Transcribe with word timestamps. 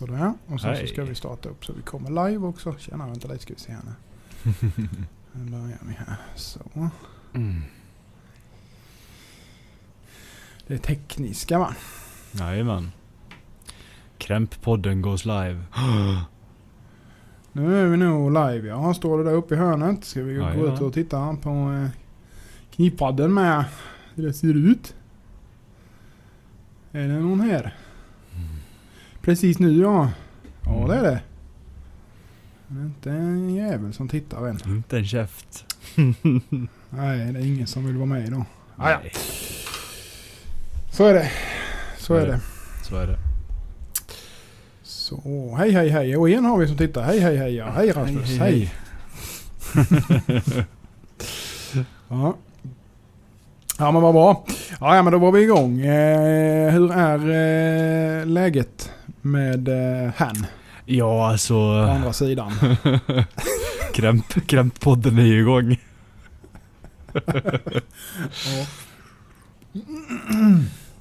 Sådär. 0.00 0.34
Och 0.46 0.60
sen 0.60 0.70
Hej. 0.70 0.86
så 0.86 0.92
ska 0.92 1.04
vi 1.04 1.14
starta 1.14 1.48
upp 1.48 1.64
så 1.64 1.72
vi 1.72 1.82
kommer 1.82 2.28
live 2.28 2.46
också. 2.46 2.74
Tjena, 2.78 3.06
vänta 3.06 3.28
lite 3.28 3.42
ska 3.42 3.54
vi 3.54 3.60
se 3.60 3.72
här 3.72 3.82
nu. 3.84 3.92
Nu 5.32 5.50
börjar 5.50 5.78
vi 5.82 5.92
här. 5.92 6.16
Så. 6.34 6.90
Mm. 7.34 7.62
Det 10.66 10.74
är 10.74 10.78
tekniska 10.78 11.58
va? 11.58 11.74
Jajamän. 12.32 12.90
Krämppodden 14.18 15.02
goes 15.02 15.24
live. 15.24 15.62
Nu 17.52 17.80
är 17.82 17.86
vi 17.86 17.96
nog 17.96 18.30
live 18.32 18.68
ja. 18.68 18.94
Står 18.94 19.18
det 19.18 19.24
där 19.24 19.32
uppe 19.36 19.54
i 19.54 19.58
hörnet. 19.58 20.04
Ska 20.04 20.22
vi 20.22 20.34
gå 20.34 20.42
Jajamän. 20.42 20.74
ut 20.74 20.80
och 20.80 20.92
titta 20.92 21.36
på 21.42 21.50
eh, 21.50 21.88
knippadden 22.74 23.34
med 23.34 23.64
hur 24.14 24.26
det 24.26 24.32
ser 24.32 24.54
ut. 24.54 24.94
Är 26.92 27.08
det 27.08 27.20
någon 27.20 27.40
här? 27.40 27.74
Precis 29.30 29.58
nu 29.58 29.80
ja. 29.80 30.10
Ja 30.64 30.86
det 30.88 30.94
är 30.94 31.02
det. 31.02 31.20
Det 32.68 32.80
är 32.80 32.84
inte 32.84 33.10
en 33.10 33.54
jävel 33.54 33.92
som 33.92 34.08
tittar 34.08 34.48
än. 34.48 34.58
Inte 34.66 34.96
en 34.96 35.04
käft. 35.04 35.74
Nej, 36.90 37.32
det 37.32 37.38
är 37.38 37.46
ingen 37.46 37.66
som 37.66 37.86
vill 37.86 37.96
vara 37.96 38.06
med 38.06 38.26
idag. 38.26 38.44
Ah, 38.76 38.90
ja. 38.90 38.98
Så 40.92 41.04
är 41.04 41.14
det. 41.14 41.30
Så 41.98 42.14
är 42.14 42.26
det. 42.26 42.40
Så 42.82 42.96
är 42.96 43.06
det. 43.06 43.18
Så, 44.82 45.54
hej 45.58 45.70
hej 45.70 45.88
hej. 45.88 46.16
Och 46.16 46.30
en 46.30 46.44
har 46.44 46.58
vi 46.58 46.66
som 46.66 46.76
tittar. 46.76 47.02
Hej 47.02 47.20
hej 47.20 47.36
hej. 47.36 47.54
Ja. 47.54 47.70
Hej 47.70 47.92
Rasmus. 47.92 48.38
Hej. 48.38 48.72
hej, 49.74 49.84
Ja. 52.08 52.34
ja 53.78 53.90
men 53.90 54.02
vad 54.02 54.14
bra. 54.14 54.44
Ja 54.80 55.02
men 55.02 55.12
då 55.12 55.18
var 55.18 55.32
vi 55.32 55.42
igång. 55.42 55.80
Eh, 55.80 56.72
hur 56.72 56.92
är 56.92 57.18
eh, 58.20 58.26
läget 58.26 58.92
med 59.22 59.68
eh, 59.68 60.12
han 60.16 60.46
Ja, 60.84 61.04
på 61.04 61.24
alltså... 61.24 61.70
andra 61.72 62.12
sidan? 62.12 62.52
Krämp, 63.94 64.46
krämppodden 64.46 65.18
är 65.18 65.24
ju 65.24 65.40
igång. 65.40 65.76
Ja. 68.12 68.66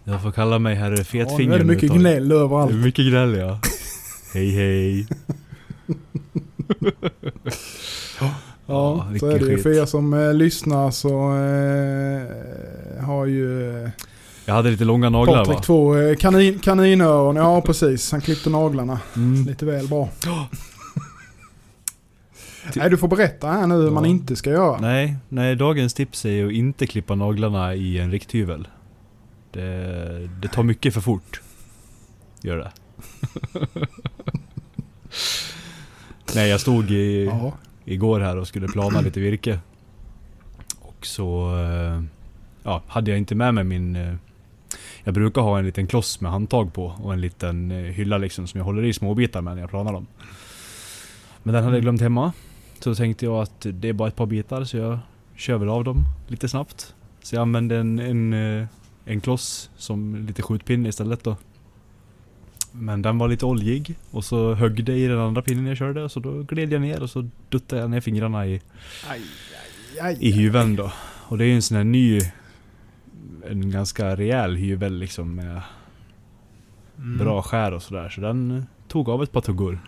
Jag 0.03 0.22
får 0.22 0.31
kalla 0.31 0.59
mig 0.59 0.75
herr 0.75 0.92
Ja, 0.92 0.97
nu 0.97 1.03
Fetfinger. 1.03 1.53
är 1.53 1.59
det 1.59 1.66
mycket 1.66 1.92
gnäll 1.92 2.30
Det 2.30 2.36
är 2.36 2.40
överallt. 2.40 2.73
mycket 2.73 3.06
gnäll 3.06 3.36
ja. 3.38 3.59
hej 4.34 4.52
hej. 4.52 5.08
Ja, 8.20 8.31
Ja, 8.67 9.08
så 9.20 9.28
är 9.28 9.40
det 9.40 9.45
ju. 9.45 9.58
För 9.58 9.81
er 9.81 9.86
som 9.86 10.14
eh, 10.14 10.34
lyssnar 10.34 10.92
så 10.92 11.09
eh, 11.36 13.03
har 13.06 13.25
ju 13.25 13.84
eh, 13.84 13.90
Jag 14.50 14.53
hade 14.55 14.72
lite 14.72 14.86
långa 14.86 15.09
naglar 15.09 15.38
Patrik 15.38 15.58
va? 15.58 15.64
två 15.64 15.97
eh, 15.97 16.16
kanin, 16.16 16.59
kaninöron. 16.59 17.36
Ja 17.36 17.61
precis, 17.66 18.11
han 18.11 18.22
klippte 18.22 18.50
naglarna. 18.50 19.00
Mm. 19.16 19.45
Lite 19.45 19.66
väl 19.66 19.88
bra. 19.88 20.09
Nej, 22.75 22.89
du 22.89 22.97
får 22.97 23.08
berätta 23.08 23.47
här 23.47 23.67
nu 23.67 23.75
hur 23.75 23.91
man 23.91 24.03
Ja. 24.03 24.09
inte 24.09 24.36
ska 24.36 24.50
göra. 24.50 24.80
Nej, 24.80 25.16
nej, 25.30 25.56
dagens 25.56 25.94
tips 25.94 26.25
är 26.25 26.45
att 26.45 26.52
inte 26.52 26.88
klippa 26.88 27.16
naglarna 27.16 27.75
i 27.75 28.00
en 28.00 28.11
rikthyvel. 28.11 28.67
Det, 29.52 30.30
det 30.41 30.47
tar 30.47 30.63
mycket 30.63 30.94
för 30.94 31.02
fort. 31.02 31.41
Gör 32.41 32.58
det. 32.58 32.72
nej, 36.36 36.50
jag 36.50 36.59
stod 36.61 36.91
i, 36.91 37.25
Ja. 37.25 37.52
igår 37.86 38.19
här 38.19 38.38
och 38.38 38.47
skulle 38.47 38.67
plana 38.67 39.02
lite 39.02 39.19
virke. 39.19 39.59
Och 40.81 41.06
så 41.06 41.56
eh, 41.59 42.03
ja, 42.63 42.81
hade 42.88 43.11
jag 43.11 43.17
inte 43.17 43.36
med 43.36 43.53
mig 43.53 43.63
min... 43.63 44.19
Jag 45.03 45.14
brukar 45.14 45.42
ha 45.42 45.59
en 45.59 45.66
liten 45.66 45.88
kloss 45.88 46.22
med 46.22 46.31
handtag 46.31 46.73
på 46.73 46.86
och 46.86 47.14
en 47.14 47.22
liten 47.22 47.72
eh, 47.72 47.78
hylla 47.78 48.17
liksom 48.17 48.47
som 48.47 48.58
jag 48.58 48.66
håller 48.66 48.83
i 48.83 48.94
småbitar 48.94 49.41
med 49.41 49.53
när 49.56 49.61
jag 49.61 49.69
planar 49.69 49.94
dem. 49.94 50.08
Men 51.44 51.53
den 51.53 51.64
hade 51.64 51.75
jag 51.75 51.81
glömt 51.81 52.02
hemma. 52.02 52.33
Så 52.80 52.95
tänkte 52.95 53.25
jag 53.25 53.41
att 53.41 53.66
det 53.73 53.89
är 53.89 53.94
bara 53.94 54.08
ett 54.08 54.16
par 54.16 54.25
bitar 54.25 54.64
så 54.64 54.78
jag 54.78 55.00
kör 55.36 55.58
väl 55.58 55.69
av 55.69 55.83
dem 55.83 55.97
lite 56.28 56.50
snabbt. 56.50 56.96
Så 57.22 57.35
jag 57.35 57.41
använde 57.41 57.78
en, 57.78 58.00
en, 58.00 58.34
eh, 58.34 58.68
en 59.06 59.22
kloss 59.22 59.69
som 59.78 60.16
lite 60.16 60.41
skjutpinne 60.41 60.90
istället 60.90 61.24
då. 61.24 61.35
Men 62.72 63.01
den 63.01 63.18
var 63.18 63.28
lite 63.28 63.45
oljig 63.45 63.95
och 64.12 64.25
så 64.25 64.53
högg 64.53 64.84
det 64.84 64.95
i 64.97 65.07
den 65.07 65.19
andra 65.19 65.41
pinnen 65.41 65.66
jag 65.66 65.78
körde 65.78 66.09
så 66.09 66.19
då 66.19 66.44
gled 66.44 66.74
jag 66.74 66.81
ner 66.81 67.03
och 67.03 67.09
så 67.09 67.29
duttade 67.50 67.81
jag 67.81 67.90
ner 67.91 68.01
fingrarna 68.01 68.47
i, 68.47 68.62
Aj, 69.09 69.22
aj, 70.00 70.00
aj. 70.01 70.18
i 70.19 70.31
hyveln 70.31 70.75
då. 70.75 70.91
Och 71.28 71.38
det 71.38 71.44
är 71.44 71.47
ju 71.47 71.56
en 71.56 71.62
sån 71.62 71.78
här 71.78 71.84
ny, 71.84 72.22
en 73.50 73.72
ganska 73.72 74.16
rejäl 74.16 74.55
hyvel 74.55 74.94
liksom 75.00 75.35
med 75.35 75.61
Mm. 76.97 77.17
bra 77.17 77.41
skär 77.41 77.72
och 77.72 77.83
sådär. 77.83 78.09
Så 78.09 78.22
den 78.22 78.66
tog 78.88 79.09
av 79.09 79.23
ett 79.23 79.31
par 79.31 79.41
tuggor. 79.41 79.79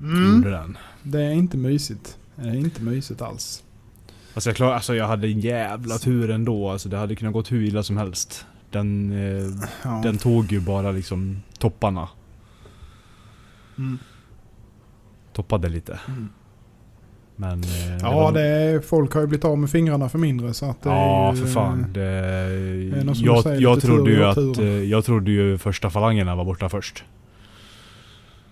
Mm. 0.00 0.40
Den. 0.42 0.78
Det 1.02 1.22
är 1.22 1.30
inte 1.32 1.56
mysigt. 1.56 2.18
Det 2.36 2.48
är 2.48 2.54
inte 2.54 2.82
mysigt 2.82 3.22
alls. 3.22 3.64
Alltså 4.34 4.50
jag, 4.50 4.56
klar, 4.56 4.72
alltså 4.72 4.94
jag 4.94 5.06
hade 5.06 5.28
en 5.28 5.40
jävla 5.40 5.98
tur 5.98 6.30
ändå. 6.30 6.70
Alltså 6.70 6.88
det 6.88 6.96
hade 6.96 7.16
kunnat 7.16 7.32
gått 7.34 7.52
hur 7.52 7.62
illa 7.62 7.82
som 7.82 7.96
helst. 7.96 8.46
Den, 8.70 9.12
eh, 9.12 9.66
Ja. 9.84 10.00
den 10.02 10.18
tog 10.18 10.52
ju 10.52 10.60
bara 10.60 10.92
liksom 10.92 11.42
topparna. 11.58 12.08
Mm. 13.78 13.98
Toppade 15.32 15.68
lite. 15.68 16.00
Mm. 16.08 16.28
Men... 17.40 17.62
eh, 17.62 17.96
Ja, 18.00 18.10
var- 18.14 18.32
det 18.32 18.40
är, 18.42 18.80
folk 18.80 19.14
har 19.14 19.20
ju 19.20 19.26
blivit 19.26 19.44
av 19.44 19.58
med 19.58 19.70
fingrarna 19.70 20.08
för 20.08 20.18
mindre 20.18 20.54
så 20.54 20.70
att 20.70 20.82
det 20.82 20.88
Ja, 20.90 21.28
är 21.32 21.34
ju, 21.36 21.40
för 21.42 21.46
fan. 21.48 21.86
Det, 21.92 22.02
jag, 23.16 23.42
säger, 23.42 23.60
jag, 23.60 23.80
trodde 23.80 24.10
ju 24.10 24.24
att, 24.24 24.58
eh, 24.58 24.64
jag 24.66 25.04
trodde 25.04 25.30
ju 25.30 25.58
första 25.58 25.90
falangerna 25.90 26.34
var 26.36 26.44
borta 26.44 26.68
först. 26.68 27.04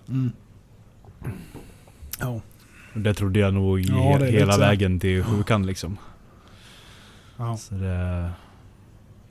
Mm. 0.09 0.31
Ja. 2.19 2.41
Det 2.93 3.13
trodde 3.13 3.39
jag 3.39 3.53
nog 3.53 3.79
Ja, 3.79 4.17
hela 4.17 4.57
vägen 4.57 4.99
till 4.99 5.23
sjukan 5.23 5.65
liksom. 5.65 5.97
ja. 7.37 7.57
Så, 7.57 7.73
det, 7.73 8.29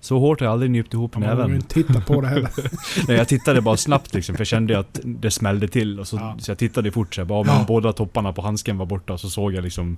så 0.06 0.18
hårt 0.18 0.40
har 0.40 0.44
jag 0.46 0.52
aldrig 0.52 0.70
nypt 0.70 0.94
ihop 0.94 1.14
Man 1.14 1.22
näven. 1.22 1.54
inte 1.54 1.68
titta 1.74 2.00
på 2.00 2.20
det 2.20 2.28
heller. 2.28 2.50
Nej, 3.08 3.16
jag 3.16 3.28
tittade 3.28 3.60
bara 3.60 3.76
snabbt 3.76 4.14
liksom, 4.14 4.34
för 4.34 4.40
jag 4.40 4.46
kände 4.46 4.78
att 4.78 5.00
det 5.04 5.30
smällde 5.30 5.68
till. 5.68 6.00
Och 6.00 6.08
så, 6.08 6.16
Ja. 6.16 6.36
så 6.40 6.50
jag 6.50 6.58
tittade 6.58 6.92
fort 6.92 7.14
så 7.14 7.20
jag 7.20 7.28
bara, 7.28 7.42
men 7.44 7.66
båda 7.66 7.92
topparna 7.92 8.32
på 8.32 8.42
handsken 8.42 8.78
var 8.78 8.86
borta 8.86 9.12
och 9.12 9.20
så 9.20 9.30
såg 9.30 9.52
jag 9.54 9.64
liksom 9.64 9.96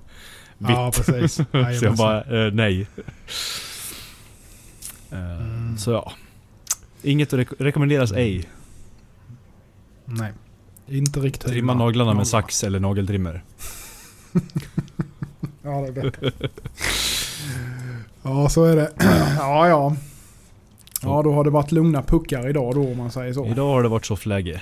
vitt. 0.57 0.69
ja, 0.69 0.91
precis. 0.95 1.33
så 1.79 1.85
jag 1.85 1.95
bara, 1.95 2.45
eh, 2.47 2.53
nej. 2.53 2.87
Eh, 5.11 5.17
Mm. 5.17 5.77
Så 5.77 5.91
ja. 5.91 6.11
Inget 7.03 7.33
att 7.33 7.39
rek- 7.39 7.55
rekommenderas 7.59 8.11
ej. 8.11 8.49
Nej. 10.05 10.31
Inte 10.87 11.19
riktigt. 11.19 11.49
Trimma 11.51 11.73
naglarna 11.73 12.13
med 12.13 12.27
sax 12.27 12.63
eller 12.63 12.79
nageltrimmer. 12.79 13.43
Ja, 15.63 15.69
det 15.81 15.87
är 15.87 15.91
bättre. 16.11 16.31
Ja, 18.23 18.49
så 18.49 18.63
är 18.63 18.75
det. 18.75 18.91
ja, 19.37 19.67
ja. 19.67 19.95
Ja, 21.01 21.21
då 21.23 21.33
har 21.33 21.43
det 21.43 21.49
varit 21.49 21.71
lugna 21.71 22.01
puckar 22.03 22.49
idag 22.49 22.75
då 22.75 22.91
om 22.91 22.97
man 22.97 23.11
säger 23.11 23.33
så. 23.33 23.45
Idag 23.45 23.67
har 23.73 23.83
det 23.83 23.89
varit 23.89 24.05
soffläge. 24.05 24.61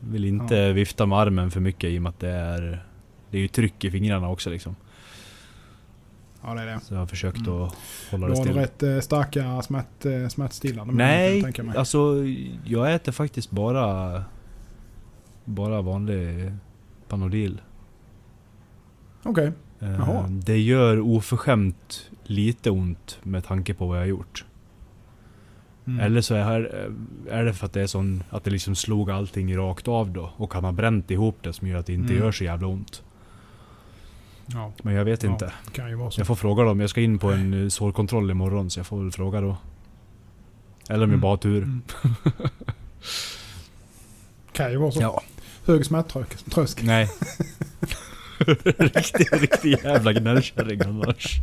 Vill 0.00 0.24
inte 0.24 0.72
vifta 0.72 1.06
med 1.06 1.18
armen 1.18 1.50
för 1.50 1.60
mycket 1.60 1.90
i 1.90 1.98
och 1.98 2.02
med 2.02 2.10
att 2.10 2.20
det 2.20 2.28
är... 2.30 2.84
Det 3.30 3.36
är 3.38 3.42
ju 3.42 3.48
tryck 3.48 3.84
i 3.84 3.90
fingrarna 3.90 4.28
också 4.30 4.50
liksom. 4.50 4.76
Ja, 6.42 6.54
det 6.54 6.60
är 6.62 6.66
det. 6.66 6.80
Så 6.82 6.94
jag 6.94 6.98
har 7.00 7.06
försökt 7.06 7.46
Mm. 7.46 7.52
att 7.62 7.74
hålla 8.10 8.26
det 8.26 8.32
har 8.32 8.44
du 8.44 8.50
still. 8.50 8.56
rätt 8.60 8.82
eh, 8.82 9.00
starka 9.00 9.62
smärt, 9.62 10.04
eh, 10.04 10.28
smärtstillande. 10.28 10.92
jag 10.92 10.96
Nej, 10.98 11.42
tänka 11.42 11.62
mig. 11.62 11.76
alltså 11.76 12.14
jag 12.64 12.94
äter 12.94 13.12
faktiskt 13.12 13.50
bara... 13.50 14.24
Bara 15.44 15.82
vanlig 15.82 16.52
Panodil. 17.08 17.60
Okej. 19.22 19.52
Eh, 19.80 19.90
Jaha. 19.90 20.24
Det 20.28 20.58
gör 20.58 21.00
oförskämt 21.00 22.09
lite 22.30 22.70
ont 22.70 23.18
med 23.22 23.44
tanke 23.44 23.74
på 23.74 23.86
vad 23.86 23.96
jag 23.96 24.02
har 24.02 24.08
gjort. 24.08 24.44
Mm. 25.86 26.00
Eller 26.00 26.20
så 26.20 26.34
är, 26.34 26.90
är 27.30 27.44
det 27.44 27.54
för 27.54 27.66
att 27.66 27.72
det 27.72 27.82
är 27.82 27.86
sån, 27.86 28.22
att 28.30 28.44
det 28.44 28.50
liksom 28.50 28.74
slog 28.74 29.10
allting 29.10 29.56
rakt 29.56 29.88
av 29.88 30.10
då. 30.12 30.32
Och 30.36 30.54
han 30.54 30.64
har 30.64 30.72
bränt 30.72 31.10
ihop 31.10 31.38
det 31.42 31.52
som 31.52 31.68
gör 31.68 31.78
att 31.78 31.86
det 31.86 31.92
inte 31.92 32.12
Mm. 32.12 32.24
gör 32.24 32.32
så 32.32 32.44
jävla 32.44 32.66
ont. 32.66 33.02
Ja, 34.46 34.72
Men 34.82 34.94
jag 34.94 35.04
vet 35.04 35.22
Ja. 35.22 35.30
inte. 35.32 35.52
det 35.64 35.70
kan 35.72 35.88
ju 35.88 35.94
vara 35.94 36.10
så. 36.10 36.20
Jag 36.20 36.26
får 36.26 36.34
fråga 36.34 36.62
dem. 36.64 36.80
Jag 36.80 36.90
ska 36.90 37.00
in 37.00 37.18
på 37.18 37.30
en 37.32 37.62
eh, 37.62 37.68
sårkontroll 37.68 38.30
imorgon 38.30 38.70
så 38.70 38.78
jag 38.78 38.86
får 38.86 39.02
väl 39.02 39.12
fråga 39.12 39.40
då. 39.40 39.56
Eller 40.88 41.04
om 41.04 41.10
jag 41.10 41.18
Mm. 41.18 41.20
bara 41.20 41.32
har 41.32 41.36
tur. 41.36 41.62
Mm. 41.62 41.82
kan 44.52 44.70
ju 44.70 44.76
vara 44.76 44.90
så. 44.92 45.00
Ja. 45.02 45.22
Hög 45.66 45.86
smärttröskel. 45.86 46.86
Nej. 46.86 47.08
riktig, 48.78 49.26
riktig 49.42 49.70
jävla 49.84 50.12
gnällkärring 50.12 50.80
annars. 50.86 51.40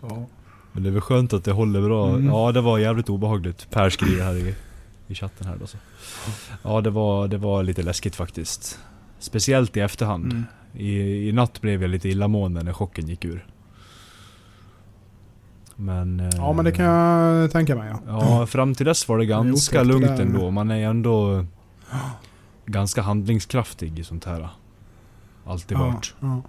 Ja. 0.00 0.26
Men 0.72 0.82
det 0.82 0.88
är 0.88 0.92
väl 0.92 1.00
skönt 1.00 1.32
att 1.32 1.44
det 1.44 1.52
håller 1.52 1.80
bra. 1.82 2.08
Mm. 2.08 2.26
Ja, 2.26 2.52
det 2.52 2.60
var 2.60 2.78
jävligt 2.78 3.08
obehagligt. 3.08 3.70
Per 3.70 3.90
skriver 3.90 4.24
här 4.24 4.34
i, 4.34 4.54
i 5.06 5.14
chatten 5.14 5.46
här 5.46 5.56
då 5.60 5.66
så. 5.66 5.76
Ja, 6.62 6.80
det 6.80 6.90
var, 6.90 7.28
det 7.28 7.38
var 7.38 7.62
lite 7.62 7.82
läskigt 7.82 8.16
faktiskt. 8.16 8.78
Speciellt 9.18 9.76
i 9.76 9.80
efterhand. 9.80 10.32
Mm. 10.32 10.44
I, 10.74 11.28
I 11.28 11.32
natt 11.32 11.60
blev 11.60 11.82
jag 11.82 11.90
lite 11.90 12.08
illamående 12.08 12.62
när 12.62 12.72
chocken 12.72 13.08
gick 13.08 13.24
ur. 13.24 13.46
Men... 15.76 16.20
eh, 16.20 16.28
Ja 16.36 16.52
men 16.52 16.64
det 16.64 16.72
kan 16.72 16.84
jag 16.84 17.50
tänka 17.50 17.76
mig 17.76 17.88
ja. 17.90 18.00
Ja, 18.06 18.46
fram 18.46 18.74
till 18.74 18.86
dess 18.86 19.08
var 19.08 19.18
det 19.18 19.26
ganska 19.26 19.78
det 19.78 19.84
lugnt 19.84 20.06
där. 20.06 20.20
ändå. 20.22 20.50
Man 20.50 20.70
är 20.70 20.88
ändå 20.88 21.46
ganska 22.66 23.02
handlingskraftig 23.02 23.98
i 23.98 24.04
sånt 24.04 24.24
här. 24.24 24.48
Alltid 25.46 25.76
ja, 25.78 25.82
varit. 25.84 26.14
ja. 26.20 26.42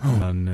Men... 0.00 0.48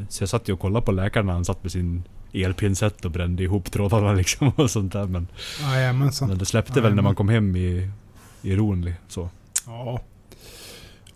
eh, 0.00 0.06
Så 0.08 0.22
jag 0.22 0.28
satt 0.28 0.48
ju 0.48 0.52
och 0.52 0.60
kollade 0.60 0.86
på 0.86 0.92
läkaren 0.92 1.26
när 1.26 1.32
han 1.32 1.44
satt 1.44 1.62
med 1.62 1.72
sin 1.72 2.02
elpinsett 2.32 3.04
och 3.04 3.10
brände 3.10 3.42
ihop 3.42 3.70
trådarna 3.72 4.12
liksom 4.22 4.52
och 4.56 4.70
sånt 4.70 4.92
där. 4.92 5.06
Men, 5.06 5.26
Jajamensan. 5.62 6.28
men 6.28 6.38
det 6.38 6.44
släppte 6.46 6.80
väl 6.80 6.94
när 6.94 7.02
man 7.02 7.14
kom 7.14 7.28
hem 7.28 7.56
i, 7.56 7.90
i 8.42 8.56
ron. 8.56 8.82
li- 8.82 8.94
Så. 9.08 9.28
Ja. 9.66 10.00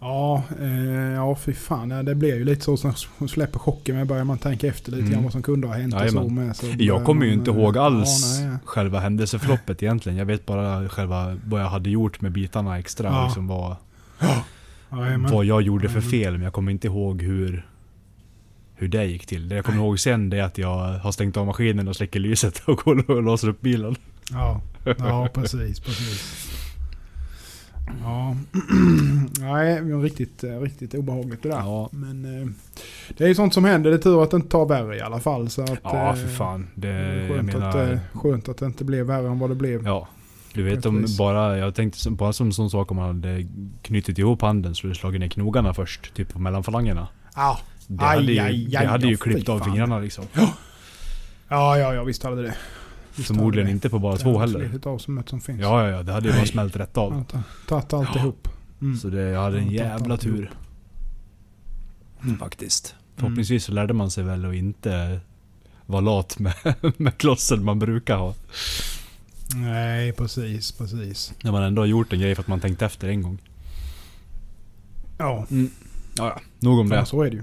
Ja, 0.01 0.43
eh, 0.61 0.69
ja 1.15 1.37
fy 1.37 1.53
fan. 1.55 1.91
Ja, 1.91 2.03
det 2.03 2.15
blir 2.15 2.37
ju 2.37 2.45
lite 2.45 2.65
så 2.65 2.77
som 2.77 3.29
släpper 3.29 3.59
chocken. 3.59 3.97
Men 3.97 4.07
börjar 4.07 4.25
man 4.25 4.39
tänka 4.39 4.67
efter 4.67 4.91
lite 4.93 5.01
Mm. 5.03 5.13
grann 5.13 5.23
vad 5.23 5.33
som 5.33 5.43
kunde 5.43 5.67
ha 5.67 5.75
hänt 5.75 5.95
och 5.95 6.11
så 6.11 6.29
med. 6.29 6.57
Så 6.57 6.67
Jag 6.79 7.05
kommer 7.05 7.27
ju 7.27 7.33
inte 7.33 7.51
eh, 7.51 7.57
ihåg 7.57 7.79
alls 7.79 8.39
Ja, 8.41 8.47
nej. 8.49 8.57
själva 8.65 9.01
händelseförloppet 9.01 9.83
egentligen. 9.83 10.19
Jag 10.19 10.27
vet 10.27 10.47
bara 10.47 10.89
själva 10.89 11.37
vad 11.45 11.61
jag 11.61 11.69
hade 11.69 11.91
gjort 11.91 12.21
med 12.21 12.33
bitarna 12.33 12.79
extra. 12.79 13.09
Ja. 13.09 13.25
Liksom 13.25 13.47
vad, 13.47 13.77
Jajamän. 14.93 15.33
vad 15.33 15.45
jag 15.45 15.63
gjorde 15.63 15.89
för 15.89 16.01
fel. 16.01 16.33
Men 16.33 16.43
jag 16.43 16.53
kommer 16.53 16.73
inte 16.73 16.87
ihåg 16.87 17.23
hur, 17.23 17.67
hur 18.75 18.89
det 18.89 19.05
gick 19.05 19.27
till. 19.27 19.49
Det 19.49 19.55
jag 19.57 19.65
kommer 19.65 19.79
ihåg 19.79 20.01
sen 20.01 20.31
det 20.31 20.39
är 20.39 20.43
att 20.43 20.59
jag 20.59 20.99
har 20.99 21.13
stängt 21.13 21.37
av 21.37 21.47
maskinen 21.47 21.89
och 21.89 21.97
släcker 21.97 22.21
lyset 22.21 22.63
och 22.67 22.77
går 22.77 23.11
och 23.11 23.23
låser 23.23 23.49
upp 23.49 23.61
bilen. 23.61 23.97
Ja, 24.31 24.61
ja 24.85 25.29
precis, 25.35 25.81
precis. 25.81 26.51
Ja, 28.03 28.37
nej, 29.41 29.81
det 29.81 29.95
riktigt, 29.95 30.45
eh, 30.45 30.61
riktigt 30.61 30.95
obehagligt 30.95 31.43
det 31.43 31.49
där. 31.49 31.57
Ja, 31.57 31.89
Men 31.93 32.41
eh, 32.41 32.49
det 33.17 33.25
är 33.25 33.29
ju 33.29 33.35
sånt 33.35 33.55
som 33.55 33.65
händer. 33.65 33.91
Det 33.91 33.97
är 33.97 33.99
tur 33.99 34.23
att 34.23 34.31
det 34.31 34.37
inte 34.37 34.49
tar 34.49 34.67
värre 34.67 34.97
i 34.97 35.01
alla 35.01 35.21
fall. 35.21 35.51
Så 35.51 35.63
att, 35.63 35.81
ja 35.83 36.09
eh, 36.09 36.15
för 36.15 36.29
fan. 36.29 36.67
Det, 36.75 37.27
skönt, 37.29 37.47
menar... 37.47 37.69
att, 37.69 37.93
eh, 37.93 37.99
skönt 38.13 38.49
att 38.49 38.59
det 38.59 38.67
inte 38.67 38.85
blev 38.85 39.07
värre 39.07 39.27
än 39.27 39.39
vad 39.39 39.51
det 39.51 39.55
blev. 39.55 39.87
Ja. 39.87 40.09
Du 40.55 40.63
vet 40.63 40.79
ett 40.79 40.87
om 40.87 41.07
bara, 41.19 41.59
jag 41.59 41.75
tänkte 41.75 41.99
som- 42.01 42.17
bara 42.17 42.33
som 42.33 42.53
sån 42.53 42.71
sak 42.71 42.91
om 42.91 42.97
man 42.97 43.07
hade 43.07 43.47
knutit 43.83 44.19
ihop 44.19 44.43
handen 44.43 44.75
så 44.75 44.83
hade 44.83 44.91
du 44.95 44.99
slagit 44.99 45.21
ner 45.21 45.29
knogarna 45.29 45.75
först. 45.75 46.15
Typ 46.15 46.33
på 46.33 46.39
mellanfalangerna. 46.39 47.09
Ja, 47.35 47.59
Det 47.87 48.05
Aj, 48.05 48.17
hade 48.17 48.33
ju, 48.33 48.39
aj, 48.41 48.67
det 48.71 48.77
aj, 48.77 48.87
hade 48.87 49.07
ju 49.07 49.13
ja, 49.13 49.19
klippt 49.19 49.49
av 49.49 49.59
fan. 49.59 49.69
fingrarna 49.69 49.99
liksom. 49.99 50.25
ja, 50.35 51.79
ja, 51.79 51.95
ja 51.95 52.05
visst 52.05 52.23
hade 52.23 52.43
det. 52.43 52.55
Visst 53.17 53.27
Förmodligen 53.29 53.67
hade 53.67 53.73
det. 53.73 53.75
inte 53.75 53.91
på 53.91 53.99
bara 53.99 54.13
Det 54.15 54.19
två 54.23 54.39
heller. 54.39 54.61
slitit 54.61 54.87
av 54.87 54.99
så 54.99 55.11
mycket 55.11 55.31
som 55.31 55.41
finns. 55.41 55.61
Ja, 55.61 55.83
ja, 55.83 55.91
ja. 55.97 56.03
Det 56.03 56.13
hade 56.13 56.29
ju 56.29 56.35
bara 56.35 56.47
smält 56.47 56.77
rätt 56.77 56.97
av. 56.97 57.13
Ja, 57.13 57.25
ta- 57.25 57.43
Tagit 57.81 57.93
alltihop. 57.93 58.49
Mm. 58.81 58.97
Så 58.97 59.09
det, 59.09 59.21
jag 59.23 59.41
hade 59.43 59.59
en 59.59 59.71
Ja, 59.71 59.85
jävla 59.85 60.17
tur. 60.17 60.51
Mm. 62.25 62.39
Faktiskt. 62.39 62.95
Förhoppningsvis 63.17 63.65
så 63.65 63.73
lärde 63.73 63.95
man 63.95 64.11
sig 64.11 64.25
väl 64.25 64.45
att 64.45 64.55
inte 64.55 65.21
vara 65.87 66.01
lat 66.01 66.39
med, 66.39 66.55
med 66.97 67.19
klossen 67.19 67.65
man 67.65 67.79
brukar 67.79 68.17
ha. 68.17 68.35
Nej, 69.57 70.13
precis, 70.13 70.73
precis. 70.73 71.33
När 71.43 71.53
man 71.53 71.63
ändå 71.63 71.83
har 71.83 71.87
gjort 71.87 72.13
en 72.13 72.21
grej 72.21 72.35
för 72.35 72.43
att 72.43 72.49
man 72.49 72.61
tänkt 72.61 72.83
efter 72.83 73.09
en 73.09 73.23
gång. 73.23 73.39
Ja, 75.19 75.47
Ja, 75.49 75.67
ja. 76.17 76.41
Nog 76.61 76.79
om 76.79 76.91
ja 76.91 77.01
det. 77.01 77.07
så 77.07 77.23
är 77.23 77.31
det 77.31 77.37
ju. 77.37 77.43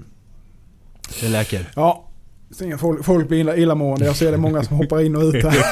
Det 1.20 1.28
läker. 1.28 1.70
Ja, 1.76 2.04
ser 2.50 2.76
folk, 2.76 3.04
folk 3.04 3.28
blir 3.28 3.38
illa, 3.40 3.56
illamående. 3.56 4.06
Jag 4.06 4.16
ser 4.16 4.30
det 4.32 4.36
många 4.38 4.62
som 4.62 4.76
hoppar 4.76 5.00
in 5.04 5.16
och 5.16 5.22
ut 5.22 5.44
här. 5.44 5.56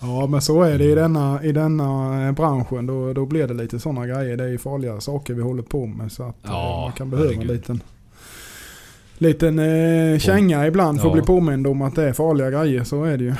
Ja 0.00 0.26
men 0.26 0.42
så 0.42 0.62
är 0.62 0.78
det 0.78 0.84
i 0.84 0.94
denna, 0.94 1.42
i 1.44 1.52
denna 1.52 2.26
eh, 2.26 2.32
branschen. 2.32 2.86
Då, 2.86 3.12
då 3.12 3.26
blir 3.26 3.46
det 3.48 3.54
lite 3.54 3.80
sådana 3.80 4.06
grejer. 4.06 4.36
Det 4.36 4.44
är 4.44 4.58
farliga 4.58 5.00
saker 5.00 5.34
vi 5.34 5.42
håller 5.42 5.62
på 5.62 5.86
med. 5.86 6.12
Så 6.12 6.22
att 6.22 6.44
eh, 6.44 6.50
Ja, 6.50 6.80
man 6.84 6.92
kan 6.92 7.10
behöva 7.10 7.30
en 7.30 7.36
herregud. 7.36 7.56
liten, 7.56 7.80
liten 9.18 9.58
eh, 9.58 10.18
känga 10.18 10.66
ibland 10.66 11.00
för 11.00 11.08
att 11.08 11.16
Ja. 11.16 11.20
bli 11.22 11.26
påmind 11.26 11.66
om 11.66 11.82
att 11.82 11.94
det 11.94 12.08
är 12.08 12.12
farliga 12.12 12.50
grejer. 12.50 12.84
Så 12.84 13.04
är 13.04 13.16
det 13.18 13.24
ju. 13.24 13.34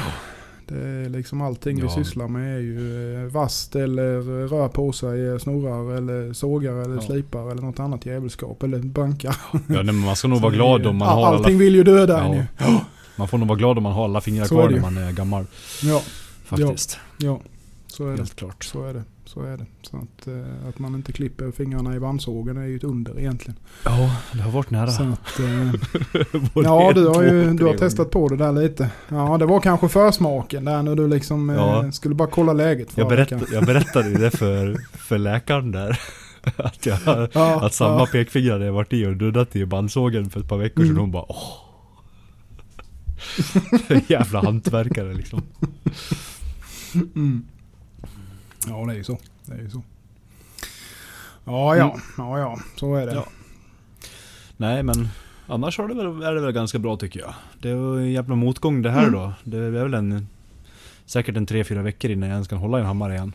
Det 0.67 0.75
är 0.75 1.09
liksom 1.09 1.41
allting 1.41 1.77
vi 1.77 1.83
Ja. 1.83 1.89
sysslar 1.91 2.29
med 2.29 2.57
är 2.57 2.61
ju 2.61 3.15
eh, 3.25 3.31
vast 3.33 3.77
eller 3.77 4.21
rör 4.49 4.69
på 4.69 4.93
sig, 4.93 5.27
eh, 5.29 5.39
snurrar 5.39 5.97
eller 5.97 6.33
sågar 6.33 6.73
eller 6.73 6.95
Ja. 6.95 7.01
slipar 7.01 7.51
eller 7.51 7.63
något 7.63 7.81
annat 7.81 8.07
jävelskap 8.07 8.63
eller 8.63 8.79
bankar. 8.79 9.37
Ja, 9.53 9.59
nej, 9.67 9.85
men 9.85 9.97
man 9.99 10.17
ska 10.17 10.29
nog 10.29 10.41
vara 10.41 10.51
det 10.51 10.57
glad 10.57 10.87
om 10.87 10.97
man 10.97 11.09
all- 11.09 11.15
har 11.19 11.27
alla, 11.27 11.37
Allting 11.37 11.59
vill 11.59 11.75
ju 11.75 11.85
döda 11.85 12.21
en 12.25 12.33
Ja. 12.33 12.37
ju. 12.69 12.75
Man 13.17 13.29
får 13.29 13.39
nog 13.39 13.49
vara 13.49 13.59
glad 13.59 13.77
om 13.77 13.83
man 13.83 13.93
har 13.93 14.05
alla 14.05 14.21
fingrar 14.21 14.45
Så 14.45 14.55
kvar 14.55 14.69
det 14.69 14.75
när 14.75 14.83
man 14.83 14.97
är 14.99 15.13
gammal. 15.13 15.45
Ja, 15.83 16.03
Faktiskt. 16.45 16.99
ja. 17.19 17.41
Så 17.87 18.07
är 18.07 18.11
det. 18.11 18.17
Helt 18.17 18.37
klart. 18.37 18.65
Så 18.65 18.85
är 18.87 18.95
det. 18.95 19.03
Så 19.29 19.43
är 19.43 19.57
det. 19.57 19.67
Så 19.83 19.97
att, 19.97 20.27
eh, 20.27 20.69
att 20.69 20.79
man 20.79 20.95
inte 20.95 21.13
klipper 21.13 21.51
fingrarna 21.51 21.95
i 21.95 22.01
bandsågen 22.01 22.57
är 22.57 22.67
ju 22.67 22.77
ett 22.77 22.85
under 22.85 23.19
egentligen. 23.19 23.59
Ja, 23.85 24.17
det 24.33 24.41
har 24.43 24.51
varit 24.51 24.71
nära. 24.71 24.91
Så 24.91 25.03
att, 25.03 25.41
eh, 25.41 25.73
ja, 26.55 26.93
du 26.95 27.07
har 27.07 27.23
ju 27.23 27.53
du 27.55 27.65
har 27.65 27.75
testat 27.75 28.11
på 28.11 28.29
det 28.29 28.37
där 28.37 28.53
lite. 28.53 28.91
Ja, 29.09 29.39
det 29.39 29.47
var 29.47 29.61
kanske 29.61 29.89
försmaken 29.89 30.65
där 30.65 30.83
när 30.83 30.97
du 30.97 31.09
liksom 31.09 31.51
eh, 31.51 31.57
Ja. 31.57 31.93
skulle 31.93 32.15
bara 32.15 32.29
kolla 32.29 32.53
läget. 32.53 32.89
Jag, 32.95 33.09
berätt, 33.09 33.33
jag 33.53 33.67
berättade 33.67 34.09
ju 34.09 34.15
det 34.15 34.31
för, 34.31 34.77
för 34.99 35.19
läkaren 35.19 35.71
där. 35.73 36.01
Att, 36.57 36.87
jag, 36.87 36.99
Ja, 37.33 37.67
att 37.67 37.75
samma 37.75 37.99
ja. 38.01 38.07
pekfinger 38.13 38.53
hade 38.53 38.65
jag 38.65 38.73
varit 38.73 38.93
i 38.93 39.07
och 39.07 39.17
duddat 39.17 39.57
i 39.57 39.67
bandsågen 39.67 40.31
för 40.31 40.41
ett 40.41 40.49
par 40.49 40.59
veckor 40.59 40.83
sedan. 40.83 40.91
Mm. 40.91 41.01
Hon 41.01 41.11
bara 41.11 41.25
åh. 41.29 41.53
Jävla 44.09 44.43
hantverkare 44.45 45.15
liksom. 45.15 45.43
Mm. 46.95 47.45
Ja, 48.69 48.87
det 48.87 48.93
är 48.93 48.97
ju 48.97 49.05
så. 49.05 49.19
Det 49.47 49.53
är 49.53 49.59
ju 49.59 49.71
så. 49.71 49.83
Ja, 51.45 51.77
ja. 51.77 51.85
Mm. 51.91 52.01
Ja, 52.19 52.39
ja. 52.39 52.59
Så 52.77 52.95
är 52.95 53.07
det. 53.07 53.15
Ja. 53.15 53.27
Nej 54.57 54.83
men 54.83 55.09
annars 55.47 55.79
har 55.79 55.89
det 55.89 55.95
väl, 55.95 56.23
är 56.23 56.35
det 56.35 56.41
väl 56.41 56.53
ganska 56.53 56.79
bra 56.79 56.97
tycker 56.97 57.21
jag. 57.21 57.35
Det 57.61 57.69
är 57.71 57.99
en 57.99 58.11
jävla 58.13 58.35
motgång 58.35 58.83
det 58.83 58.91
här 58.91 59.01
Mm. 59.03 59.13
då. 59.13 59.33
Det 59.45 59.57
är 59.59 59.71
väl 59.71 59.95
en, 59.95 60.29
säkert 61.07 61.37
en 61.37 61.47
3-4 61.47 61.83
veckor 61.83 62.11
innan 62.11 62.29
jag 62.29 62.35
ens 62.35 62.49
kan 62.49 62.59
hålla 62.59 62.79
en 62.79 62.87
hammare 62.87 63.15
igen. 63.15 63.35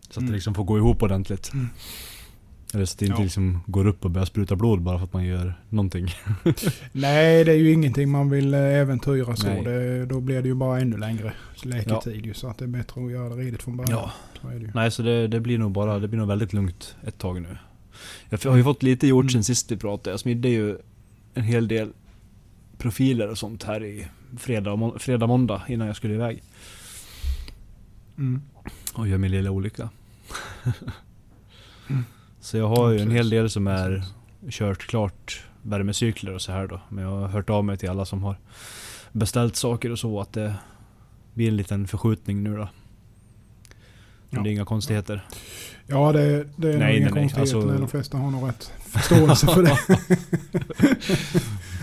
Så 0.00 0.10
att 0.10 0.16
Mm. 0.16 0.26
det 0.30 0.34
liksom 0.34 0.54
får 0.54 0.64
gå 0.64 0.78
ihop 0.78 1.02
ordentligt. 1.02 1.52
Mm. 1.52 1.68
Eller 2.74 2.84
så 2.84 2.92
att 2.94 2.98
det 2.98 3.06
inte 3.06 3.18
Ja. 3.20 3.24
liksom 3.24 3.60
går 3.66 3.86
upp 3.86 4.04
och 4.04 4.10
börjar 4.10 4.26
spruta 4.26 4.56
blod 4.56 4.82
bara 4.82 4.98
för 4.98 5.04
att 5.04 5.12
man 5.12 5.24
gör 5.24 5.54
någonting. 5.68 6.06
Nej, 6.92 7.44
det 7.44 7.52
är 7.52 7.56
ju 7.56 7.72
ingenting 7.72 8.10
man 8.10 8.30
vill 8.30 8.54
eh, 8.54 8.60
äventyra 8.60 9.36
så. 9.36 9.46
Det, 9.46 10.06
då 10.06 10.20
blir 10.20 10.42
det 10.42 10.48
ju 10.48 10.54
bara 10.54 10.80
ännu 10.80 10.96
längre 10.96 11.32
läketid 11.62 12.26
ju. 12.26 12.34
Så 12.34 12.48
att 12.48 12.58
det 12.58 12.64
är 12.64 12.68
bättre 12.68 13.04
att 13.04 13.10
göra 13.12 13.28
det 13.28 13.42
redigt 13.42 13.62
från 13.62 13.76
början. 13.76 13.98
Ja. 13.98 14.12
Så. 14.42 14.48
Nej 14.74 14.90
så 14.90 15.02
det, 15.02 15.28
det 15.28 15.40
blir 15.40 15.58
nog 15.58 15.72
bara, 15.72 15.98
det 15.98 16.08
blir 16.08 16.18
nog 16.18 16.28
väldigt 16.28 16.52
lugnt 16.52 16.96
ett 17.06 17.18
tag 17.18 17.42
nu. 17.42 17.56
Jag 18.30 18.50
har 18.50 18.56
ju 18.56 18.64
fått 18.64 18.82
lite 18.82 19.06
gjort 19.06 19.22
Mm. 19.22 19.30
sen 19.32 19.44
sist 19.44 19.72
vi 19.72 19.76
pratade. 19.76 20.10
Jag 20.10 20.20
smidde 20.20 20.48
ju 20.48 20.76
en 21.34 21.42
hel 21.42 21.68
del 21.68 21.92
profiler 22.78 23.28
och 23.28 23.38
sånt 23.38 23.62
här 23.64 23.84
i 23.84 24.06
fredag, 24.38 24.76
må- 24.76 24.98
fredag 24.98 25.26
måndag 25.26 25.62
innan 25.68 25.86
jag 25.86 25.96
skulle 25.96 26.14
iväg. 26.14 26.42
Mm. 28.18 28.42
Och 28.94 29.08
gör 29.08 29.18
min 29.18 29.30
lilla 29.30 29.50
olycka. 29.50 29.88
Mm. 31.90 32.04
Så 32.46 32.56
jag 32.56 32.68
har 32.68 32.90
ju 32.90 32.98
en 33.00 33.10
hel 33.10 33.30
del 33.30 33.50
som 33.50 33.66
är 33.66 34.04
kört 34.50 34.78
klart 34.86 35.42
värmecykler 35.62 36.34
och 36.34 36.42
så 36.42 36.52
här 36.52 36.66
då. 36.66 36.80
Men 36.88 37.04
jag 37.04 37.10
har 37.10 37.28
hört 37.28 37.50
av 37.50 37.64
mig 37.64 37.76
till 37.76 37.90
alla 37.90 38.04
som 38.04 38.22
har 38.22 38.36
beställt 39.12 39.56
saker 39.56 39.90
och 39.92 39.98
så 39.98 40.20
att 40.20 40.32
det 40.32 40.54
blir 41.34 41.48
en 41.48 41.56
liten 41.56 41.86
förskjutning 41.86 42.42
nu 42.42 42.50
då. 42.56 42.56
Men 42.56 42.68
Ja. 44.30 44.40
det 44.42 44.48
är 44.48 44.52
inga 44.52 44.64
konstigheter. 44.64 45.26
Ja, 45.86 46.12
det, 46.12 46.48
det 46.56 46.68
är 46.68 46.72
nog 46.72 46.80
Nej, 46.80 46.96
inga 46.96 47.10
nej, 47.10 47.14
konstigheter. 47.22 47.40
Alltså- 47.40 47.72
när 47.72 47.78
De 47.78 47.88
flesta 47.88 48.18
har 48.18 48.30
nog 48.30 48.48
rätt 48.48 48.72
förståelse 48.78 49.46
för 49.46 49.62
det. 49.62 49.78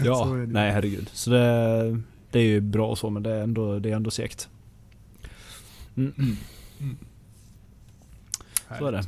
Ja, 0.06 0.26
det. 0.26 0.46
nej 0.48 0.72
herregud. 0.72 1.10
Så 1.14 1.30
det, 1.30 2.02
det 2.32 2.40
är 2.40 2.44
ju 2.44 2.62
bra 2.62 2.88
och 2.90 2.98
så 2.98 3.10
men 3.10 3.24
det 3.24 3.32
är 3.32 3.44
ändå, 3.44 3.80
det 3.80 3.92
är 3.92 3.96
ändå 3.96 4.12
segt. 4.12 4.50
Mm. 5.98 6.38
Så 8.80 8.86
är 8.88 8.92
det. 8.92 9.04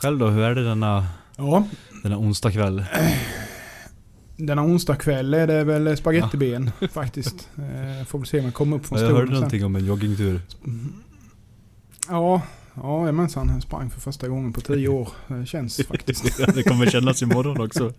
Själv 0.00 0.18
då, 0.18 0.26
hur 0.28 0.42
är 0.42 0.54
det 0.54 0.64
denna, 0.64 1.06
Ja, 1.36 1.64
denna 2.02 2.18
onsdag 2.18 2.50
kväll? 2.52 2.84
denna 4.36 4.62
onsdag 4.62 4.96
kväll 4.96 5.34
är 5.34 5.46
det 5.46 5.64
väl 5.64 5.96
spagettiben 5.96 6.70
faktiskt. 6.92 7.48
Eh, 7.56 8.06
får 8.06 8.18
väl 8.18 8.28
se 8.28 8.38
om 8.38 8.44
jag 8.44 8.54
kommer 8.54 8.76
upp 8.76 8.86
från 8.86 8.98
Jag 8.98 9.06
stolen 9.08 9.20
hörde 9.20 9.32
någonting 9.34 9.64
om 9.64 9.76
en 9.76 9.86
joggingtur. 9.86 10.40
Ja, 12.08 12.42
ja 12.74 13.00
jajamensan. 13.00 13.48
Jag 13.48 13.62
sprang 13.62 13.90
för 13.90 14.00
första 14.00 14.28
gången 14.28 14.52
på 14.52 14.60
tio 14.60 14.88
år. 14.88 15.08
Det 15.28 15.46
känns 15.46 15.86
faktiskt. 15.86 16.38
det 16.54 16.62
kommer 16.62 16.86
kännas 16.86 17.22
imorgon 17.22 17.60
också. 17.60 17.92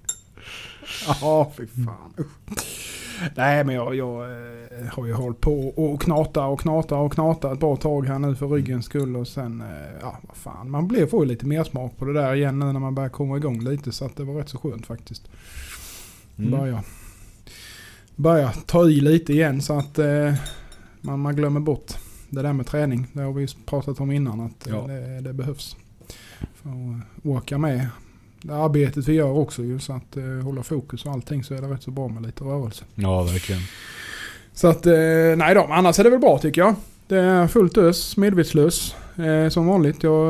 Ja, 1.22 1.52
fy 1.58 1.68
fan. 1.68 2.26
Nej, 3.36 3.64
men 3.64 3.76
jag, 3.76 3.96
jag 3.96 4.24
eh, 4.24 4.88
har 4.92 5.06
ju 5.06 5.14
hållit 5.14 5.42
på 5.42 5.68
och 5.68 6.02
knata 6.02 6.46
och 6.46 6.60
knata 6.60 6.96
och 6.96 7.14
knata 7.14 7.52
ett 7.54 7.60
bra 7.60 7.76
tag 7.76 8.06
här 8.08 8.20
nu 8.20 8.36
för 8.36 8.48
ryggens 8.48 8.86
skull. 8.86 9.16
Och 9.16 9.28
sen, 9.28 9.62
eh, 9.62 9.68
ja 10.02 10.18
vad 10.22 10.38
fan. 10.38 10.70
Man 10.70 10.88
blev, 10.88 11.08
får 11.08 11.24
ju 11.26 11.30
lite 11.32 11.46
mer 11.46 11.64
smak 11.64 11.98
på 11.98 12.06
det 12.06 12.14
där 12.14 12.36
igen 12.36 12.60
nu 12.60 12.66
när 12.66 12.80
man 12.80 12.96
börjar 12.96 13.10
komma 13.10 13.38
igång 13.38 13.60
lite. 13.64 13.92
Så 13.92 14.06
att 14.06 14.16
det 14.16 14.24
var 14.24 14.34
rätt 14.34 14.50
så 14.50 14.58
skönt 14.58 14.86
faktiskt. 14.86 15.30
Mm. 16.38 16.52
Börja, 16.52 16.84
börja 18.16 18.52
ta 18.52 18.90
i 18.90 19.02
lite 19.02 19.34
igen 19.34 19.62
så 19.62 19.74
att 19.74 20.00
eh, 20.00 20.34
man, 21.02 21.20
man 21.20 21.36
glömmer 21.36 21.60
bort 21.60 21.94
det 22.30 22.42
där 22.42 22.54
med 22.54 22.66
träning. 22.66 23.08
Det 23.14 23.22
har 23.22 23.34
vi 23.34 23.48
pratat 23.66 24.00
om 24.00 24.12
innan 24.12 24.40
att 24.42 24.68
eh, 24.68 24.76
Ja. 24.76 24.88
det, 24.88 25.22
det 25.22 25.34
behövs. 25.34 25.78
För 26.54 26.70
att 26.70 27.26
orka 27.26 27.58
med 27.58 27.88
arbetet 28.50 29.08
vi 29.08 29.14
gör 29.14 29.32
också 29.32 29.64
ju. 29.64 29.80
Så 29.80 29.94
att 29.94 30.18
eh, 30.18 30.24
hålla 30.24 30.64
fokus 30.64 31.06
och 31.06 31.12
allting 31.12 31.44
så 31.44 31.54
är 31.54 31.62
det 31.62 31.68
rätt 31.68 31.84
så 31.84 31.92
bra 31.92 32.08
med 32.08 32.24
lite 32.26 32.44
rörelse. 32.44 32.84
Ja, 32.96 33.24
verkligen. 33.24 33.62
Så 34.54 34.68
att, 34.68 34.86
eh, 34.86 34.94
nej 35.38 35.56
då, 35.56 35.68
annars 35.70 36.00
är 36.00 36.04
det 36.04 36.10
väl 36.10 36.20
bra 36.20 36.38
tycker 36.38 36.62
jag. 36.62 36.76
Det 37.08 37.18
är 37.18 37.48
fullt 37.48 37.78
ös, 37.78 38.18
medvetslös. 38.18 38.96
Eh, 39.20 39.50
som 39.50 39.68
vanligt. 39.68 40.04
Jag, 40.04 40.28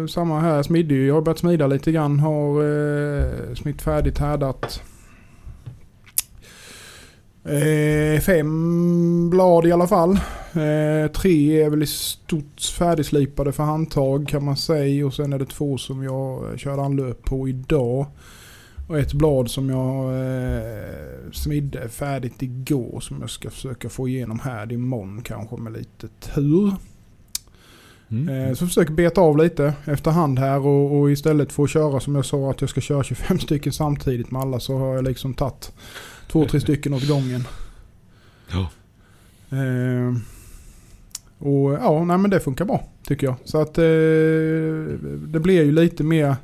eh, 0.00 0.06
samma 0.06 0.40
här, 0.40 0.62
smidig 0.62 0.94
ju. 0.94 1.06
Jag 1.06 1.14
har 1.14 1.22
börjat 1.22 1.38
smida 1.38 1.66
lite 1.66 1.92
grann. 1.92 2.20
Har 2.20 2.62
eh, 2.62 3.54
smitt 3.54 3.82
färdigt 3.82 4.18
härdat. 4.18 4.82
Eh, 7.44 8.20
fem 8.20 9.30
blad 9.30 9.66
i 9.66 9.72
alla 9.72 9.86
fall. 9.86 10.10
Eh, 10.52 11.10
tre 11.12 11.62
är 11.62 11.70
väl 11.70 11.82
i 11.82 11.86
stort 11.86 12.60
färdigslipade 12.78 13.52
för 13.52 13.62
handtag 13.62 14.28
kan 14.28 14.44
man 14.44 14.56
säga. 14.56 15.06
Och 15.06 15.14
sen 15.14 15.32
är 15.32 15.38
det 15.38 15.46
två 15.46 15.78
som 15.78 16.02
jag 16.02 16.58
körde 16.58 16.82
anlöp 16.82 17.22
på 17.22 17.48
idag. 17.48 18.06
Och 18.88 18.98
ett 18.98 19.12
blad 19.12 19.50
som 19.50 19.70
jag 19.70 20.14
eh, 20.14 21.30
smidde 21.32 21.88
färdigt 21.88 22.42
igår 22.42 23.00
som 23.00 23.20
jag 23.20 23.30
ska 23.30 23.50
försöka 23.50 23.88
få 23.88 24.08
igenom 24.08 24.38
här 24.38 24.72
imorgon 24.72 25.22
kanske 25.22 25.56
med 25.56 25.72
lite 25.72 26.08
tur. 26.08 26.72
Mm. 28.10 28.28
Eh, 28.28 28.54
så 28.54 28.62
jag 28.62 28.68
försöker 28.68 28.92
beta 28.92 29.20
av 29.20 29.38
lite 29.38 29.74
efterhand 29.84 30.38
här 30.38 30.66
och, 30.66 31.00
och 31.00 31.10
istället 31.10 31.58
att 31.58 31.70
köra 31.70 32.00
som 32.00 32.14
jag 32.14 32.24
sa 32.24 32.50
att 32.50 32.60
jag 32.60 32.70
ska 32.70 32.80
köra 32.80 33.02
25 33.02 33.38
stycken 33.38 33.72
samtidigt 33.72 34.30
med 34.30 34.42
alla 34.42 34.60
så 34.60 34.78
har 34.78 34.94
jag 34.94 35.04
liksom 35.04 35.34
tagit 35.34 35.72
två, 36.28 36.44
tre 36.46 36.60
stycken 36.60 36.94
åt 36.94 37.08
gången. 37.08 37.44
Ja. 38.50 38.70
Eh, 39.56 40.14
och 41.38 41.72
ja, 41.72 42.04
nej 42.04 42.18
men 42.18 42.30
det 42.30 42.40
funkar 42.40 42.64
bra 42.64 42.84
tycker 43.06 43.26
jag. 43.26 43.36
Så 43.44 43.60
att 43.60 43.78
eh, 43.78 43.84
det 45.26 45.40
blir 45.42 45.62
ju 45.64 45.72
lite 45.72 46.04
mer 46.04 46.36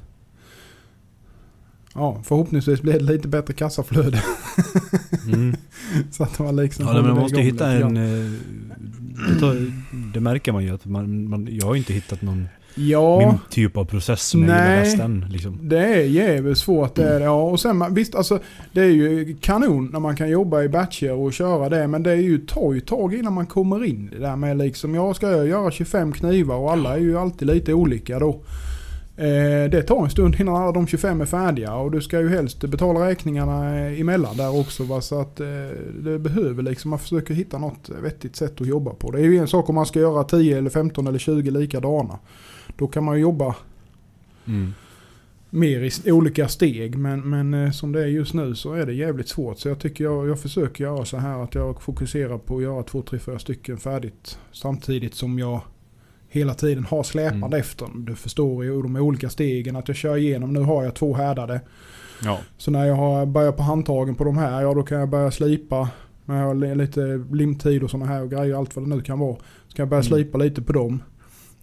Ja, 1.95 2.23
förhoppningsvis 2.25 2.83
blir 2.83 2.93
det 2.93 3.01
lite 3.05 3.29
bättre 3.29 3.55
kassaflöde. 3.55 4.23
Mm. 5.27 5.57
så 6.11 6.23
att 6.23 6.39
man 6.39 6.57
liksom 6.57 6.87
Ja, 6.87 6.93
men 6.93 7.07
man 7.07 7.15
måste 7.17 7.41
hitta 7.41 7.73
lite 7.73 7.87
en... 7.87 7.97
eh, 7.97 8.33
Det, 9.29 9.41
tar, 9.41 9.73
det 10.15 10.21
märker 10.21 10.53
man 10.53 10.65
ju 10.65 10.71
att 10.75 10.85
man, 10.87 11.29
man, 11.29 11.49
jag 11.51 11.67
har 11.67 11.75
inte 11.77 11.93
hittat 11.93 12.23
någon 12.23 12.49
Ja, 12.79 13.19
min 13.19 13.39
typ 13.51 13.77
av 13.77 13.85
process 13.85 14.23
som 14.23 14.49
jag 14.49 14.59
gillar 14.59 14.97
Nej. 14.97 15.01
än. 15.01 15.27
Liksom. 15.29 15.59
det 15.63 15.79
är 15.79 16.03
jävligt 16.03 16.59
svårt 16.59 16.95
det 16.95 17.09
är 17.09 17.19
det. 17.19 17.25
Ja, 17.25 17.43
och 17.43 17.61
sen 17.61 17.95
visst 17.95 18.15
alltså 18.15 18.39
det 18.73 18.81
är 18.81 18.91
ju 18.91 19.37
kanon 19.41 19.91
när 19.93 20.01
man 20.01 20.17
kan 20.17 20.31
jobba 20.31 20.63
i 20.63 20.69
batcher 20.69 21.13
och 21.13 21.33
köra 21.33 21.69
det. 21.69 21.87
Men 21.87 22.03
det 22.03 22.11
är 22.11 22.17
ju, 22.17 22.39
tar 22.39 22.73
ju 22.73 22.81
tag 22.81 23.15
innan 23.15 23.33
man 23.33 23.47
kommer 23.47 23.85
in 23.85 24.11
det 24.13 24.19
där 24.19 24.37
med 24.37 24.59
liksom, 24.59 24.95
ja 24.95 25.15
ska 25.15 25.31
jag 25.31 25.47
göra 25.47 25.71
25 25.71 26.13
knivar 26.13 26.57
och 26.57 26.73
alla 26.73 26.95
är 26.95 27.01
ju 27.01 27.19
alltid 27.19 27.49
lite 27.49 27.75
olika 27.75 28.19
då. 28.19 28.41
Eh, 29.19 29.71
det 29.71 29.83
tar 29.83 30.05
en 30.05 30.11
stund 30.11 30.41
innan 30.41 30.57
alla 30.57 30.73
de 30.73 30.87
25 30.87 31.21
är 31.21 31.25
färdiga 31.25 31.75
och 31.75 31.91
du 31.91 32.01
ska 32.01 32.21
ju 32.21 32.29
helst 32.29 32.65
betala 32.65 33.09
räkningarna 33.09 33.79
eh, 33.79 34.01
emellan 34.01 34.37
där 34.37 34.61
också. 34.61 34.85
Va? 34.85 35.01
Så 35.01 35.21
att 35.21 35.41
eh, 35.41 35.47
det 36.01 36.19
behöver 36.19 36.63
liksom, 36.63 36.91
man 36.91 36.99
försöker 36.99 37.35
hitta 37.35 37.59
något 37.59 37.91
vettigt 38.03 38.37
sätt 38.37 38.61
att 38.61 38.67
jobba 38.67 38.91
på. 38.91 39.11
Det 39.11 39.19
är 39.19 39.25
ju 39.25 39.39
en 39.39 39.49
sak 39.49 39.69
om 39.69 39.75
man 39.75 39.87
ska 39.87 40.01
göra 40.01 40.25
10 40.25 40.59
eller 40.59 40.71
15 40.71 41.07
eller 41.07 41.19
20 41.19 41.51
likadana. 41.51 42.19
Då 42.79 42.87
kan 42.87 43.05
man 43.05 43.21
jobba 43.21 43.55
Mm. 44.47 44.75
mer 45.51 46.07
i 46.09 46.13
olika 46.13 46.49
steg. 46.49 46.99
Men, 46.99 47.21
men 47.31 47.55
eh, 47.55 47.71
som 47.71 47.93
det 47.93 48.03
är 48.03 48.07
just 48.07 48.35
nu 48.35 48.55
så 48.55 48.73
är 48.73 48.87
det 48.87 48.93
jävligt 48.93 49.29
svårt. 49.29 49.59
Så 49.59 49.69
jag 49.69 49.79
tycker 49.79 50.05
jag, 50.05 50.29
jag 50.29 50.41
försöker 50.41 50.85
göra 50.85 51.05
så 51.05 51.17
här 51.17 51.43
att 51.45 51.55
jag 51.55 51.83
fokuserar 51.83 52.39
på 52.39 52.57
att 52.57 52.63
göra 52.63 52.83
två, 52.83 53.03
tre, 53.03 53.19
fyra 53.19 53.39
stycken 53.39 53.79
färdigt. 53.79 54.39
Samtidigt 54.53 55.15
som 55.15 55.39
jag 55.39 55.61
hela 56.29 56.55
tiden 56.55 56.85
har 56.85 57.03
släpande 57.03 57.47
Mm. 57.47 57.61
efter. 57.61 57.89
Du 57.97 58.15
förstår 58.15 58.65
ju 58.65 58.83
de 58.83 58.97
olika 58.97 59.29
stegen 59.31 59.77
att 59.77 59.89
jag 59.89 59.97
kör 59.97 60.17
igenom. 60.17 60.53
Nu 60.53 60.61
har 60.61 60.85
jag 60.85 60.95
två 60.95 61.15
härdade. 61.15 61.61
Ja. 62.25 62.39
Så 62.57 62.71
när 62.71 62.85
jag 62.87 62.95
har 62.95 63.27
börjat 63.27 63.57
på 63.57 63.63
handtagen 63.63 64.15
på 64.15 64.25
de 64.25 64.39
här, 64.39 64.63
ja 64.63 64.75
då 64.75 64.83
kan 64.83 64.99
jag 64.99 65.09
börja 65.09 65.31
slipa. 65.31 65.89
När 66.25 66.39
jag 66.41 66.47
har 66.47 66.55
li- 66.55 66.75
lite 66.75 67.25
limtid 67.33 67.83
och 67.83 67.91
sådana 67.91 68.07
här 68.07 68.27
grejer, 68.27 68.55
allt 68.55 68.77
vad 68.77 68.85
det 68.85 68.97
nu 68.97 69.01
kan 69.03 69.19
vara. 69.19 69.37
Så 69.69 69.77
kan 69.77 69.83
jag 69.83 69.89
börja 69.89 70.01
Mm. 70.03 70.09
slipa 70.09 70.39
lite 70.39 70.63
på 70.63 70.73
dem. 70.73 71.03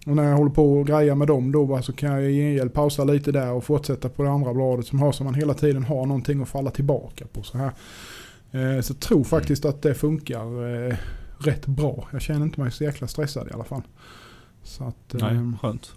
Och 0.05 0.15
när 0.15 0.29
jag 0.29 0.37
håller 0.37 0.51
på 0.51 0.73
och 0.73 0.87
grejer 0.87 1.15
med 1.15 1.27
dem 1.27 1.51
då 1.51 1.81
så 1.81 1.93
kan 1.93 2.11
jag 2.11 2.31
i 2.31 2.35
gengäld 2.35 2.73
pausa 2.73 3.03
lite 3.03 3.31
där 3.31 3.51
och 3.51 3.63
fortsätta 3.63 4.09
på 4.09 4.23
det 4.23 4.29
andra 4.29 4.53
bladet 4.53 4.87
som 4.87 4.99
har 4.99 5.11
så 5.11 5.23
man 5.23 5.33
hela 5.33 5.53
tiden 5.53 5.83
har 5.83 6.05
någonting 6.05 6.41
att 6.41 6.49
falla 6.49 6.71
tillbaka 6.71 7.25
på. 7.33 7.43
Så 7.43 7.57
här. 7.57 7.71
Eh, 8.51 8.81
så 8.81 8.93
jag 8.93 8.99
tror 8.99 9.23
faktiskt 9.23 9.65
att 9.65 9.81
det 9.81 9.93
funkar 9.93 10.75
eh, 10.87 10.95
rätt 11.37 11.65
bra. 11.65 12.07
Jag 12.11 12.21
känner 12.21 12.45
inte 12.45 12.61
mig 12.61 12.71
så 12.71 12.83
jäkla 12.83 13.07
stressad 13.07 13.47
i 13.47 13.53
alla 13.53 13.63
fall. 13.63 13.81
Så 14.63 14.83
att, 14.83 15.13
Nej, 15.13 15.35
ehm, 15.35 15.57
skönt. 15.61 15.91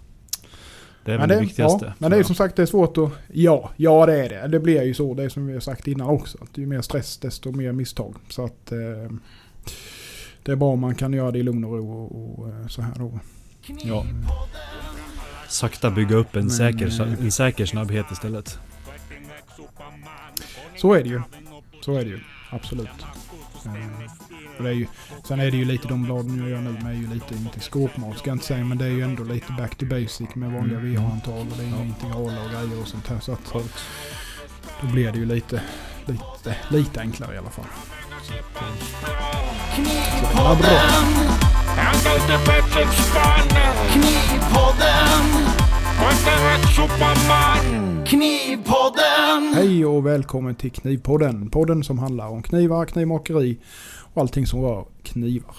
Det 1.05 1.13
är 1.13 1.17
men 1.17 1.29
väl 1.29 1.37
det, 1.37 1.43
viktigaste. 1.43 1.85
Ja, 1.85 1.93
men 1.97 2.11
det 2.11 2.17
är 2.17 2.23
som 2.23 2.35
sagt 2.35 2.55
det 2.55 2.61
är 2.61 2.65
svårt 2.65 2.97
att... 2.97 3.11
Ja, 3.27 3.69
ja 3.75 4.05
det 4.05 4.25
är 4.25 4.29
det. 4.29 4.47
Det 4.47 4.59
blir 4.59 4.83
ju 4.83 4.93
så. 4.93 5.13
Det 5.13 5.23
är 5.23 5.29
som 5.29 5.47
vi 5.47 5.53
har 5.53 5.59
sagt 5.59 5.87
innan 5.87 6.09
också. 6.09 6.37
Att 6.41 6.57
ju 6.57 6.65
mer 6.65 6.81
stress 6.81 7.17
desto 7.17 7.51
mer 7.51 7.71
misstag. 7.71 8.15
Så 8.29 8.45
att... 8.45 8.71
Eh, 8.71 9.11
det 10.43 10.51
är 10.51 10.55
bra 10.55 10.69
om 10.69 10.79
man 10.79 10.95
kan 10.95 11.13
göra 11.13 11.31
det 11.31 11.39
i 11.39 11.43
lugn 11.43 11.63
och 11.63 11.77
ro 11.77 11.91
och, 11.91 12.39
och 12.39 12.49
eh, 12.49 12.67
så 12.67 12.81
här 12.81 12.93
då. 12.99 13.19
Ja. 13.77 14.05
Sakta 15.47 15.91
bygga 15.91 16.15
upp 16.15 16.35
en, 16.35 16.41
Men, 16.41 16.51
säker, 16.51 17.01
eh, 17.01 17.13
en 17.13 17.31
säker 17.31 17.65
snabbhet 17.65 18.05
istället. 18.11 18.59
Så 20.77 20.93
är 20.93 21.03
det 21.03 21.09
ju. 21.09 21.21
Så 21.85 21.95
är 21.95 22.03
det 22.03 22.09
ju. 22.09 22.19
Absolut. 22.51 22.89
Eh, 23.65 23.73
och 24.57 24.63
det 24.63 24.69
är 24.69 24.73
ju, 24.73 24.87
sen 25.27 25.39
är 25.39 25.51
det 25.51 25.57
ju 25.57 25.65
lite 25.65 25.87
de 25.87 26.03
bladen 26.03 26.37
jag 26.39 26.49
gör 26.49 26.61
nu 26.61 26.71
med 26.71 26.85
är 26.85 26.93
ju 26.99 27.07
lite, 27.13 27.35
inte 27.35 27.59
skåpmat 27.59 28.17
ska 28.17 28.29
jag 28.29 28.35
inte 28.35 28.45
säga, 28.45 28.63
men 28.65 28.77
det 28.77 28.85
är 28.85 28.89
ju 28.89 29.01
ändå 29.01 29.23
lite 29.23 29.53
back 29.53 29.75
to 29.75 29.85
basic 29.85 30.35
med 30.35 30.51
vanliga 30.51 30.79
Mm. 30.79 30.93
VH-handtag 30.95 31.39
och 31.39 31.57
det 31.57 31.63
är 31.63 31.67
Ja. 31.67 31.75
inga 31.75 31.85
integraler 31.85 32.43
och 32.45 32.49
grejer 32.51 32.81
och 32.81 32.87
sånt 32.87 33.07
här. 33.07 33.19
Så 33.19 33.31
att 33.31 33.53
då 34.81 34.87
blir 34.87 35.11
det 35.11 35.17
ju 35.17 35.25
lite, 35.25 35.61
lite, 36.05 36.55
lite 36.69 36.99
enklare 37.01 37.35
i 37.35 37.37
alla 37.37 37.49
fall. 37.49 37.65
Så 38.23 38.33
eh, 38.33 38.39
Ja, 40.35 40.57
bra. 40.61 40.79
Knivpodden! 42.79 43.65
Knivpodden! 48.05 49.53
Hej 49.55 49.85
och 49.85 50.05
välkommen 50.05 50.55
till 50.55 50.71
Knivpodden. 50.71 51.49
Podden 51.49 51.83
som 51.83 51.99
handlar 51.99 52.27
om 52.27 52.43
knivar, 52.43 52.85
knivmakeri 52.85 53.57
och 54.13 54.21
allting 54.21 54.47
som 54.47 54.61
rör 54.61 54.85
knivar. 55.03 55.55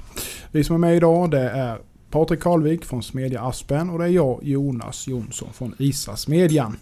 Vi 0.51 0.65
som 0.65 0.75
är 0.75 0.79
med 0.79 0.97
idag 0.97 1.31
det 1.31 1.51
är 1.51 1.79
Patrik 2.11 2.41
Karlvik 2.41 2.85
från 2.85 3.03
Smedja 3.03 3.41
Aspen 3.41 3.91
och 3.91 3.99
det 3.99 4.05
är 4.05 4.09
jag 4.09 4.39
Jonas 4.43 5.07
Jonsson 5.07 5.49
från 5.53 5.75
Isa 5.79 6.17
Smedjan. 6.17 6.77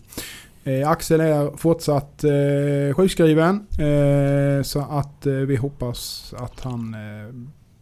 Eh, 0.65 0.91
Axel 0.91 1.21
är 1.21 1.57
fortsatt 1.57 2.25
eh, 2.25 2.95
sjukskriven 2.97 3.67
eh, 3.71 4.63
så 4.63 4.81
att 4.81 5.27
eh, 5.27 5.33
vi 5.33 5.57
hoppas 5.57 6.35
att 6.37 6.61
han 6.61 6.95
eh, 6.95 7.35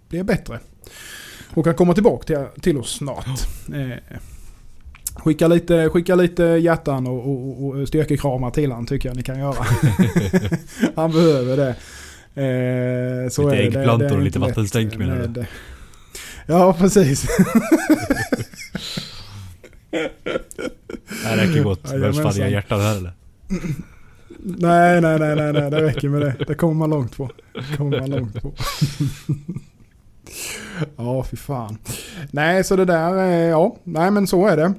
blir 0.08 0.22
bättre. 0.22 0.60
Och 1.54 1.64
kan 1.64 1.74
komma 1.74 1.94
tillbaka 1.94 2.24
till, 2.24 2.60
till 2.62 2.78
oss 2.78 2.96
snart. 2.96 3.26
Eh, 3.74 4.18
Skicka 5.16 5.48
lite, 5.48 5.88
skicka 5.88 6.14
lite 6.14 6.42
hjärtan 6.42 7.06
och, 7.06 7.30
och, 7.30 7.66
och 7.68 7.88
styrkekramar 7.88 8.50
till 8.50 8.72
han 8.72 8.86
tycker 8.86 9.08
jag 9.08 9.16
ni 9.16 9.22
kan 9.22 9.38
göra. 9.38 9.54
han 10.96 11.12
behöver 11.12 11.56
det. 11.56 11.74
Eh, 13.24 13.28
så 13.28 13.50
Lite 13.50 13.62
äggplantor 13.62 14.16
och 14.16 14.22
lite 14.22 14.38
vattenstänk, 14.38 14.96
menar 14.96 15.26
du? 15.26 15.44
Ja, 16.46 16.72
precis. 16.78 17.26
Det 21.24 21.36
räcker 21.36 21.62
gott. 21.62 21.82
Behövs 21.82 22.16
fan 22.22 22.36
inga 22.36 22.48
hjärtan 22.48 22.80
här 22.80 22.96
eller? 22.96 23.12
nej, 24.38 25.00
nej, 25.00 25.18
nej, 25.18 25.36
nej, 25.36 25.52
nej, 25.52 25.70
det 25.70 25.82
räcker 25.82 26.08
med 26.08 26.20
det. 26.20 26.34
Det 26.46 26.54
kommer 26.54 26.74
man 26.74 26.90
långt 26.90 27.16
på. 27.16 27.30
Det 27.52 27.76
kommer 27.76 28.00
man 28.00 28.10
långt 28.10 28.42
på. 28.42 28.52
ja, 30.96 31.24
fy 31.30 31.36
fan. 31.36 31.78
Nej, 32.30 32.64
så 32.64 32.76
det 32.76 32.84
där, 32.84 33.16
eh, 33.18 33.48
ja, 33.48 33.76
nej 33.84 34.10
men 34.10 34.26
så 34.26 34.46
är 34.46 34.56
det. 34.56 34.72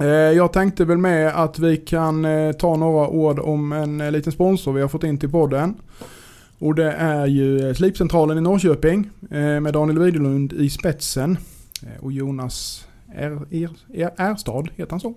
Eh, 0.00 0.36
Jag 0.36 0.52
tänkte 0.52 0.84
väl 0.84 0.98
med 0.98 1.28
att 1.28 1.58
vi 1.58 1.76
kan 1.76 2.24
eh, 2.24 2.52
ta 2.52 2.76
några 2.76 3.08
ord 3.08 3.38
om 3.38 3.72
en 3.72 3.98
liten 4.12 4.32
sponsor 4.32 4.72
vi 4.72 4.80
har 4.80 4.88
fått 4.88 5.04
in 5.04 5.18
till 5.18 5.30
podden. 5.30 5.74
Och 6.58 6.74
det 6.74 6.92
är 6.92 7.26
ju 7.26 7.74
Slipcentralen 7.74 8.38
i 8.38 8.40
Norrköping 8.40 9.10
med 9.62 9.72
Daniel 9.72 9.98
Widerlund 9.98 10.52
i 10.52 10.70
spetsen. 10.70 11.38
Och 12.00 12.12
Jonas 12.12 12.86
är, 13.14 13.38
är, 13.50 14.10
Erstad, 14.18 14.62
heter 14.76 14.90
han 14.90 15.00
så? 15.00 15.14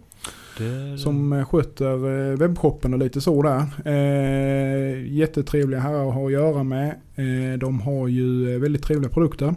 Det, 0.58 0.98
Som 0.98 1.46
sköter 1.46 2.36
webbshoppen 2.36 2.94
och 2.94 3.00
lite 3.00 3.22
så 3.22 3.42
där. 3.42 3.66
Eh, 3.86 5.14
jättetrevliga 5.14 5.80
herrar 5.80 6.08
att 6.08 6.14
ha 6.14 6.26
att 6.26 6.32
göra 6.32 6.64
med. 6.64 6.90
Eh, 7.16 7.58
de 7.60 7.82
har 7.82 8.08
ju 8.08 8.60
väldigt 8.60 8.84
trevliga 8.84 9.10
produkter. 9.12 9.56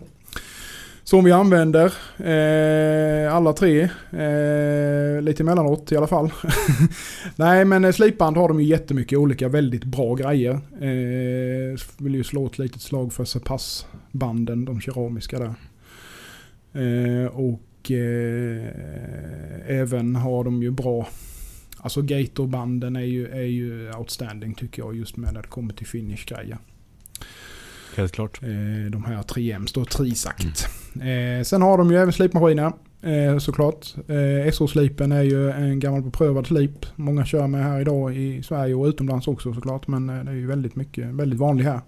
Som 1.09 1.25
vi 1.25 1.33
använder 1.33 1.93
eh, 2.17 3.35
alla 3.35 3.53
tre. 3.53 3.83
Eh, 4.11 5.23
lite 5.23 5.43
emellanåt 5.43 5.93
i 5.93 5.97
alla 5.97 6.07
fall. 6.07 6.33
Nej 7.37 7.65
men 7.65 7.85
eh, 7.85 7.93
slipband 7.93 8.37
har 8.37 8.49
de 8.49 8.61
ju 8.61 8.67
jättemycket 8.67 9.19
olika 9.19 9.49
väldigt 9.49 9.85
bra 9.85 10.15
grejer. 10.15 10.53
Eh, 10.81 11.79
vill 11.99 12.15
ju 12.15 12.25
slå 12.25 12.47
ett 12.47 12.59
litet 12.59 12.83
slag 12.83 13.13
för 13.13 13.25
Sepass-banden, 13.25 14.65
de 14.65 14.81
keramiska 14.81 15.39
där. 15.39 15.55
Eh, 16.83 17.27
och 17.27 17.91
eh, 17.91 18.67
även 19.67 20.17
har 20.17 20.45
de 20.45 20.63
ju 20.63 20.71
bra 20.71 21.09
Alltså 21.79 22.03
Gatorbanden 22.03 22.97
är 22.97 23.01
ju, 23.01 23.29
är 23.29 23.41
ju 23.41 23.93
outstanding 23.93 24.55
tycker 24.55 24.83
jag 24.83 24.97
just 24.97 25.17
med 25.17 25.35
när 25.35 25.43
det 25.43 25.49
kommer 25.49 25.75
till 25.75 25.87
finish-grejer. 25.87 26.59
Helt 27.97 28.13
klart. 28.13 28.43
Eh, 28.43 28.91
de 28.91 29.05
här 29.05 29.23
3Ms 29.23 29.73
då, 29.75 29.85
Trisakt. 29.85 30.69
Eh, 30.95 31.45
sen 31.45 31.63
har 31.63 31.79
de 31.79 31.91
ju 31.91 31.97
även 31.97 32.13
slipmaskiner. 32.13 32.73
Eh, 33.03 33.39
såklart. 33.39 33.95
Eh, 34.09 34.53
SO-slipen 34.53 35.13
är 35.13 35.23
ju 35.23 35.51
en 35.51 35.81
gammal 35.81 36.03
beprövad 36.03 36.47
slip. 36.47 36.87
Många 36.97 37.25
kör 37.25 37.47
med 37.47 37.65
här 37.65 37.81
idag 37.81 38.17
i 38.17 38.43
Sverige 38.43 38.75
och 38.75 38.87
utomlands 38.87 39.29
också 39.29 39.55
såklart. 39.55 39.89
Men 39.89 40.09
eh, 40.11 40.25
det 40.25 40.31
är 40.31 40.35
ju 40.35 40.47
väldigt 40.47 40.77
mycket, 40.77 41.07
väldigt 41.07 41.39
vanlig 41.39 41.65
här. 41.65 41.81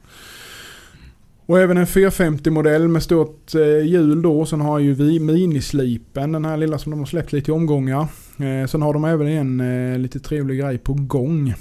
Och 1.46 1.60
även 1.60 1.76
en 1.76 1.86
450-modell 1.86 2.88
med 2.88 3.02
stort 3.02 3.54
eh, 3.54 3.86
hjul 3.86 4.22
då. 4.22 4.46
Sen 4.46 4.60
har 4.60 4.78
ju 4.78 4.94
vi 4.94 5.20
minislipen, 5.20 6.32
den 6.32 6.44
här 6.44 6.56
lilla 6.56 6.78
som 6.78 6.90
de 6.90 6.98
har 6.98 7.06
släppt 7.06 7.32
lite 7.32 7.50
i 7.50 7.54
omgångar. 7.54 8.06
Eh, 8.38 8.66
sen 8.66 8.82
har 8.82 8.92
de 8.92 9.04
även 9.04 9.26
en 9.26 9.60
eh, 9.60 9.98
lite 9.98 10.20
trevlig 10.20 10.58
grej 10.58 10.78
på 10.78 10.94
gång. 10.94 11.54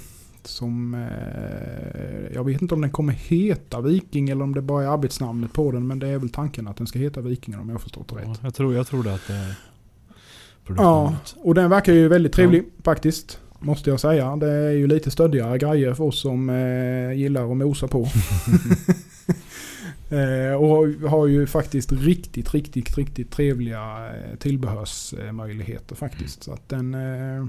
Som, 0.46 0.94
eh, 0.94 2.34
jag 2.34 2.44
vet 2.44 2.62
inte 2.62 2.74
om 2.74 2.80
den 2.80 2.90
kommer 2.90 3.12
heta 3.12 3.80
Viking 3.80 4.28
eller 4.28 4.44
om 4.44 4.54
det 4.54 4.62
bara 4.62 4.84
är 4.84 4.88
arbetsnamnet 4.88 5.52
på 5.52 5.72
den. 5.72 5.86
Men 5.86 5.98
det 5.98 6.08
är 6.08 6.18
väl 6.18 6.28
tanken 6.28 6.68
att 6.68 6.76
den 6.76 6.86
ska 6.86 6.98
heta 6.98 7.20
Viking 7.20 7.58
om 7.58 7.68
jag 7.68 7.74
har 7.74 7.80
förstått 7.80 8.08
det 8.08 8.22
Ja, 8.22 8.30
rätt. 8.30 8.38
jag, 8.42 8.54
tror, 8.54 8.74
jag 8.74 8.86
tror 8.86 9.02
det 9.02 9.14
att 9.14 9.26
det 9.26 9.34
är 9.34 9.54
Ja, 10.76 11.16
och 11.36 11.54
den 11.54 11.70
verkar 11.70 11.92
ju 11.92 12.08
väldigt 12.08 12.32
trevlig 12.32 12.64
faktiskt. 12.84 13.40
Måste 13.58 13.90
jag 13.90 14.00
säga. 14.00 14.36
Det 14.36 14.50
är 14.50 14.70
ju 14.70 14.86
lite 14.86 15.10
stöddigare 15.10 15.58
grejer 15.58 15.94
för 15.94 16.04
oss 16.04 16.20
som 16.20 16.50
eh, 16.50 17.12
gillar 17.12 17.50
att 17.50 17.56
mosa 17.56 17.88
på. 17.88 18.00
eh, 20.10 20.54
och 20.54 20.88
har 21.10 21.26
ju 21.26 21.46
faktiskt 21.46 21.92
riktigt, 21.92 22.54
riktigt, 22.54 22.98
riktigt 22.98 23.30
trevliga 23.30 24.08
eh, 24.08 24.36
tillbehörsmöjligheter 24.38 25.94
faktiskt. 25.94 26.42
Så 26.42 26.52
att 26.52 26.68
den 26.68 26.94
eh, 26.94 27.46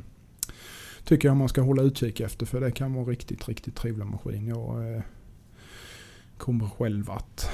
tycker 1.10 1.28
jag 1.28 1.38
man 1.38 1.50
ska 1.50 1.62
hålla 1.62 1.82
utkik 1.82 2.20
efter. 2.20 2.46
För 2.46 2.62
det 2.62 2.72
kan 2.72 2.94
vara 2.94 3.06
riktigt, 3.06 3.48
riktigt 3.48 3.76
trevlig 3.76 4.06
maskin. 4.06 4.48
Jag 4.48 4.96
eh, 4.96 5.02
kommer 6.38 6.68
själv 6.68 7.12
att 7.12 7.50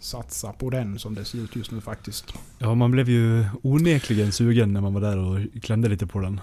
satsa 0.00 0.52
på 0.52 0.70
den 0.70 0.98
som 0.98 1.14
det 1.14 1.24
ser 1.24 1.38
ut 1.38 1.56
just 1.56 1.70
nu 1.70 1.80
faktiskt. 1.80 2.24
Ja, 2.58 2.74
man 2.74 2.90
blev 2.90 3.08
ju 3.08 3.44
onekligen 3.62 4.32
sugen 4.32 4.72
när 4.72 4.80
man 4.80 4.94
var 4.94 5.00
där 5.00 5.18
och 5.18 5.62
klämde 5.62 5.88
lite 5.88 6.06
på 6.06 6.20
den. 6.20 6.40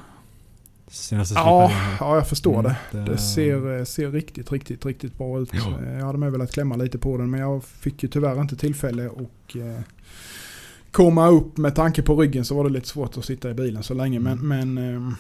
Senaste 0.88 1.34
Ja, 1.36 1.72
ja, 2.00 2.16
jag 2.16 2.28
förstår 2.28 2.64
det. 2.64 2.76
Mm, 2.94 3.06
Det 3.06 3.18
ser, 3.18 3.78
eh, 3.78 3.84
ser 3.84 4.12
riktigt, 4.12 4.52
riktigt, 4.52 4.86
riktigt 4.86 5.18
bra 5.18 5.40
ut. 5.40 5.50
Ja. 5.54 5.80
Eh, 5.84 5.98
Jag 6.00 6.06
hade 6.06 6.18
med 6.18 6.32
velat 6.32 6.52
klämma 6.52 6.76
lite 6.76 6.98
på 6.98 7.18
den 7.18 7.30
men 7.30 7.40
jag 7.40 7.64
fick 7.64 8.04
ju 8.04 8.10
tyvärr 8.10 8.42
inte 8.42 8.56
tillfälle 8.56 9.10
och 9.10 9.56
eh, 9.58 9.82
komma 10.92 11.28
upp 11.28 11.58
med 11.58 11.76
tanke 11.76 12.02
på 12.02 12.16
ryggen 12.22 12.46
så 12.46 12.56
var 12.56 12.64
det 12.64 12.70
lite 12.70 12.88
svårt 12.88 13.18
att 13.18 13.26
sitta 13.26 13.50
i 13.50 13.54
bilen 13.54 13.84
så 13.84 13.94
länge. 13.94 14.20
Men, 14.20 14.48
men 14.48 14.78
eh, 14.78 15.14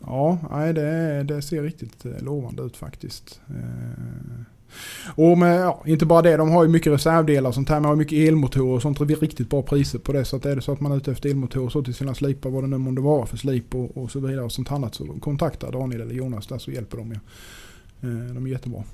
ja, 0.00 0.38
nej, 0.50 0.74
det, 0.74 1.22
det 1.22 1.42
ser 1.42 1.62
riktigt 1.62 2.04
eh, 2.04 2.22
lovande 2.22 2.62
ut 2.62 2.76
faktiskt. 2.76 3.40
Eh, 3.48 4.42
och 5.14 5.38
med, 5.38 5.60
ja, 5.60 5.82
inte 5.86 6.06
bara 6.06 6.22
det, 6.22 6.36
de 6.36 6.50
har 6.50 6.64
ju 6.64 6.70
mycket 6.70 6.92
reservdelar 6.92 7.48
och 7.48 7.54
sånt 7.54 7.68
här. 7.68 7.80
Man 7.80 7.88
har 7.88 7.96
mycket 7.96 8.28
elmotorer 8.28 8.76
och 8.76 8.82
sånt. 8.82 8.98
Det 9.08 9.14
är 9.14 9.16
riktigt 9.16 9.50
bra 9.50 9.62
priser 9.62 9.98
på 9.98 10.12
det. 10.12 10.24
Så 10.24 10.36
att 10.36 10.46
är 10.46 10.56
det 10.56 10.62
så 10.62 10.72
att 10.72 10.80
man 10.80 10.92
är 10.92 10.96
ute 10.96 11.12
efter 11.12 11.28
elmotorer 11.28 11.68
så 11.68 11.82
till 11.82 11.94
sina 11.94 12.14
slipar, 12.14 12.50
vad 12.50 12.64
det 12.64 12.66
nu 12.66 12.78
månde 12.78 13.00
vara 13.00 13.26
för 13.26 13.36
slip 13.36 13.74
och, 13.74 13.96
och 13.96 14.10
så 14.10 14.20
vidare 14.20 14.44
och 14.44 14.52
sånt 14.52 14.72
annat. 14.72 14.94
Så 14.94 15.06
kontakta 15.20 15.70
Daniel 15.70 16.00
eller 16.00 16.14
Jonas 16.14 16.46
där 16.46 16.58
så 16.58 16.70
hjälper 16.70 16.96
de 16.96 17.08
ju. 17.08 17.18
Eh, 18.10 18.34
de 18.34 18.46
är 18.46 18.50
jättebra 18.50 18.84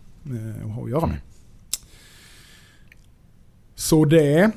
att 0.65 0.71
ha 0.71 0.85
att 0.85 0.91
göra 0.91 1.07
med. 1.07 1.19
Så 3.75 4.05
det. 4.05 4.51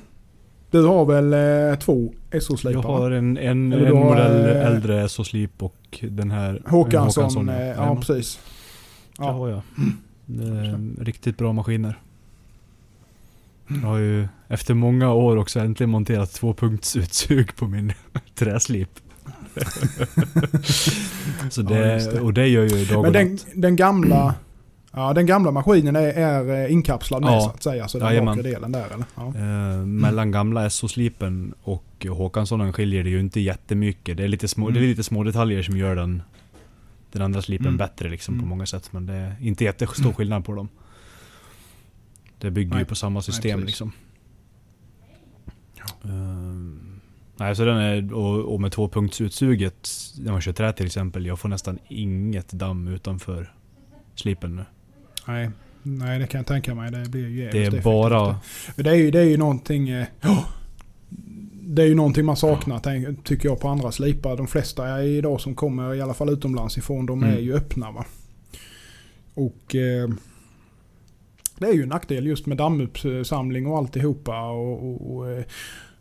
Du 0.81 0.85
har 0.85 1.05
väl 1.05 1.33
eh, 1.73 1.79
två 1.79 2.13
SO-slipar? 2.41 2.71
Jag 2.81 2.87
har 2.87 3.11
en, 3.11 3.37
en, 3.37 3.73
Eller 3.73 3.85
en 3.85 3.97
har, 3.97 4.03
modell 4.03 4.55
eh, 4.55 4.65
äldre 4.67 5.09
SO-slip 5.09 5.63
och 5.63 5.75
den 6.01 6.31
här 6.31 6.61
Håkansson. 6.65 7.49
eh, 7.49 7.67
ja, 7.67 7.95
precis. 7.95 8.39
Det 9.17 9.23
Ja. 9.23 9.31
har 9.31 9.49
jag. 9.49 9.61
Det 10.25 10.43
är 10.43 11.03
riktigt 11.03 11.37
bra 11.37 11.53
maskiner. 11.53 11.99
Jag 13.67 13.75
har 13.87 13.97
ju 13.97 14.27
efter 14.47 14.73
många 14.73 15.13
år 15.13 15.37
också 15.37 15.59
äntligen 15.59 15.89
monterat 15.89 16.33
tvåpunktsutsug 16.33 17.55
på 17.55 17.67
min 17.67 17.93
träslip. 18.35 18.89
Så 21.49 21.61
Ja, 21.61 21.69
det, 21.69 21.93
just 21.93 22.11
det. 22.11 22.19
och 22.21 22.33
det 22.33 22.47
gör 22.47 22.63
ju 22.63 22.85
dag 22.85 22.97
och 22.97 23.03
Men 23.03 23.13
den, 23.13 23.37
den 23.55 23.75
gamla... 23.75 24.35
Ja, 24.95 25.13
den 25.13 25.25
gamla 25.25 25.51
maskinen 25.51 25.95
är, 25.95 26.01
är 26.07 26.63
eh, 26.65 26.71
inkapslad 26.71 27.21
med 27.23 27.31
Ja. 27.33 27.41
så 27.41 27.49
att 27.49 27.63
säga. 27.63 27.87
Så 27.87 27.99
den 27.99 28.07
Jajamän. 28.07 28.37
bakre 28.37 28.49
delen 28.51 28.71
där 28.71 28.85
eller? 28.93 29.05
Ja. 29.15 29.27
Eh, 29.27 29.85
mellan 29.85 30.31
gamla 30.31 30.69
SO-slipen 30.69 31.53
och 31.63 32.05
Håkanssonen 32.09 32.73
skiljer 32.73 33.03
det 33.03 33.09
ju 33.09 33.19
inte 33.19 33.39
jättemycket. 33.39 34.17
Det 34.17 34.23
är 34.23 34.27
lite 34.27 34.47
små, 34.47 34.65
Mm. 34.65 34.73
det 34.73 34.85
är 34.85 34.89
lite 34.89 35.03
små 35.03 35.23
detaljer 35.23 35.61
som 35.63 35.77
gör 35.77 35.95
den, 35.95 36.21
den 37.11 37.21
andra 37.21 37.41
slipen 37.41 37.65
Mm. 37.67 37.77
bättre 37.77 38.09
liksom 38.09 38.33
på 38.35 38.39
Mm. 38.39 38.49
många 38.49 38.65
sätt. 38.65 38.93
Men 38.93 39.05
det 39.05 39.13
är 39.13 39.35
inte 39.41 39.63
jättestor 39.63 40.03
Mm. 40.03 40.13
skillnad 40.13 40.45
på 40.45 40.53
dem. 40.55 40.67
Det 42.39 42.51
bygger 42.51 42.71
ju 42.71 42.75
Nej. 42.75 42.85
på 42.85 42.95
samma 42.95 43.21
system 43.21 43.59
precis. 43.59 43.67
liksom. 43.67 43.91
Ehm, 46.03 46.99
nej, 47.37 47.55
så 47.55 47.65
den 47.65 47.77
är, 47.77 48.13
och, 48.13 48.53
och 48.53 48.61
med 48.61 48.71
tvåpunktsutsuget, 48.71 49.89
när 50.19 50.31
man 50.31 50.41
kör 50.41 50.53
trä 50.53 50.73
till 50.73 50.85
exempel, 50.85 51.25
jag 51.25 51.39
får 51.39 51.49
nästan 51.49 51.79
inget 51.87 52.51
damm 52.51 52.87
utanför 52.87 53.53
slipen 54.15 54.55
nu. 54.55 54.65
Nej. 55.27 55.49
Nej, 55.83 56.19
det 56.19 56.27
kan 56.27 56.39
jag 56.39 56.47
tänka 56.47 56.75
mig. 56.75 56.91
Det 56.91 57.09
blir 57.09 57.27
ju 57.29 57.43
jävligt 57.43 57.71
Det 57.71 57.77
är 57.77 57.81
bara... 57.81 58.35
Det 58.75 58.89
är 58.89 58.95
ju, 58.95 59.11
det 59.11 59.19
är 59.19 59.23
ju 59.25 59.37
någonting... 59.37 59.87
ja, 60.21 60.45
det 61.67 61.81
är 61.83 61.87
ju 61.87 61.95
någonting 61.95 62.25
man 62.25 62.37
saknar 62.37 62.79
tänk, 62.79 63.23
tycker 63.23 63.49
jag 63.49 63.59
på 63.59 63.67
andra 63.67 63.91
slipar. 63.91 64.37
De 64.37 64.47
flesta 64.47 64.87
är 64.87 65.01
idag 65.03 65.41
som 65.41 65.55
kommer 65.55 65.93
i 65.93 66.01
alla 66.01 66.13
fall 66.13 66.29
utomlands 66.29 66.77
ifrån 66.77 67.05
de 67.05 67.23
Mm. 67.23 67.35
är 67.35 67.39
ju 67.39 67.53
öppna 67.53 67.91
va. 67.91 68.05
Och 69.33 69.75
eh, 69.75 70.09
det 71.59 71.65
är 71.67 71.73
ju 71.73 71.83
en 71.83 71.89
nackdel 71.89 72.27
just 72.27 72.45
med 72.45 72.57
dammuppsamling 72.57 73.67
och 73.67 73.77
alltihopa. 73.77 74.41
Och, 74.49 74.85
och, 74.89 75.15
och, 75.15 75.29
eh, 75.31 75.43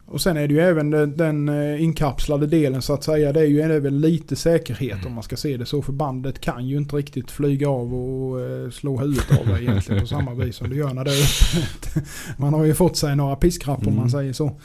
och 0.07 0.21
sen 0.21 0.37
är 0.37 0.49
det 0.49 0.55
ju 0.55 0.61
även 0.61 0.91
den, 0.91 1.17
den 1.17 1.49
eh, 1.49 1.83
inkapslade 1.83 2.47
delen 2.47 2.83
så 2.83 2.93
att 2.95 3.05
säga. 3.05 3.33
Det 3.33 3.41
är 3.41 3.45
ju 3.45 3.81
väl 3.81 3.95
lite 4.01 4.37
säkerhet 4.37 5.07
om 5.07 5.13
man 5.13 5.23
ska 5.23 5.37
se 5.37 5.57
det 5.57 5.67
så. 5.67 5.83
För 5.83 5.93
bandet 5.93 6.41
kan 6.41 6.67
ju 6.69 6.77
inte 6.77 6.97
riktigt 6.97 7.31
flyga 7.31 7.69
av 7.69 7.95
och 7.95 8.41
eh, 8.41 8.71
slå 8.71 8.99
huvudet 9.01 9.39
av 9.41 9.47
dig 9.47 9.63
egentligen 9.63 10.01
på 10.01 10.07
samma 10.07 10.35
vis 10.35 10.57
som 10.57 10.71
det 10.71 10.77
gör 10.77 10.95
när 10.95 11.05
det 11.05 11.11
är 11.11 11.23
öppet. 11.23 12.05
Man 12.39 12.55
har 12.55 12.65
ju 12.65 12.75
fått 12.75 12.97
sig 12.97 13.17
några 13.17 13.37
piskrapp 13.37 13.79
om 13.79 13.85
Mm. 13.85 13.97
man 13.97 14.11
säger 14.11 14.33
så. 14.33 14.61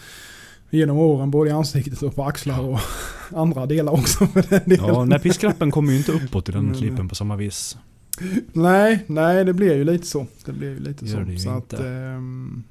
Genom 0.69 0.97
åren 0.97 1.32
både 1.32 1.49
i 1.49 1.54
ansiktet 1.54 2.02
och 2.02 2.15
på 2.15 2.23
axlar 2.23 2.60
och 2.62 2.80
andra 3.39 3.65
delar 3.65 3.93
också. 3.93 4.28
Ja, 4.65 5.06
nej, 5.06 5.19
piskrappen 5.19 5.71
kommer 5.71 5.91
ju 5.91 5.97
inte 5.97 6.12
uppåt 6.12 6.49
i 6.49 6.52
den 6.52 6.65
Men, 6.65 6.75
slipen 6.75 7.08
på 7.10 7.15
samma 7.15 7.36
vis. 7.36 7.78
Nej, 8.54 9.04
nej 9.08 9.45
det 9.45 9.54
blir 9.54 9.75
ju 9.75 9.84
lite 9.84 10.08
så. 10.08 10.25
Det 10.45 10.52
blir 10.52 10.69
ju 10.69 10.80
lite 10.80 11.06
Gör 11.06 11.17
så. 11.19 11.23
det 11.23 11.32
ju 11.32 11.39
så 11.39 11.56
inte. 11.56 11.75
att... 11.78 11.84
ehm, 11.84 12.63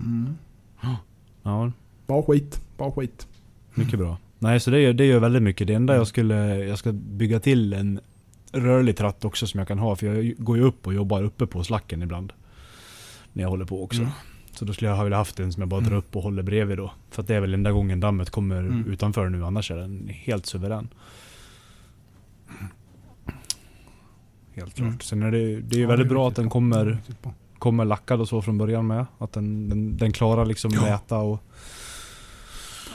mm. 0.00 0.36
Ja, 1.44 1.72
Bara 2.06 2.22
skit. 2.22 2.60
Bara 2.76 2.92
skit. 2.92 3.26
mycket 3.74 3.98
bra. 3.98 4.16
Nej, 4.38 4.60
så 4.60 4.70
det 4.70 4.80
gör, 4.80 4.92
det 4.92 5.04
gör 5.06 5.18
väldigt 5.20 5.42
mycket. 5.42 5.66
Det 5.66 5.74
enda 5.74 5.94
jag 5.96 6.06
skulle... 6.06 6.56
Jag 6.64 6.78
ska 6.78 6.92
bygga 6.92 7.40
till 7.40 7.72
en 7.72 8.00
rörlig 8.52 8.96
tratt 8.96 9.24
också 9.24 9.46
som 9.46 9.58
jag 9.58 9.68
kan 9.68 9.78
ha. 9.78 9.96
För 9.96 10.06
jag 10.06 10.34
går 10.38 10.56
ju 10.56 10.62
upp 10.62 10.86
och 10.86 10.94
jobbar 10.94 11.22
uppe 11.22 11.46
på 11.46 11.64
slacken 11.64 12.02
ibland. 12.02 12.32
När 13.32 13.42
jag 13.42 13.50
håller 13.50 13.64
på 13.64 13.84
också. 13.84 14.00
Mm. 14.00 14.10
Så 14.52 14.64
då 14.64 14.72
skulle 14.72 14.90
jag 14.90 14.96
ha 14.96 15.04
velat 15.04 15.16
haft 15.18 15.40
en 15.40 15.52
som 15.52 15.60
jag 15.60 15.68
bara 15.68 15.80
drar 15.80 15.86
Mm. 15.88 15.98
upp 15.98 16.16
och 16.16 16.22
håller 16.22 16.42
bredvid 16.42 16.76
då. 16.78 16.92
För 17.10 17.22
att 17.22 17.28
det 17.28 17.34
är 17.34 17.40
väl 17.40 17.54
enda 17.54 17.72
gången 17.72 18.00
dammet 18.00 18.30
kommer 18.30 18.58
Mm. 18.58 18.92
utanför 18.92 19.28
nu. 19.28 19.44
Annars 19.44 19.70
är 19.70 19.76
den 19.76 20.08
helt 20.12 20.46
suverän. 20.46 20.88
Helt 24.54 24.74
klart. 24.74 24.88
Mm. 24.88 25.00
Sen 25.00 25.22
är 25.22 25.30
det, 25.30 25.60
det 25.60 25.74
är 25.74 25.78
ju 25.78 25.82
Ja, 25.82 25.88
väldigt 25.88 26.08
bra 26.08 26.28
att 26.28 26.36
den 26.36 26.50
kommer. 26.50 26.98
Kommer 27.64 27.84
lackad 27.84 28.20
och 28.20 28.28
så 28.28 28.42
från 28.42 28.58
början 28.58 28.86
med. 28.86 29.06
Att 29.18 29.32
den, 29.32 29.68
den, 29.68 29.96
den 29.96 30.12
klarar 30.12 30.46
liksom 30.46 30.70
Ja. 30.74 30.80
mäta 30.82 31.18
och 31.18 31.40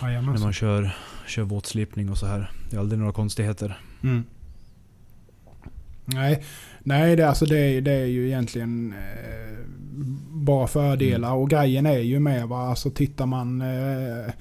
när 0.01 0.09
Jajamensan. 0.09 0.43
man 0.43 0.53
kör, 0.53 0.95
kör 1.27 1.43
våtslipning 1.43 2.09
och 2.09 2.17
så 2.17 2.25
här. 2.25 2.51
Det 2.69 2.75
är 2.75 2.79
aldrig 2.79 2.99
några 2.99 3.13
konstigheter. 3.13 3.77
Mm. 4.03 4.23
Nej, 6.05 6.43
nej 6.79 7.15
det, 7.15 7.29
alltså 7.29 7.45
det, 7.45 7.57
är- 7.59 7.81
det 7.81 7.91
är 7.91 8.05
ju 8.05 8.27
egentligen 8.27 8.93
eh, 8.93 9.57
bara 10.31 10.67
fördelar. 10.67 11.33
Och 11.33 11.49
grejen 11.49 11.85
är 11.85 11.99
ju 11.99 12.19
med 12.19 12.47
va, 12.47 12.61
alltså 12.69 12.89
tittar 12.91 13.25
man 13.25 13.61
eh, 13.61 14.31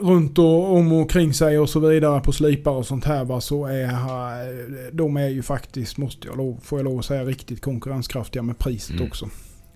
runt 0.00 0.38
och 0.38 0.76
om 0.76 0.92
och 0.92 1.10
kring 1.10 1.34
sig 1.34 1.58
och 1.58 1.68
så 1.70 1.80
vidare 1.80 2.20
på 2.20 2.32
slipar 2.32 2.70
och 2.70 2.86
sånt 2.86 3.04
här 3.04 3.24
va, 3.24 3.40
så 3.40 3.66
är 3.66 3.84
eh, 3.84 4.92
de 4.92 5.16
är 5.16 5.28
ju 5.28 5.42
faktiskt, 5.42 5.96
måste 5.96 6.28
jag 6.28 6.36
lov, 6.36 6.58
får 6.62 6.78
jag 6.78 6.84
lov 6.84 6.98
att 6.98 7.04
säga, 7.04 7.24
riktigt 7.24 7.60
konkurrenskraftiga 7.60 8.42
med 8.42 8.58
priset 8.58 8.96
Mm. 8.96 9.08
också. 9.08 9.28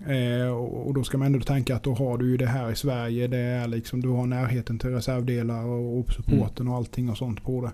Eh, 0.07 0.47
och, 0.47 0.87
och 0.87 0.93
då 0.93 1.03
ska 1.03 1.17
man 1.17 1.25
ändå 1.25 1.39
tänka 1.39 1.75
att 1.75 1.83
då 1.83 1.93
har 1.93 2.17
du 2.17 2.29
ju 2.29 2.37
det 2.37 2.45
här 2.45 2.71
i 2.71 2.75
Sverige. 2.75 3.27
Det 3.27 3.37
är 3.37 3.67
liksom, 3.67 4.01
du 4.01 4.09
har 4.09 4.25
närheten 4.25 4.79
till 4.79 4.89
reservdelar 4.89 5.65
och, 5.65 5.99
och 5.99 6.13
supporten 6.13 6.67
och 6.67 6.75
allting 6.75 7.09
och 7.09 7.17
sånt 7.17 7.43
på 7.43 7.61
det. 7.61 7.71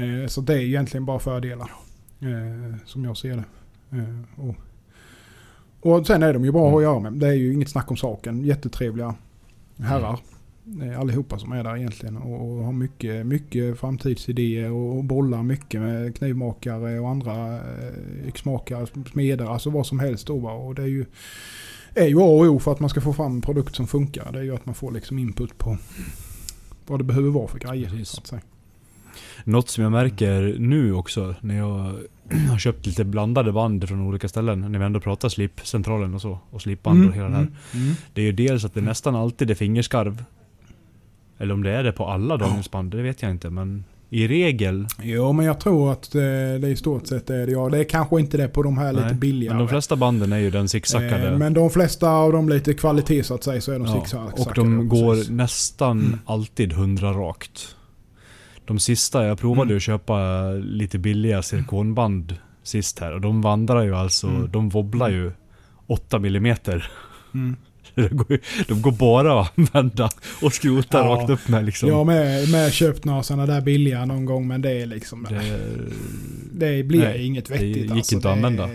Eh, 0.00 0.26
så 0.26 0.40
det 0.40 0.54
är 0.54 0.60
egentligen 0.60 1.04
bara 1.04 1.18
fördelar. 1.18 1.70
Eh, 2.20 2.76
som 2.84 3.04
jag 3.04 3.16
ser 3.16 3.36
det. 3.36 3.44
Eh, 3.98 4.46
och, 4.48 4.54
och 5.80 6.06
sen 6.06 6.22
är 6.22 6.32
de 6.32 6.44
ju 6.44 6.52
bra 6.52 6.70
ha 6.70 6.76
att 6.76 6.82
göra 6.82 7.00
med. 7.00 7.12
Det 7.12 7.28
är 7.28 7.32
ju 7.32 7.52
inget 7.52 7.68
snack 7.70 7.90
om 7.90 7.96
saken. 7.96 8.44
Jättetrevliga 8.44 9.14
herrar. 9.78 10.18
Eh, 10.82 11.00
Allihopa 11.00 11.38
som 11.38 11.52
är 11.52 11.64
där 11.64 11.76
egentligen 11.76 12.16
och, 12.16 12.58
och 12.58 12.64
har 12.64 12.72
mycket, 12.72 13.26
mycket 13.26 13.78
framtidsidéer 13.80 14.70
och, 14.70 14.96
och 14.96 15.04
bollar 15.04 15.42
mycket 15.42 15.80
med 15.80 16.16
knivmakare 16.16 17.00
och 17.00 17.08
andra 17.08 17.56
eh, 17.56 18.28
yxmakare, 18.28 18.86
smeder, 19.12 19.44
alltså 19.44 19.70
vad 19.70 19.86
som 19.86 19.98
helst 19.98 20.26
då. 20.26 20.48
Och 20.48 20.74
det 20.74 20.82
är 20.82 20.86
ju, 20.86 21.04
är 21.94 22.06
ju 22.06 22.20
A 22.20 22.24
och 22.24 22.40
O 22.40 22.58
för 22.58 22.72
att 22.72 22.80
man 22.80 22.90
ska 22.90 23.00
få 23.00 23.12
fram 23.12 23.32
en 23.32 23.40
produkt 23.40 23.74
som 23.74 23.86
funkar. 23.86 24.32
Det 24.32 24.38
är 24.38 24.42
ju 24.42 24.54
att 24.54 24.66
man 24.66 24.74
får 24.74 24.92
liksom 24.92 25.18
input 25.18 25.58
på 25.58 25.76
vad 26.86 27.00
det 27.00 27.04
behöver 27.04 27.30
vara 27.30 27.48
för 27.48 27.58
grejer. 27.58 27.90
Precis. 27.90 28.20
Så. 28.24 28.38
Något 29.44 29.68
som 29.68 29.82
jag 29.82 29.92
märker 29.92 30.56
nu 30.58 30.94
också 30.94 31.34
när 31.40 31.56
jag 31.56 31.96
har 32.50 32.58
köpt 32.58 32.86
lite 32.86 33.04
blandade 33.04 33.52
band 33.52 33.88
från 33.88 34.00
olika 34.00 34.28
ställen. 34.28 34.60
När 34.72 34.78
vi 34.78 34.84
ändå 34.84 35.00
pratar 35.00 35.28
slipcentralen 35.28 36.14
och 36.14 36.22
så. 36.22 36.38
Och 36.50 36.62
slipband 36.62 37.08
och 37.08 37.14
hela 37.14 37.28
det 37.28 37.34
här. 37.34 37.42
Mm, 37.42 37.54
mm. 37.72 37.94
Det 38.12 38.20
är 38.20 38.24
ju 38.24 38.32
dels 38.32 38.64
att 38.64 38.74
det 38.74 38.80
nästan 38.80 39.16
alltid 39.16 39.50
är 39.50 39.54
fingerskarv. 39.54 40.24
Eller 41.38 41.54
om 41.54 41.62
det 41.62 41.70
är 41.70 41.82
det 41.84 41.92
på 41.92 42.06
alla 42.06 42.36
dagens 42.36 42.70
band, 42.70 42.90
det 42.90 43.02
vet 43.02 43.22
jag 43.22 43.30
inte. 43.30 43.50
Men 43.50 43.84
i 44.10 44.28
regel. 44.28 44.86
Jo, 45.02 45.32
men 45.32 45.46
jag 45.46 45.60
tror 45.60 45.92
att 45.92 46.14
eh, 46.14 46.20
det 46.60 46.68
i 46.68 46.76
stort 46.76 47.06
sett 47.06 47.30
är 47.30 47.46
det 47.46 47.52
ja. 47.52 47.68
Det 47.68 47.78
är 47.78 47.84
kanske 47.84 48.20
inte 48.20 48.36
det 48.36 48.48
på 48.48 48.62
de 48.62 48.78
här 48.78 48.92
lite 48.92 49.04
nej, 49.06 49.14
billigare. 49.14 49.54
Men 49.54 49.66
de 49.66 49.68
flesta 49.68 49.96
banden 49.96 50.32
är 50.32 50.38
ju 50.38 50.50
den 50.50 50.68
zigzackade. 50.68 51.28
Eh, 51.28 51.38
Men 51.38 51.54
de 51.54 51.70
flesta 51.70 52.10
av 52.10 52.32
dem 52.32 52.48
lite 52.48 52.74
kvalitet 52.74 53.22
så 53.22 53.34
att 53.34 53.44
säga 53.44 53.60
så 53.60 53.72
är 53.72 53.78
de 53.78 53.86
Ja, 53.88 54.00
zigzackade. 54.00 54.42
och 54.42 54.54
de 54.54 54.88
går 54.88 55.14
precis. 55.14 55.30
nästan 55.30 55.98
Mm. 56.00 56.18
alltid 56.26 56.72
100 56.72 57.12
rakt. 57.12 57.76
De 58.64 58.78
sista, 58.78 59.26
jag 59.26 59.38
provade 59.38 59.62
Mm. 59.62 59.76
att 59.76 59.82
köpa 59.82 60.50
lite 60.52 60.98
billiga 60.98 61.42
silikonband 61.42 62.36
sist 62.62 62.98
här. 62.98 63.12
Och 63.14 63.20
de 63.20 63.42
vandrar 63.42 63.82
ju 63.82 63.94
alltså, 63.96 64.26
Mm. 64.26 64.50
de 64.50 64.68
wobblar 64.68 65.08
ju 65.10 65.32
8 65.86 66.16
mm. 66.16 66.56
Mm. 67.34 67.56
De 68.68 68.82
går, 68.82 68.90
bara 68.92 69.40
att 69.40 69.58
använda 69.58 70.10
och 70.42 70.52
skrota 70.52 70.98
Ja. 70.98 71.04
rakt 71.04 71.30
upp 71.30 71.48
med 71.48 71.64
liksom. 71.64 71.88
Jag 71.88 71.96
har 71.96 72.04
med, 72.04 72.50
med 72.50 72.72
köpt 72.72 73.04
några 73.04 73.22
sådana 73.22 73.46
där 73.46 73.60
billiga 73.60 74.04
någon 74.04 74.24
gång 74.24 74.46
men 74.48 74.62
det 74.62 74.70
är 74.70 74.86
liksom... 74.86 75.26
Det, 75.30 76.76
det, 76.76 76.82
blir 76.82 77.00
nej, 77.04 77.26
inget 77.26 77.44
det 77.46 77.52
vettigt 77.52 77.76
gick 77.76 77.90
alltså. 77.90 78.14
inte 78.14 78.28
att 78.28 78.34
Det 78.40 78.46
använda. 78.46 78.68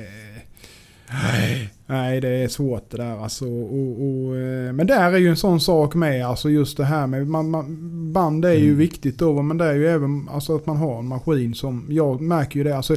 Nej, 1.24 1.70
nej, 1.88 2.22
det 2.22 2.30
är 2.30 2.48
svårt 2.48 2.92
det 2.92 2.98
där 2.98 3.24
alltså. 3.24 3.46
Och, 3.46 4.02
och, 4.02 4.38
eh, 4.38 4.74
men 4.74 4.88
där 4.88 5.12
är 5.14 5.18
ju 5.18 5.30
en 5.30 5.38
sån 5.38 5.60
sak 5.60 5.96
med, 5.96 6.26
alltså 6.26 6.50
just 6.50 6.78
det 6.78 6.86
här 6.86 7.08
med 7.08 7.28
man, 7.28 7.50
man, 7.50 8.14
band 8.14 8.46
är 8.46 8.54
ju 8.54 8.64
Mm. 8.66 8.78
viktigt 8.78 9.18
då, 9.18 9.42
men 9.42 9.58
det 9.58 9.66
är 9.66 9.74
ju 9.74 9.88
även 9.88 10.30
alltså 10.30 10.56
att 10.56 10.66
man 10.66 10.78
har 10.78 11.00
en 11.00 11.08
maskin 11.08 11.56
som, 11.56 11.86
jag 11.90 12.22
märker 12.22 12.58
ju 12.58 12.64
det, 12.64 12.78
alltså 12.78 12.96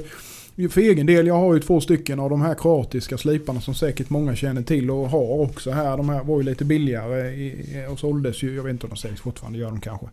för 0.71 0.81
egen 0.81 1.07
del, 1.07 1.27
jag 1.27 1.35
har 1.35 1.55
ju 1.55 1.61
två 1.61 1.81
stycken 1.81 2.21
av 2.21 2.31
de 2.31 2.43
här 2.43 2.55
kroatiska 2.55 3.19
sliparna 3.19 3.61
som 3.61 3.75
säkert 3.75 4.11
många 4.11 4.37
känner 4.37 4.63
till 4.63 4.91
och 4.91 5.11
har 5.11 5.41
också 5.41 5.71
här. 5.71 5.97
De 5.97 6.09
här 6.09 6.25
var 6.25 6.37
ju 6.37 6.43
lite 6.43 6.65
billigare 6.65 7.29
i, 7.29 7.87
och 7.91 7.99
såldes 7.99 8.43
ju, 8.43 8.55
jag 8.57 8.63
vet 8.63 8.71
inte 8.71 8.87
om 8.87 8.91
de 8.91 8.97
säljs 8.97 9.21
fortfarande, 9.21 9.59
gör 9.59 9.69
de 9.69 9.81
kanske. 9.81 10.07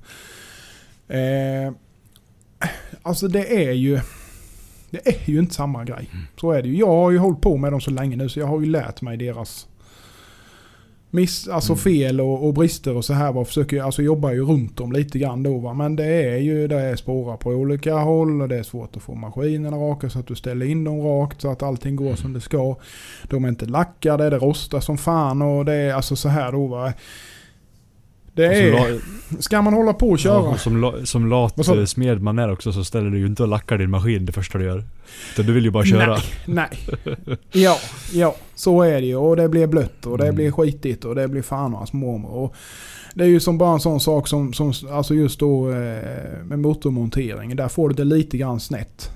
Eh, 1.07 1.73
alltså 3.01 3.27
det 3.27 3.67
är 3.67 3.71
ju, 3.71 3.99
det 4.89 5.07
är 5.07 5.29
ju 5.29 5.39
inte 5.39 5.53
samma 5.53 5.85
grej. 5.85 6.09
Så 6.37 6.51
är 6.51 6.61
det 6.61 6.67
ju. 6.67 6.77
Jag 6.77 6.87
har 6.87 7.11
ju 7.11 7.17
hållit 7.17 7.41
på 7.41 7.57
med 7.57 7.73
dem 7.73 7.81
så 7.81 7.91
länge 7.91 8.15
nu 8.15 8.29
så 8.29 8.39
jag 8.39 8.47
har 8.47 8.59
ju 8.59 8.65
lärt 8.65 9.01
mig 9.01 9.17
deras 9.17 9.67
miss, 11.13 11.47
alltså 11.47 11.73
Mm. 11.73 11.79
fel 11.79 12.21
och, 12.21 12.47
och 12.47 12.53
brister 12.53 12.95
och 12.95 13.05
så 13.05 13.13
här. 13.13 13.31
Var 13.31 13.45
försöker, 13.45 13.81
alltså 13.81 14.01
jobbar 14.01 14.31
ju 14.31 14.45
runt 14.45 14.77
dem 14.77 14.91
lite 14.91 15.19
grann 15.19 15.43
då 15.43 15.57
va. 15.57 15.73
Men 15.73 15.95
det 15.95 16.05
är 16.05 16.37
ju, 16.37 16.67
det 16.67 16.79
är 16.79 16.95
spårar 16.95 17.37
på 17.37 17.49
olika 17.49 17.95
håll 17.95 18.41
och 18.41 18.49
det 18.49 18.55
är 18.57 18.63
svårt 18.63 18.95
att 18.97 19.03
få 19.03 19.15
maskinerna 19.15 19.77
raka 19.77 20.09
så 20.09 20.19
att 20.19 20.27
du 20.27 20.35
ställer 20.35 20.65
in 20.65 20.83
dem 20.83 21.01
rakt 21.01 21.41
så 21.41 21.51
att 21.51 21.63
allting 21.63 21.95
går 21.95 22.15
som 22.15 22.33
det 22.33 22.41
ska. 22.41 22.75
De 23.27 23.45
är 23.45 23.49
inte 23.49 23.65
lackade, 23.65 24.29
det 24.29 24.37
rostar 24.37 24.79
som 24.79 24.97
fan 24.97 25.41
och 25.41 25.65
det 25.65 25.73
är 25.73 25.93
alltså 25.93 26.15
så 26.15 26.29
här 26.29 26.51
då 26.51 26.67
va. 26.67 26.93
Det 28.35 28.45
är, 28.45 28.99
ska 29.39 29.61
man 29.61 29.73
hålla 29.73 29.93
på 29.93 30.09
och 30.09 30.19
köra? 30.19 30.33
ja, 30.43 30.57
som, 30.57 30.77
la, 30.81 30.93
som 31.05 31.27
lat 31.29 31.55
smed 31.89 32.21
man 32.21 32.39
är 32.39 32.51
också 32.51 32.71
så 32.73 32.83
ställer 32.83 33.09
du 33.09 33.17
ju 33.19 33.25
inte 33.25 33.43
och 33.43 33.49
lackar 33.49 33.77
din 33.77 33.89
maskin 33.89 34.25
det 34.25 34.31
första 34.31 34.57
du 34.57 34.65
gör. 34.65 34.83
Utan 35.33 35.45
du 35.45 35.53
vill 35.53 35.63
ju 35.65 35.71
bara 35.71 35.85
köra. 35.85 36.17
Nej. 36.45 36.69
Ja, 37.51 37.77
ja, 38.13 38.35
så 38.55 38.81
är 38.81 39.01
det 39.01 39.07
ju. 39.07 39.15
Och 39.15 39.35
det 39.35 39.49
blir 39.49 39.67
blött 39.67 40.05
och 40.05 40.17
det 40.17 40.23
Mm. 40.23 40.35
blir 40.35 40.51
skitigt 40.51 41.05
och 41.05 41.15
det 41.15 41.27
blir 41.27 41.41
fan 41.41 41.71
och 41.73 41.77
hans 41.77 41.93
mormor. 41.93 42.31
Och 42.31 42.55
det 43.13 43.23
är 43.23 43.27
ju 43.27 43.39
som 43.39 43.57
bara 43.57 43.73
en 43.73 43.79
sån 43.79 43.99
sak 43.99 44.27
som, 44.27 44.53
som 44.53 44.73
alltså 44.91 45.13
just 45.15 45.39
då 45.39 45.69
eh, 45.69 46.43
med 46.43 46.59
motormontering. 46.59 47.55
Där 47.55 47.67
får 47.67 47.89
du 47.89 47.95
det 47.95 48.03
lite 48.03 48.37
grann 48.37 48.59
snett. 48.59 49.09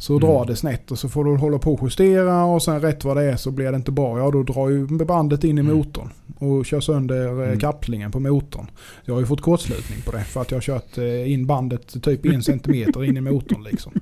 Så 0.00 0.12
Mm. 0.16 0.28
drar 0.28 0.44
det 0.46 0.56
snett 0.56 0.90
och 0.90 0.98
så 0.98 1.08
får 1.08 1.24
du 1.24 1.36
hålla 1.36 1.58
på 1.58 1.74
och 1.74 1.80
justera 1.82 2.44
och 2.44 2.62
sen 2.62 2.80
rätt 2.80 3.04
vad 3.04 3.16
det 3.16 3.22
är 3.32 3.36
så 3.36 3.50
blir 3.50 3.70
det 3.70 3.76
inte 3.76 3.92
bra. 3.92 4.18
Ja 4.18 4.30
då 4.30 4.42
drar 4.42 4.68
ju 4.68 4.86
bandet 4.86 5.44
in 5.44 5.58
i 5.58 5.60
Mm. 5.60 5.76
motorn 5.76 6.10
och 6.38 6.66
kör 6.66 6.80
sönder 6.80 7.26
eh, 7.42 7.46
Mm. 7.48 7.58
kapslingen 7.58 8.10
på 8.12 8.20
motorn. 8.20 8.70
Jag 9.04 9.14
har 9.14 9.20
ju 9.20 9.26
fått 9.26 9.40
kortslutning 9.40 9.98
på 10.04 10.12
det 10.12 10.24
för 10.24 10.40
att 10.40 10.50
jag 10.50 10.56
har 10.56 10.62
kört 10.62 10.98
eh, 10.98 11.32
in 11.32 11.46
bandet 11.46 12.02
typ 12.02 12.26
en 12.26 12.42
centimeter 12.42 13.04
in 13.04 13.16
i 13.16 13.20
motorn 13.20 13.62
liksom. 13.62 13.92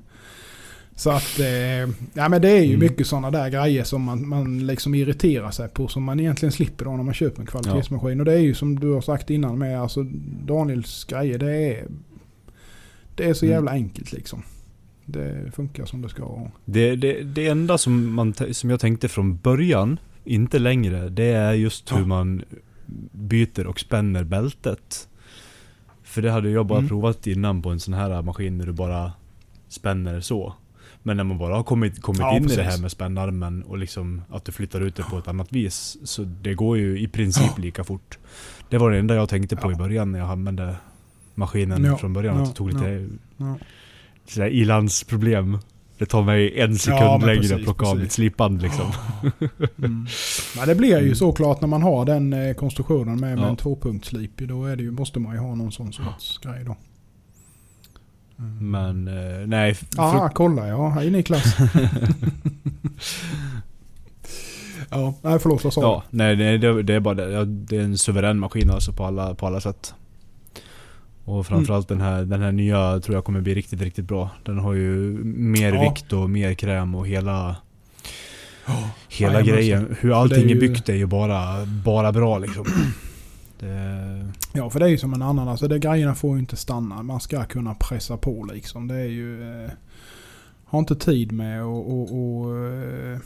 Så 0.97 1.11
att, 1.11 1.39
eh, 1.39 1.91
ja 2.15 2.29
men 2.29 2.43
det 2.43 2.51
är 2.51 2.63
ju 2.63 2.75
Mm. 2.75 2.81
mycket 2.81 3.07
sådana 3.07 3.31
där 3.31 3.49
grejer 3.51 3.85
som 3.85 4.03
man, 4.03 4.29
man 4.29 4.67
liksom 4.67 4.95
irriterar 4.95 5.51
sig 5.51 5.69
på 5.69 5.89
som 5.89 6.03
man 6.03 6.21
egentligen 6.21 6.53
slipper 6.53 6.85
då 6.85 6.91
när 6.91 7.03
man 7.05 7.15
köper 7.15 7.41
en 7.41 7.47
kvalitetsmaskin. 7.47 8.21
Och 8.21 8.25
det 8.27 8.33
är 8.33 8.39
ju 8.39 8.55
som 8.55 8.81
du 8.81 8.93
har 8.93 9.01
sagt 9.01 9.31
innan 9.31 9.59
med 9.59 9.81
alltså 9.81 10.03
Daniels 10.47 11.05
grejer, 11.05 11.39
det 11.39 11.53
är, 11.57 11.87
det 13.15 13.25
är 13.29 13.35
så 13.35 13.45
Mm. 13.45 13.55
jävla 13.55 13.71
enkelt 13.71 14.13
liksom. 14.13 14.43
Det 15.11 15.51
funkar 15.55 15.85
som 15.85 16.03
det 16.03 16.09
ska. 16.09 16.51
Det, 16.64 16.97
det, 16.97 17.23
det 17.23 17.49
enda 17.49 17.79
som, 17.79 18.14
man, 18.14 18.35
som 18.53 18.71
jag 18.71 18.81
tänkte 18.81 19.09
från 19.09 19.37
början, 19.37 19.99
inte 20.25 20.59
längre, 20.59 21.09
det 21.09 21.25
är 21.25 21.53
just 21.53 21.92
hur 21.92 21.99
Ja. 21.99 22.07
man 22.07 22.42
byter 23.12 23.66
och 23.66 23.81
spänner 23.81 24.25
bältet. 24.25 25.09
För 26.03 26.23
det 26.23 26.31
hade 26.31 26.51
jag 26.51 26.66
bara 26.66 26.79
Mm. 26.79 26.88
provat 26.88 27.27
innan 27.27 27.62
på 27.62 27.71
en 27.71 27.81
sån 27.81 27.94
här 27.94 28.23
maskin 28.23 28.59
när 28.59 28.66
du 28.66 28.73
bara 28.73 29.12
spänner 29.68 30.21
så. 30.21 30.55
Men 31.03 31.16
när 31.16 31.25
man 31.25 31.38
bara 31.38 31.55
har 31.57 31.62
kommit, 31.62 32.03
kommit 32.03 32.21
Ja, 32.21 32.37
in 32.37 32.37
i 32.37 32.47
det 32.47 32.49
precis. 32.57 32.73
här 32.75 32.83
med 32.83 32.90
spännarmen 32.90 33.62
och 33.62 33.79
liksom 33.79 34.23
att 34.31 34.44
du 34.44 34.53
flyttar 34.53 34.81
ut 34.81 34.97
det 34.97 35.03
på 35.03 35.18
ett 35.18 35.29
annat 35.29 35.53
vis. 35.53 35.97
Så 36.05 36.23
det 36.23 36.55
går 36.55 36.79
ju 36.79 37.01
i 37.01 37.09
princip 37.09 37.51
Ja. 37.57 37.62
lika 37.62 37.85
fort. 37.85 38.18
Det 38.68 38.79
var 38.79 38.90
det 38.90 38.99
enda 38.99 39.14
jag 39.14 39.29
tänkte 39.29 39.57
på 39.57 39.73
i 39.73 39.75
början 39.75 40.12
när 40.12 40.18
jag 40.18 40.31
använde 40.31 40.77
maskinen 41.35 41.97
från 41.99 42.12
början. 42.12 42.37
ja, 42.37 42.42
att 42.42 42.49
det 42.49 42.55
tog 42.57 42.73
lite. 42.73 43.09
Sådär 44.29 44.49
ilandsproblem. 44.49 45.59
Det 45.99 46.07
tar 46.07 46.23
mig 46.23 46.61
en 46.61 46.79
sekund 46.79 47.01
Ja, 47.03 47.17
längre 47.19 47.37
precis, 47.37 47.53
att 47.53 47.62
plocka 47.62 47.87
av 47.87 47.91
precis. 47.93 48.03
mitt 48.03 48.12
slipband 48.12 48.62
liksom. 48.62 48.87
Mm. 49.79 50.07
Men 50.57 50.69
det 50.69 50.75
blir 50.75 50.88
ju 50.99 51.03
Mm. 51.05 51.14
såklart 51.14 51.61
när 51.61 51.69
man 51.69 51.83
har 51.83 52.05
den 52.05 52.33
eh, 52.33 52.55
konstruktionen 52.55 53.21
med, 53.21 53.35
med 53.38 53.45
Ja. 53.45 53.49
en 53.51 53.57
tvåpunktslip. 53.57 54.31
Då 54.38 54.64
är 54.64 54.77
det 54.77 54.83
ju, 54.83 54.91
måste 54.91 55.19
man 55.21 55.35
ju 55.35 55.38
ha 55.41 55.55
någon 55.55 55.73
sån 55.73 55.93
sorts 55.93 56.38
grej 56.38 56.64
då. 56.67 56.77
Mm. 58.38 58.71
Men 58.71 59.09
eh, 59.09 59.47
nej. 59.47 59.77
Ja, 59.97 60.31
kolla 60.35 60.69
ja. 60.69 60.88
Hej 60.88 61.11
Niklas. 61.11 61.45
ja, 64.91 65.14
nej 65.23 65.38
förlåt 65.38 65.64
vad 65.64 65.73
sa 65.73 65.81
ja, 65.81 66.03
nej, 66.11 66.37
nej 66.37 66.59
det, 66.59 66.83
det 66.83 66.95
är 66.95 67.01
bara 67.01 67.14
det. 67.14 67.31
Ja, 67.31 67.45
det 67.45 67.77
är 67.77 67.81
en 67.83 67.99
suverän 67.99 68.38
maskin 68.38 68.71
alltså 68.71 68.93
på 68.93 69.05
alla, 69.05 69.35
på 69.35 69.47
alla 69.47 69.61
sätt. 69.61 69.95
Och 71.29 71.47
framförallt 71.47 71.91
Mm. 71.91 71.99
den, 71.99 72.09
här, 72.12 72.25
den 72.25 72.43
här 72.43 72.53
nya 72.53 73.01
tror 73.01 73.17
jag 73.17 73.25
kommer 73.25 73.41
bli 73.41 73.55
riktigt, 73.55 73.81
riktigt 73.83 74.05
bra. 74.05 74.31
Den 74.45 74.59
har 74.59 74.73
ju 74.75 74.91
mer 75.25 75.73
Ja. 75.73 75.81
vikt 75.91 76.12
och 76.12 76.31
mer 76.31 76.55
kräm 76.55 76.95
och 76.95 77.07
hela, 77.09 77.57
du? 78.67 78.73
hela 79.09 79.43
grejen. 79.43 79.97
Hur 80.01 80.21
allting 80.21 80.38
är 80.38 80.45
är, 80.45 80.49
ju- 80.49 80.61
byggt 80.61 80.88
är 80.88 80.95
ju 80.95 81.07
bara, 81.07 81.67
bara 81.85 82.12
bra 82.12 82.38
liksom. 82.38 82.64
Det, 83.61 84.27
Ja, 84.53 84.71
för 84.71 84.79
det 84.81 84.85
är 84.87 84.91
ju 84.91 84.99
som 84.99 85.14
en 85.14 85.23
annan. 85.23 85.49
Alltså 85.49 85.69
det, 85.69 85.79
grejerna 85.79 86.14
får 86.14 86.35
ju 86.35 86.41
inte 86.41 86.57
stanna. 86.57 87.03
Man 87.03 87.21
ska 87.21 87.45
kunna 87.45 87.75
pressa 87.75 88.17
på 88.17 88.49
liksom. 88.53 88.88
Det 88.88 88.95
är 88.95 89.07
ju... 89.09 89.62
Eh, 89.64 89.71
har 90.64 90.79
inte 90.79 90.97
tid 90.97 91.33
med 91.33 91.62
och... 91.64 91.93
och, 91.93 92.12
och 92.41 92.57
eh, 92.57 93.19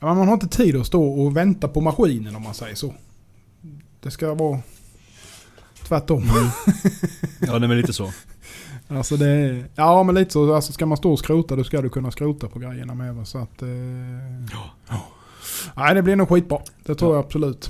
man 0.00 0.16
har 0.28 0.34
inte 0.34 0.48
tid 0.48 0.76
att 0.76 0.86
stå 0.86 1.04
och 1.04 1.36
vänta 1.36 1.68
på 1.68 1.80
maskinen 1.80 2.36
om 2.36 2.42
man 2.42 2.54
säger 2.54 2.74
så. 2.74 2.94
Det 4.02 4.10
ska 4.10 4.34
vara 4.34 4.58
tvärtom. 5.88 6.22
ja, 7.40 7.58
nej, 7.58 7.68
men 7.68 7.76
lite 7.76 7.92
så. 7.92 8.12
Alltså 8.88 9.16
det 9.16 9.26
är, 9.28 9.64
Ja 9.74 10.02
men 10.02 10.14
lite 10.14 10.32
så. 10.32 10.54
Alltså 10.54 10.72
ska 10.72 10.86
man 10.86 10.96
stå 10.98 11.12
och 11.12 11.18
skrota 11.18 11.56
då 11.56 11.64
ska 11.64 11.82
du 11.82 11.88
kunna 11.88 12.10
skrota 12.10 12.46
på 12.48 12.58
grejerna 12.58 12.94
med. 12.94 13.14
va, 13.14 13.24
Så 13.24 13.38
att... 13.38 13.62
Eh, 13.62 13.68
ja. 14.52 15.00
Nej 15.76 15.94
det 15.94 16.02
blir 16.02 16.16
nog 16.16 16.28
skitbra. 16.28 16.58
Det 16.84 16.94
tror 16.94 17.10
Ja. 17.10 17.16
jag 17.16 17.24
absolut. 17.24 17.68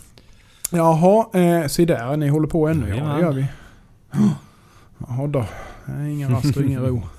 Jaha, 0.70 1.26
eh, 1.40 1.66
se 1.68 1.84
där. 1.84 2.16
Ni 2.16 2.28
håller 2.28 2.48
på 2.48 2.68
ännu. 2.68 2.88
Ja 2.96 3.04
det 3.04 3.20
gör 3.20 3.32
vi. 3.32 3.46
Jaha 4.98 5.26
då. 5.26 5.44
Det 5.86 5.92
är 5.92 6.04
Ingen 6.04 6.30
rast 6.30 6.56
och 6.56 6.62
ingen 6.62 6.82
ro. 6.86 7.02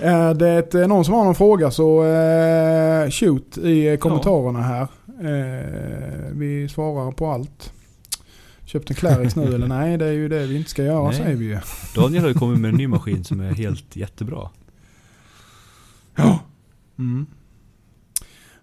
Är 0.00 0.34
det 0.34 0.74
eh, 0.74 0.88
någon 0.88 1.04
som 1.04 1.14
har 1.14 1.24
någon 1.24 1.34
fråga 1.34 1.70
så 1.70 2.04
eh, 2.04 3.10
shoot 3.10 3.58
i 3.58 3.96
kommentarerna 4.00 4.62
här. 4.62 4.88
Eh, 5.20 6.32
vi 6.32 6.68
svarar 6.68 7.12
på 7.12 7.26
allt. 7.26 7.72
Köpt 8.64 8.90
en 8.90 8.96
Clarix 8.96 9.36
nu 9.36 9.54
eller 9.54 9.68
nej? 9.78 9.98
Det 9.98 10.06
är 10.06 10.12
ju 10.12 10.28
det 10.28 10.46
vi 10.46 10.56
inte 10.56 10.70
ska 10.70 10.84
göra 10.84 11.08
Nej. 11.08 11.16
säger 11.16 11.36
vi 11.36 11.44
ju. 11.44 11.58
Daniel 11.94 12.22
har 12.22 12.28
ju 12.28 12.34
kommit 12.34 12.60
med 12.60 12.68
en 12.68 12.76
ny 12.76 12.86
maskin 12.86 13.24
som 13.24 13.40
är 13.40 13.52
helt 13.54 13.96
jättebra. 13.96 14.50
Ja. 16.16 16.38
Mm. 16.98 17.26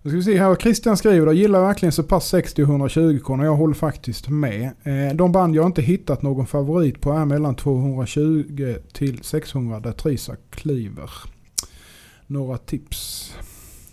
Då 0.03 0.09
ska 0.09 0.17
vi 0.17 0.23
se 0.23 0.39
här, 0.39 0.55
Christian 0.55 0.97
skriver 0.97 1.25
då, 1.25 1.33
gillar 1.33 1.61
verkligen 1.61 1.91
så 1.91 2.03
pass 2.03 2.27
60 2.27 2.63
och 2.63 2.69
120 2.69 3.19
och 3.23 3.45
jag 3.45 3.55
håller 3.55 3.73
faktiskt 3.73 4.29
med. 4.29 4.63
Eh, 4.83 5.15
de 5.15 5.31
band 5.31 5.55
jag 5.55 5.65
inte 5.65 5.81
hittat 5.81 6.21
någon 6.21 6.47
favorit 6.47 7.01
på 7.01 7.11
är 7.11 7.25
mellan 7.25 7.55
220 7.55 8.75
till 8.93 9.23
600 9.23 9.79
där 9.79 9.91
Trisak 9.91 10.39
kliver. 10.49 11.11
Några 12.27 12.57
tips? 12.57 13.31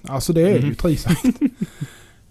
Alltså 0.03 0.33
det 0.33 0.43
är 0.43 0.59
ju 0.59 0.65
Mhm. 0.67 0.75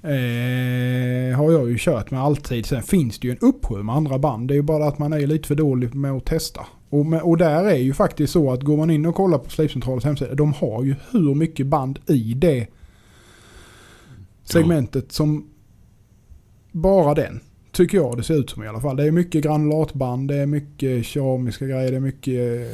Eh, 0.08 1.38
har 1.38 1.52
jag 1.52 1.70
ju 1.70 1.76
kört 1.80 2.12
med 2.12 2.22
alltid. 2.22 2.66
Sen 2.66 2.84
finns 2.84 3.20
det 3.20 3.28
ju 3.28 3.32
en 3.32 3.38
uppsjö 3.42 3.84
med 3.84 3.96
andra 3.96 4.18
band. 4.20 4.48
Det 4.48 4.54
är 4.54 4.56
ju 4.56 4.62
bara 4.62 4.88
att 4.88 5.00
man 5.00 5.14
är 5.14 5.28
lite 5.28 5.48
för 5.48 5.56
dålig 5.56 5.96
med 5.96 6.12
att 6.12 6.26
testa. 6.26 6.62
Och, 6.90 7.06
med, 7.06 7.22
och 7.22 7.38
där 7.38 7.64
är 7.66 7.78
ju 7.78 7.94
faktiskt 7.94 8.34
så 8.34 8.52
att 8.52 8.62
går 8.64 8.78
man 8.78 8.90
in 8.90 9.06
och 9.06 9.16
kollar 9.16 9.38
på 9.38 9.50
Slipcentralens 9.50 10.04
hemsida. 10.04 10.36
De 10.36 10.54
har 10.54 10.84
ju 10.84 10.96
hur 11.12 11.36
mycket 11.36 11.68
band 11.68 12.00
i 12.08 12.34
det 12.34 12.68
segmentet 14.44 15.12
som 15.12 15.48
bara 16.72 17.14
den. 17.14 17.40
Tycker 17.72 17.98
jag 17.98 18.18
det 18.18 18.24
ser 18.24 18.40
ut 18.40 18.50
som 18.50 18.64
i 18.64 18.68
alla 18.68 18.80
fall. 18.82 18.96
Det 18.96 19.04
är 19.04 19.12
mycket 19.12 19.44
granulatband, 19.44 20.28
det 20.28 20.36
är 20.36 20.46
mycket 20.46 21.06
keramiska 21.06 21.66
grejer, 21.66 21.92
det 21.92 21.98
är 21.98 22.02
mycket 22.02 22.72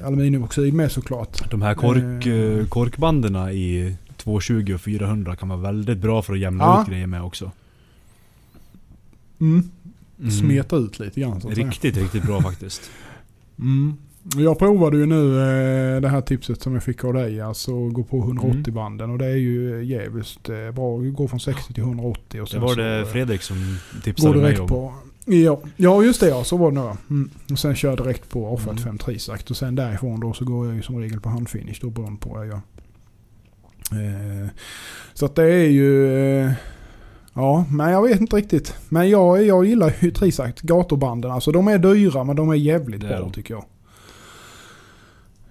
eh, 0.00 0.06
aluminiumoxid 0.06 0.74
med 0.74 0.92
såklart. 0.92 1.50
De 1.50 1.62
här 1.62 1.74
kork, 1.74 2.26
Eh. 2.26 2.58
eh, 2.60 2.66
korkbanderna 2.66 3.52
i 3.52 3.94
220 4.20 4.72
och 4.74 4.80
400 4.80 5.36
kan 5.36 5.48
vara 5.48 5.60
väldigt 5.60 5.98
bra 5.98 6.22
för 6.22 6.32
att 6.32 6.38
jämna 6.38 6.64
Ja. 6.64 6.82
ut 6.82 6.88
grejer 6.88 7.06
med 7.06 7.22
också. 7.22 7.50
Mm. 9.40 9.70
Mm. 10.18 10.30
Smeta 10.30 10.76
ut 10.76 10.98
lite 10.98 11.20
grann 11.20 11.40
så 11.40 11.48
att 11.48 11.54
säga. 11.54 11.66
Riktigt, 11.66 11.96
riktigt 11.96 12.22
bra 12.22 12.42
faktiskt. 12.42 12.90
Mm. 13.58 13.94
Jag 14.36 14.58
provade 14.58 14.96
ju 14.96 15.06
nu 15.06 15.36
eh, 15.96 16.00
det 16.00 16.08
här 16.08 16.20
tipset 16.20 16.62
som 16.62 16.74
jag 16.74 16.82
fick 16.82 17.04
av 17.04 17.12
dig. 17.14 17.40
Alltså 17.40 17.88
gå 17.88 18.02
på 18.02 18.18
180 18.18 18.52
Mm. 18.58 18.74
banden 18.74 19.10
och 19.10 19.18
det 19.18 19.26
är 19.26 19.36
ju 19.36 19.84
jävligt 19.84 20.48
eh, 20.48 20.70
bra. 20.74 20.98
Gå 20.98 21.28
från 21.28 21.40
60 21.40 21.74
till 21.74 21.82
180 21.82 22.40
och 22.42 22.48
Det 22.52 22.58
var 22.58 22.76
det 22.76 22.98
eh, 23.00 23.06
Fredrik 23.06 23.42
som 23.42 23.76
tipsade 24.04 24.38
mig 24.38 24.60
om. 24.60 24.68
på. 24.68 24.94
Ja, 25.24 25.60
ja 25.76 26.02
just 26.04 26.20
det 26.20 26.28
ja, 26.28 26.44
så 26.44 26.56
var 26.56 26.70
det 26.70 26.74
nog. 26.80 26.96
Mm. 27.10 27.30
Och 27.52 27.58
sen 27.58 27.74
kör 27.76 27.88
jag 27.88 27.98
direkt 27.98 28.28
på 28.30 28.56
A45 28.56 28.82
Mm. 28.82 28.98
Trisakt 28.98 29.50
och 29.50 29.56
sen 29.56 29.74
därifrån 29.74 30.20
då 30.20 30.32
så 30.32 30.44
går 30.44 30.66
jag 30.66 30.76
ju 30.76 30.82
som 30.82 30.98
regel 30.98 31.20
på 31.20 31.28
handfinish 31.28 31.78
då 31.80 31.90
beroende 31.90 32.20
på 32.20 32.28
vad 32.28 32.40
jag 32.40 32.46
gör. 32.46 32.60
Eh, 33.92 34.48
så 35.14 35.26
att 35.26 35.34
det 35.36 35.44
är 35.44 35.68
ju... 35.68 36.16
Eh, 36.44 36.52
ja, 37.34 37.64
men 37.70 37.90
jag 37.90 38.02
vet 38.02 38.20
inte 38.20 38.36
riktigt. 38.36 38.74
Men 38.88 39.10
jag, 39.10 39.44
jag 39.46 39.64
gillar 39.64 39.92
ju 40.00 40.10
Trisakt, 40.10 40.60
gaturbanden. 40.60 41.30
Alltså 41.30 41.52
de 41.52 41.68
är 41.68 41.78
dyra 41.78 42.24
men 42.24 42.36
de 42.36 42.50
är 42.50 42.54
jävligt 42.54 43.00
bra 43.00 43.18
de. 43.20 43.32
tycker 43.32 43.54
jag. 43.54 43.64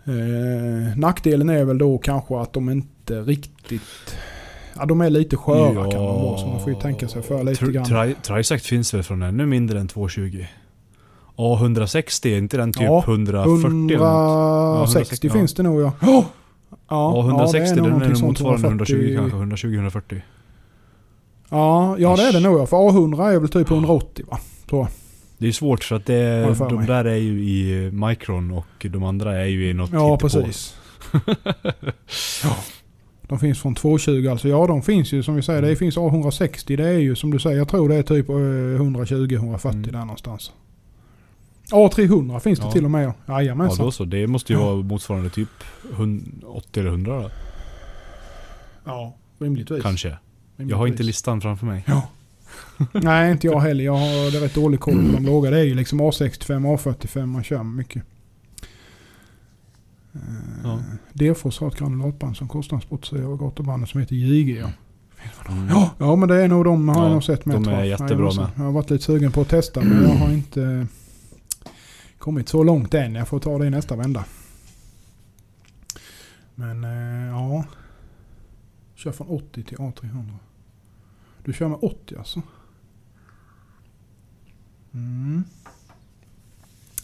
Eh, 0.03 0.97
nackdelen 0.97 1.49
är 1.49 1.63
väl 1.65 1.77
då 1.77 1.97
kanske 1.97 2.39
att 2.39 2.53
de 2.53 2.69
inte 2.69 3.21
riktigt... 3.21 4.17
Ja, 4.75 4.85
de 4.85 5.01
är 5.01 5.09
lite 5.09 5.37
sköra 5.37 5.73
kan 5.73 5.89
de 6.03 6.21
vara 6.21 6.37
så 6.37 6.47
man 6.47 6.59
får 6.59 6.69
ju 6.69 6.79
tänka 6.79 7.07
sig 7.07 7.21
för 7.21 7.43
lite 7.43 7.65
grann. 7.65 7.85
Tri- 7.85 8.15
Trisakt 8.21 8.65
finns 8.65 8.93
väl 8.93 9.03
från 9.03 9.21
ännu 9.21 9.45
mindre 9.45 9.79
än 9.79 9.87
220? 9.87 10.45
A160, 11.35 12.27
är 12.27 12.37
inte 12.37 12.57
den 12.57 12.73
typ 12.73 12.81
Ja, 12.81 13.03
140? 13.07 13.95
eller 13.95 13.97
något? 13.97 14.95
160 14.95 15.27
ja. 15.27 15.33
finns 15.33 15.53
det 15.53 15.63
nog 15.63 15.81
ja. 16.01 16.25
Ja, 16.89 17.13
Ja, 17.15 17.29
160 17.29 17.75
nog 17.75 17.75
den 17.75 17.85
är 17.85 17.89
någonting 17.89 18.09
nog 18.09 18.17
sånt, 18.17 18.29
motsvarande 18.39 18.67
120 18.67 18.93
140. 18.93 19.17
kanske, 19.59 19.67
120-140. 20.17 20.21
Ja, 21.49 21.95
ja 21.99 22.15
det 22.15 22.23
är 22.23 22.33
det 22.33 22.39
nog 22.39 22.59
ja. 22.59 22.65
För 22.65 22.77
A100 22.77 23.29
är 23.31 23.39
väl 23.39 23.49
typ 23.49 23.71
180 23.71 24.25
va? 24.31 24.39
Tror 24.69 24.81
jag. 24.81 24.89
Det 25.37 25.47
är 25.47 25.51
svårt 25.51 25.83
för 25.83 25.95
att 25.95 26.05
det, 26.05 26.13
jag 26.13 26.57
för 26.57 26.69
de 26.69 26.75
mig. 26.75 26.87
där 26.87 27.05
är 27.05 27.15
ju 27.15 27.43
i 27.43 27.85
eh, 27.85 27.91
micron 27.91 28.51
och 28.51 28.85
de 28.91 29.03
andra 29.03 29.37
är 29.37 29.45
ju 29.45 29.69
i 29.69 29.73
något 29.73 29.89
Ja, 29.93 30.17
precis. 30.17 30.75
ja. 32.43 32.55
De 33.27 33.39
finns 33.39 33.61
från 33.61 33.75
220 33.75 34.27
alltså. 34.31 34.47
Ja, 34.47 34.67
de 34.67 34.81
finns 34.81 35.11
ju 35.11 35.23
som 35.23 35.35
vi 35.35 35.41
säger. 35.41 35.61
Det 35.61 35.75
finns 35.75 35.97
A160. 35.97 36.77
Det 36.77 36.89
är 36.89 36.97
ju 36.97 37.15
som 37.15 37.31
du 37.31 37.39
säger. 37.39 37.57
Jag 37.57 37.67
tror 37.67 37.89
det 37.89 37.95
är 37.95 38.03
typ 38.03 38.29
eh, 38.29 38.33
120-140 38.33 39.69
Mm. 39.71 39.81
där 39.81 39.99
någonstans. 39.99 40.51
A300 41.71 42.39
finns 42.39 42.59
det 42.59 42.65
Ja. 42.65 42.71
till 42.71 42.85
och 42.85 42.91
med 42.91 43.05
ja. 43.05 43.13
Ja 43.25 43.33
Jajamensan. 43.41 43.85
då 43.85 43.91
så. 43.91 44.05
Det 44.05 44.27
måste 44.27 44.53
ju 44.53 44.59
Ja. 44.59 44.65
vara 44.65 44.75
motsvarande 44.83 45.29
typ 45.29 45.49
100 45.95 46.25
80 46.47 46.79
eller 46.79 46.89
100 46.89 47.21
då, 47.21 47.29
Ja, 48.85 49.15
rimligtvis. 49.39 49.83
kanske. 49.83 50.07
Jag 50.07 50.17
har 50.57 50.65
inte 50.65 50.75
Rimligtvis. 50.75 51.05
listan 51.07 51.41
framför 51.41 51.65
mig. 51.65 51.83
Ja. 51.87 52.07
Nej, 52.93 53.31
inte 53.31 53.47
jag 53.47 53.59
heller. 53.59 53.83
Jag 53.83 53.93
har 53.97 54.31
det 54.31 54.45
rätt 54.45 54.55
dålig 54.55 54.79
koll 54.79 54.93
på 55.05 55.11
de 55.17 55.25
låga. 55.25 55.49
Det 55.51 55.59
är 55.59 55.63
ju 55.63 55.75
liksom 55.75 56.01
A65, 56.01 56.65
A45 56.77 57.25
man 57.25 57.43
kör 57.43 57.63
mycket. 57.63 58.03
Ja. 60.11 60.19
Ja. 60.63 60.79
Delfors 61.13 61.59
har 61.59 61.67
ett 61.67 61.75
granulatband 61.75 62.37
som 62.37 62.47
kostnadssportsäger 62.47 63.27
och 63.27 63.39
gatubandet 63.39 63.89
som 63.89 63.99
heter 63.99 64.15
JG. 64.15 64.57
Ja. 64.59 64.69
Mm. 65.49 65.67
Ja, 65.69 65.89
ja, 65.97 66.15
men 66.15 66.29
det 66.29 66.43
är 66.43 66.47
nog 66.47 66.65
de 66.65 66.89
har 66.89 66.95
Ja, 66.95 67.03
jag 67.03 67.11
nog 67.13 67.23
sett 67.23 67.45
med. 67.45 67.55
de 67.55 67.67
är 67.67 67.83
jättebra 67.83 68.33
med. 68.33 68.47
Jag 68.55 68.63
har 68.63 68.71
varit 68.71 68.89
lite 68.89 69.03
sugen 69.03 69.31
på 69.31 69.41
att 69.41 69.49
testa 69.49 69.81
men 69.81 70.03
jag 70.03 70.15
har 70.15 70.29
inte 70.33 70.87
kommit 72.19 72.49
så 72.49 72.63
långt 72.63 72.93
än. 72.93 73.15
Jag 73.15 73.27
får 73.27 73.39
ta 73.39 73.57
det 73.57 73.67
i 73.67 73.69
nästa 73.69 73.95
vända. 73.95 74.25
Men 76.55 76.83
eh, 76.83 77.29
ja. 77.29 77.65
Kör 78.95 79.11
från 79.11 79.27
80 79.27 79.63
till 79.63 79.77
A300. 79.77 80.35
Du 81.43 81.53
kör 81.53 81.67
med 81.67 81.79
80 81.81 82.15
alltså? 82.15 82.41
Mm. 84.93 85.43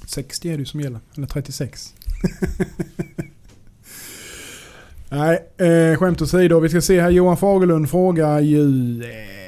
60 0.07 0.49
är 0.49 0.53
det 0.53 0.59
ju 0.59 0.65
som 0.65 0.81
gäller. 0.81 0.99
Eller 1.17 1.27
36. 1.27 1.93
Nej, 5.09 5.49
eh, 5.57 5.97
skämt 5.97 6.21
åsido. 6.21 6.59
Vi 6.59 6.69
ska 6.69 6.81
se 6.81 7.01
här. 7.01 7.09
Johan 7.09 7.37
Fagerlund 7.37 7.89
frågar 7.89 8.39
ju... 8.39 9.03
Eh, 9.03 9.44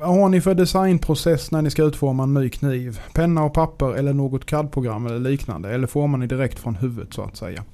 vad 0.00 0.08
har 0.20 0.28
ni 0.28 0.40
för 0.40 0.54
designprocess 0.54 1.50
när 1.50 1.62
ni 1.62 1.70
ska 1.70 1.82
utforma 1.82 2.22
en 2.22 2.34
ny 2.34 2.48
kniv? 2.50 3.00
Penna 3.14 3.44
och 3.44 3.54
papper 3.54 3.94
eller 3.94 4.12
något 4.12 4.46
CAD-program 4.46 5.06
eller 5.06 5.18
liknande? 5.30 5.70
Eller 5.74 5.86
formar 5.86 6.18
ni 6.18 6.26
direkt 6.26 6.58
från 6.58 6.74
huvudet 6.74 7.14
så 7.14 7.22
att 7.22 7.36
säga? 7.36 7.64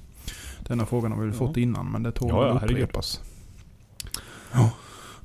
Denna 0.67 0.85
frågan 0.85 1.11
har 1.11 1.19
vi 1.19 1.25
väl 1.25 1.35
Ja. 1.39 1.47
fått 1.47 1.57
innan 1.57 1.91
men 1.91 2.03
det 2.03 2.11
tål 2.11 2.29
Ja, 2.29 2.49
att 2.51 2.63
upprepas. 2.63 3.21
Ja. 4.53 4.69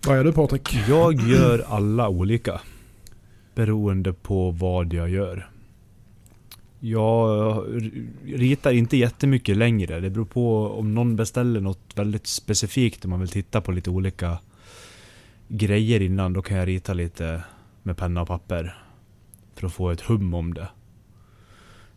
Vad 0.07 0.17
gör 0.17 0.25
du 0.25 0.33
Patrik? 0.33 0.77
Jag 0.89 1.15
gör 1.29 1.65
alla 1.69 2.09
olika. 2.09 2.61
Beroende 3.55 4.13
på 4.13 4.51
vad 4.51 4.93
jag 4.93 5.11
gör. 5.11 5.49
Jag 6.81 7.65
ritar 8.25 8.73
inte 8.73 8.97
jättemycket 8.97 9.57
längre. 9.57 10.01
Det 10.01 10.11
beror 10.11 10.25
på 10.25 10.67
om 10.79 10.95
någon 10.95 11.17
beställer 11.17 11.61
något 11.61 11.81
väldigt 11.95 12.27
specifikt. 12.27 13.05
Om 13.05 13.11
man 13.11 13.21
vill 13.21 13.29
titta 13.29 13.61
på 13.61 13.73
lite 13.73 13.91
olika 13.91 14.39
grejer 15.57 16.03
innan. 16.03 16.33
Då 16.33 16.43
kan 16.43 16.57
jag 16.57 16.69
rita 16.69 16.95
lite 16.95 17.43
med 17.83 17.97
penna 17.97 18.23
och 18.23 18.29
papper. 18.29 18.79
För 19.55 19.67
att 19.67 19.73
få 19.73 19.91
ett 19.91 20.01
hum 20.01 20.35
om 20.35 20.55
det. 20.55 20.69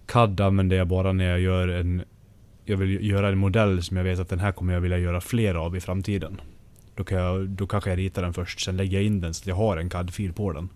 CAD 0.05 0.41
använder 0.41 0.75
jag 0.77 0.87
bara 0.87 1.13
när 1.13 1.25
jag 1.29 1.39
gör 1.39 1.67
en... 1.67 2.03
Jag 2.65 2.77
vill 2.77 3.05
göra 3.09 3.29
en 3.29 3.37
modell 3.37 3.83
som 3.83 3.97
jag 3.97 4.03
vet 4.03 4.19
att 4.19 4.29
den 4.29 4.39
här 4.39 4.51
kommer 4.51 4.73
jag 4.73 4.81
vilja 4.81 4.97
göra 4.97 5.21
fler 5.21 5.55
av 5.55 5.75
i 5.77 5.79
framtiden. 5.79 6.41
Då, 6.95 7.03
kan 7.03 7.17
jag, 7.17 7.49
då 7.49 7.67
kanske 7.67 7.89
jag 7.89 7.99
ritar 7.99 8.21
den 8.21 8.33
först, 8.33 8.59
sen 8.59 8.77
lägger 8.77 8.97
jag 8.97 9.03
in 9.05 9.21
den 9.21 9.33
så 9.33 9.43
att 9.43 9.47
jag 9.47 9.55
har 9.55 9.77
en 9.77 9.89
CAD-fil 9.89 10.33
på 10.33 10.51
den. 10.53 10.69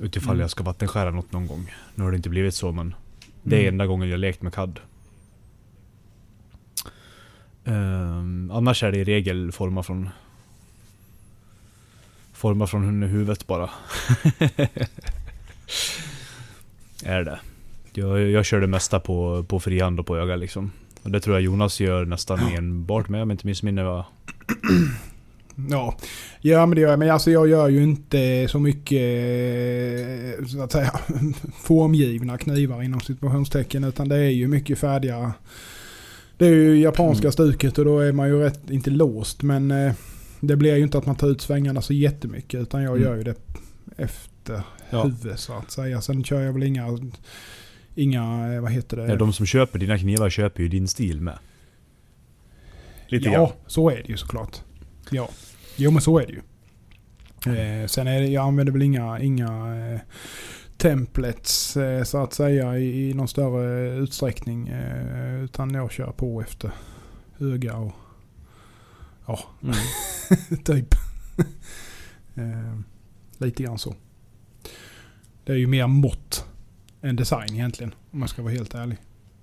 Utifall 0.00 0.30
Mm. 0.30 0.40
jag 0.40 0.50
ska 0.50 0.64
vattenskära 0.64 1.10
något 1.10 1.32
någon 1.32 1.46
gång. 1.46 1.72
Nu 1.94 2.04
har 2.04 2.10
det 2.10 2.16
inte 2.16 2.28
blivit 2.28 2.54
så 2.54 2.72
men 2.72 2.94
det 3.42 3.56
är 3.56 3.60
Mm. 3.60 3.74
enda 3.74 3.86
gången 3.86 4.08
jag 4.08 4.20
lekt 4.20 4.42
med 4.42 4.54
CAD. 4.54 4.80
Ehm, 7.64 8.50
annars 8.54 8.82
är 8.82 8.92
det 8.92 8.98
i 8.98 9.04
regel 9.04 9.52
forma 9.52 9.82
från 9.82 10.08
Forma 12.38 12.66
från 12.66 13.02
huvudet 13.02 13.46
bara. 13.46 13.70
är 17.04 17.24
det. 17.24 17.38
Jag, 17.92 18.20
jag 18.30 18.44
kör 18.44 18.60
det 18.60 18.66
mesta 18.66 19.00
på, 19.00 19.44
på 19.48 19.60
frihand 19.60 20.00
och 20.00 20.06
på 20.06 20.16
öga 20.18 20.36
liksom. 20.36 20.72
Och 21.02 21.10
det 21.10 21.20
tror 21.20 21.36
jag 21.36 21.42
Jonas 21.42 21.80
gör 21.80 22.04
nästan 22.04 22.38
enbart 22.38 23.08
med 23.08 23.22
om 23.22 23.30
jag 23.30 23.34
inte 23.34 23.46
missminner 23.46 23.84
va? 23.84 24.06
Ja. 25.70 25.96
ja, 26.40 26.66
men 26.66 26.76
det 26.76 26.80
gör 26.80 26.90
jag. 26.90 26.98
Men 26.98 27.10
alltså 27.10 27.30
jag 27.30 27.48
gör 27.48 27.68
ju 27.68 27.82
inte 27.82 28.46
så 28.48 28.58
mycket 28.58 29.00
så 30.50 30.62
att 30.62 30.72
säga 30.72 30.92
formgivna 31.62 32.38
knivar 32.38 32.82
inom 32.82 33.00
situationstecken. 33.00 33.84
Utan 33.84 34.08
det 34.08 34.16
är 34.16 34.30
ju 34.30 34.48
mycket 34.48 34.78
färdiga. 34.78 35.32
Det 36.36 36.46
är 36.46 36.50
ju 36.50 36.80
japanska 36.80 37.22
Mm. 37.26 37.32
stuket 37.32 37.78
och 37.78 37.84
då 37.84 37.98
är 38.00 38.12
man 38.12 38.28
ju 38.28 38.38
rätt, 38.40 38.70
inte 38.70 38.90
låst. 38.90 39.42
Men 39.42 39.70
eh, 39.70 39.92
det 40.40 40.56
blir 40.56 40.76
ju 40.76 40.82
inte 40.82 40.98
att 40.98 41.06
man 41.06 41.16
tar 41.16 41.28
ut 41.28 41.40
svängarna 41.40 41.82
så 41.82 41.92
jättemycket. 41.92 42.60
Utan 42.60 42.82
jag 42.82 42.96
Mm. 42.96 43.02
gör 43.08 43.16
ju 43.16 43.22
det 43.22 43.34
efter 43.96 44.62
Ja. 44.90 45.02
huvudet 45.02 45.40
så 45.40 45.52
att 45.52 45.70
säga. 45.70 46.00
Sen 46.00 46.24
kör 46.24 46.40
jag 46.40 46.52
väl 46.52 46.62
inga, 46.62 46.98
inga 47.94 48.52
eh, 48.54 48.60
vad 48.60 48.72
heter 48.72 48.96
det? 48.96 49.06
Ja, 49.08 49.16
de 49.16 49.32
som 49.32 49.46
köper 49.46 49.78
dina 49.78 49.98
knivar 49.98 50.30
köper 50.30 50.62
ju 50.62 50.68
din 50.68 50.88
stil 50.88 51.20
med. 51.20 51.38
Lite 53.08 53.28
ja, 53.28 53.32
grann. 53.32 53.48
så 53.66 53.90
är 53.90 53.96
det 53.96 54.08
ju 54.08 54.16
såklart. 54.16 54.56
Ja, 55.10 55.28
jo 55.76 55.90
men 55.90 56.02
så 56.02 56.18
är 56.18 56.26
det 56.26 56.32
ju. 56.32 56.40
Eh, 57.56 57.86
sen 57.86 58.06
är 58.06 58.20
det, 58.20 58.26
jag 58.26 58.44
använder 58.46 58.72
väl 58.72 58.82
inga, 58.82 59.20
inga 59.20 59.76
eh, 59.92 60.00
templates 60.76 61.76
eh, 61.76 62.02
så 62.02 62.18
att 62.22 62.32
säga 62.34 62.78
i, 62.78 63.10
i 63.10 63.14
någon 63.14 63.28
större 63.28 63.94
utsträckning. 63.96 64.68
Eh, 64.68 65.42
utan 65.44 65.74
jag 65.74 65.92
kör 65.92 66.12
på 66.12 66.40
efter 66.40 66.70
öga 67.40 67.76
och 67.76 67.92
ja. 69.26 69.40
Mm. 69.62 69.74
typ. 70.64 70.94
eh, 72.34 72.78
lite 73.38 73.62
grann 73.62 73.78
så. 73.78 73.94
Det 75.44 75.52
är 75.52 75.56
ju 75.56 75.66
mer 75.66 75.86
mått 75.86 76.44
än 77.02 77.16
design 77.16 77.54
egentligen. 77.54 77.94
Om 78.10 78.20
jag 78.20 78.30
ska 78.30 78.42
vara 78.42 78.52
helt 78.52 78.74
ärlig. 78.74 78.98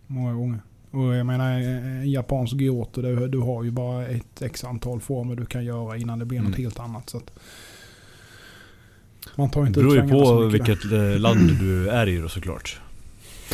Många 0.07 0.33
gånger. 0.33 0.59
Och 0.91 1.15
jag 1.15 1.25
menar 1.25 1.51
en 1.59 2.11
japansk 2.11 2.53
Gyoto, 2.55 3.01
du, 3.01 3.27
du 3.27 3.37
har 3.39 3.63
ju 3.63 3.71
bara 3.71 4.07
ett 4.07 4.41
x 4.41 4.63
antal 4.63 4.99
former 4.99 5.35
du 5.35 5.45
kan 5.45 5.65
göra 5.65 5.97
innan 5.97 6.19
det 6.19 6.25
blir 6.25 6.39
något 6.39 6.47
Mm. 6.47 6.61
helt 6.61 6.79
annat. 6.79 7.09
Så 7.09 7.21
man 9.35 9.49
tar 9.49 9.61
Det 9.61 9.67
inte 9.67 9.79
ut 9.79 9.85
beror 9.85 9.95
ju 9.95 10.09
på 10.09 10.49
mycket 10.49 10.81
där. 10.81 10.89
vilket 10.89 11.13
eh, 11.15 11.19
land 11.19 11.59
du 11.59 11.89
är 11.89 12.07
i 12.09 12.17
då 12.17 12.29
såklart. 12.29 12.81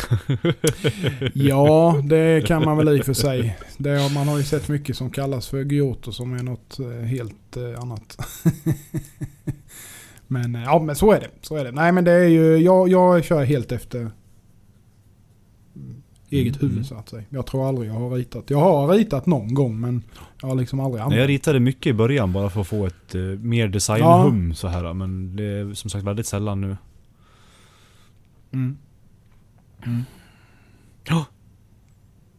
Ja, 1.34 2.00
det 2.04 2.46
kan 2.46 2.64
man 2.64 2.76
väl 2.76 2.88
i 2.88 3.00
och 3.00 3.04
för 3.04 3.12
sig. 3.12 3.58
Det, 3.78 4.10
man 4.14 4.28
har 4.28 4.38
ju 4.38 4.44
sett 4.44 4.68
mycket 4.68 4.96
som 4.96 5.10
kallas 5.10 5.48
för 5.48 5.64
Gyoto 5.64 6.12
som 6.12 6.32
är 6.32 6.42
något 6.42 6.78
eh, 6.78 6.86
helt 6.86 7.56
eh, 7.56 7.82
annat. 7.82 8.16
men 10.26 10.54
eh, 10.54 10.62
ja, 10.62 10.78
men 10.78 10.96
så 10.96 11.12
är 11.12 11.20
det. 11.20 11.28
Så 11.40 11.56
är 11.56 11.64
det. 11.64 11.72
Nej, 11.72 11.92
men 11.92 12.04
det 12.04 12.12
är 12.12 12.28
ju, 12.28 12.56
jag, 12.56 12.88
jag 12.88 13.24
kör 13.24 13.44
helt 13.44 13.72
efter 13.72 13.98
mm, 13.98 14.12
eget 16.30 16.56
Mm, 16.56 16.60
huvud 16.60 16.72
mm. 16.72 16.84
så 16.84 16.94
att 16.94 17.08
säga. 17.08 17.22
Jag 17.28 17.46
tror 17.46 17.68
aldrig 17.68 17.90
jag 17.90 17.94
har 17.94 18.10
ritat. 18.10 18.50
Jag 18.50 18.58
har 18.58 18.88
ritat 18.88 19.26
någon 19.26 19.54
gång 19.54 19.80
men 19.80 20.02
jag 20.40 20.48
har 20.48 20.54
liksom 20.54 20.80
aldrig 20.80 21.02
använt 21.02 21.20
jag 21.20 21.28
ritade 21.28 21.60
mycket 21.60 21.86
i 21.86 21.92
början 21.92 22.32
bara 22.32 22.50
för 22.50 22.60
att 22.60 22.66
få 22.66 22.86
ett 22.86 23.14
eh, 23.14 23.22
mer 23.22 23.68
designhum 23.68 24.54
så 24.54 24.68
här 24.68 24.92
men 24.92 25.36
det 25.36 25.44
är 25.44 25.74
som 25.74 25.90
sagt 25.90 26.04
väldigt 26.04 26.26
sällan 26.26 26.60
nu. 26.60 26.76
Mm. 28.52 28.76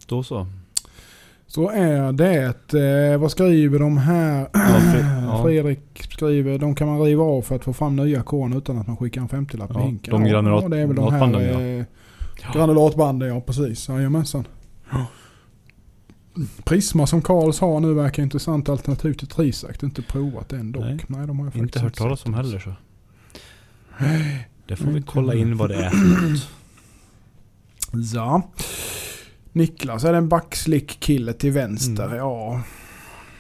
Då 0.07 0.23
så. 0.23 0.47
Så 1.47 1.69
är 1.69 2.11
det. 2.11 2.73
Eh, 3.13 3.17
vad 3.19 3.31
skriver 3.31 3.79
de 3.79 3.97
här? 3.97 4.47
Ja. 5.27 5.43
Fredrik 5.43 5.79
skriver 6.13 6.57
de 6.57 6.75
kan 6.75 6.87
man 6.87 7.01
riva 7.01 7.23
av 7.23 7.41
för 7.41 7.55
att 7.55 7.63
få 7.63 7.73
fram 7.73 7.95
nya 7.95 8.23
korn 8.23 8.53
utan 8.53 8.77
att 8.77 8.87
man 8.87 8.97
skickar 8.97 9.21
en 9.21 9.29
50-lapp 9.29 9.71
i 9.71 9.73
Ja, 9.73 9.79
hinken. 9.85 10.11
de 10.11 10.25
granulat- 10.29 10.71
det 10.71 10.77
är 10.79 10.85
väl 10.87 10.95
de 10.95 11.13
här 11.13 11.79
eh, 11.79 11.85
granulatbanden, 12.53 13.27
ja 13.29 13.41
precis. 13.41 13.89
Jajamensan. 13.89 14.47
Prisma 16.63 17.07
som 17.07 17.21
Karls 17.21 17.59
har 17.59 17.79
nu 17.79 17.93
verkar 17.93 18.23
intressant 18.23 18.69
alternativ 18.69 19.13
till 19.13 19.27
Trisact. 19.27 19.83
Inte 19.83 20.01
provat 20.01 20.49
det 20.49 20.57
än 20.57 20.71
dock. 20.71 20.83
Nej, 20.83 20.97
Nej, 21.07 21.27
de 21.27 21.39
har 21.39 21.45
jag 21.45 21.53
faktiskt 21.53 21.75
Inte 21.75 21.79
hört 21.79 21.95
talas 21.95 22.25
om 22.25 22.33
heller 22.33 22.59
så. 22.59 22.73
Det 24.67 24.75
får 24.75 24.91
vi 24.91 25.01
kolla 25.01 25.33
in 25.33 25.57
vad 25.57 25.69
det 25.69 25.75
är 25.75 25.89
för 25.89 25.97
något. 26.31 26.47
Ja. 28.13 28.41
Niklas, 29.51 30.03
är 30.03 30.11
det 30.11 30.17
en 30.17 30.29
backslick 30.29 30.99
kille 30.99 31.33
till 31.33 31.51
vänster? 31.51 32.05
Mm. 32.05 32.17
Ja. 32.17 32.61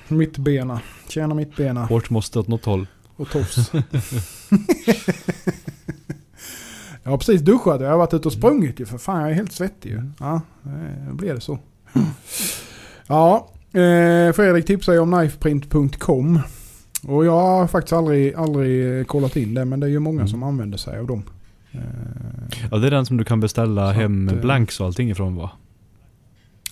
Mittbena. 0.07 0.79
Tjena 1.07 1.35
mittbena. 1.35 1.85
Hårt 1.85 2.09
måste 2.09 2.39
åt 2.39 2.47
något 2.47 2.65
håll. 2.65 2.87
Och 3.15 3.29
tofs. 3.29 3.71
jag 7.03 7.11
har 7.11 7.17
precis 7.17 7.41
duschat. 7.41 7.81
Jag 7.81 7.89
har 7.89 7.97
varit 7.97 8.13
ute 8.13 8.27
och 8.27 8.33
sprungit 8.33 8.79
ju. 8.79 8.85
För 8.85 8.97
fan, 8.97 9.21
jag 9.21 9.29
är 9.29 9.33
helt 9.33 9.51
svettig 9.51 9.89
ju. 9.89 9.97
Mm. 9.97 10.13
Ja, 10.19 10.41
eh, 10.65 11.07
då 11.09 11.13
blir 11.13 11.33
det 11.33 11.41
så. 11.41 11.59
Ja, 13.07 13.47
eh, 13.71 14.33
Fredrik 14.33 14.65
tipsar 14.65 14.93
ju 14.93 14.99
om 14.99 15.11
knifeprint.com. 15.19 16.39
Och 17.07 17.25
jag 17.25 17.31
har 17.41 17.67
faktiskt 17.67 17.93
aldrig, 17.93 18.33
aldrig 18.35 19.07
kollat 19.07 19.35
in 19.35 19.53
det. 19.53 19.65
Men 19.65 19.79
det 19.79 19.87
är 19.87 19.91
ju 19.91 19.99
många 19.99 20.19
Mm. 20.19 20.27
som 20.27 20.43
använder 20.43 20.77
sig 20.77 20.99
av 20.99 21.07
dem. 21.07 21.23
Ja 22.71 22.77
det 22.77 22.87
är 22.87 22.91
den 22.91 23.05
som 23.05 23.17
du 23.17 23.23
kan 23.23 23.39
beställa 23.39 23.87
Så 23.93 23.99
hem 23.99 24.27
att, 24.27 24.33
eh, 24.33 24.39
blanks 24.41 24.79
och 24.79 24.85
allting 24.85 25.09
ifrån 25.09 25.35
va? 25.35 25.51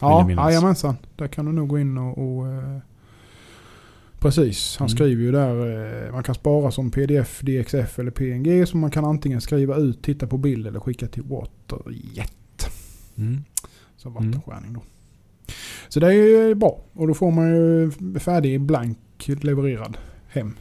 Ja, 0.02 0.32
jajamensan. 0.32 0.96
Där 1.16 1.28
kan 1.28 1.46
du 1.46 1.52
nog 1.52 1.68
gå 1.68 1.80
in 1.80 1.98
och... 1.98 2.18
och 2.38 2.48
eh, 2.48 2.78
precis, 4.20 4.78
han 4.80 4.86
Mm. 4.88 4.96
skriver 4.98 5.22
ju 5.24 5.32
där. 5.32 6.06
Eh, 6.08 6.12
man 6.14 6.24
kan 6.24 6.36
spara 6.36 6.72
som 6.72 6.92
pdf, 6.92 7.42
dxf 7.42 8.00
eller 8.00 8.12
png. 8.12 8.66
Så 8.68 8.78
man 8.78 8.92
kan 8.92 9.06
antingen 9.06 9.42
skriva 9.42 9.76
ut, 9.76 10.04
titta 10.04 10.28
på 10.28 10.38
bild 10.38 10.68
eller 10.68 10.80
skicka 10.80 11.08
till 11.08 11.24
Waterjet. 11.24 12.70
Mm. 13.18 13.44
Som 13.98 14.18
Mm. 14.18 14.32
vattenskärning 14.32 14.74
då. 14.74 14.82
Så 15.90 16.00
det 16.00 16.08
är 16.08 16.12
ju 16.12 16.56
bra. 16.56 16.80
Och 16.94 17.08
då 17.08 17.14
får 17.14 17.32
man 17.32 17.48
ju 17.56 17.92
färdig 18.20 18.62
blank 18.62 18.98
levererad 19.28 19.98
hem. 20.28 20.54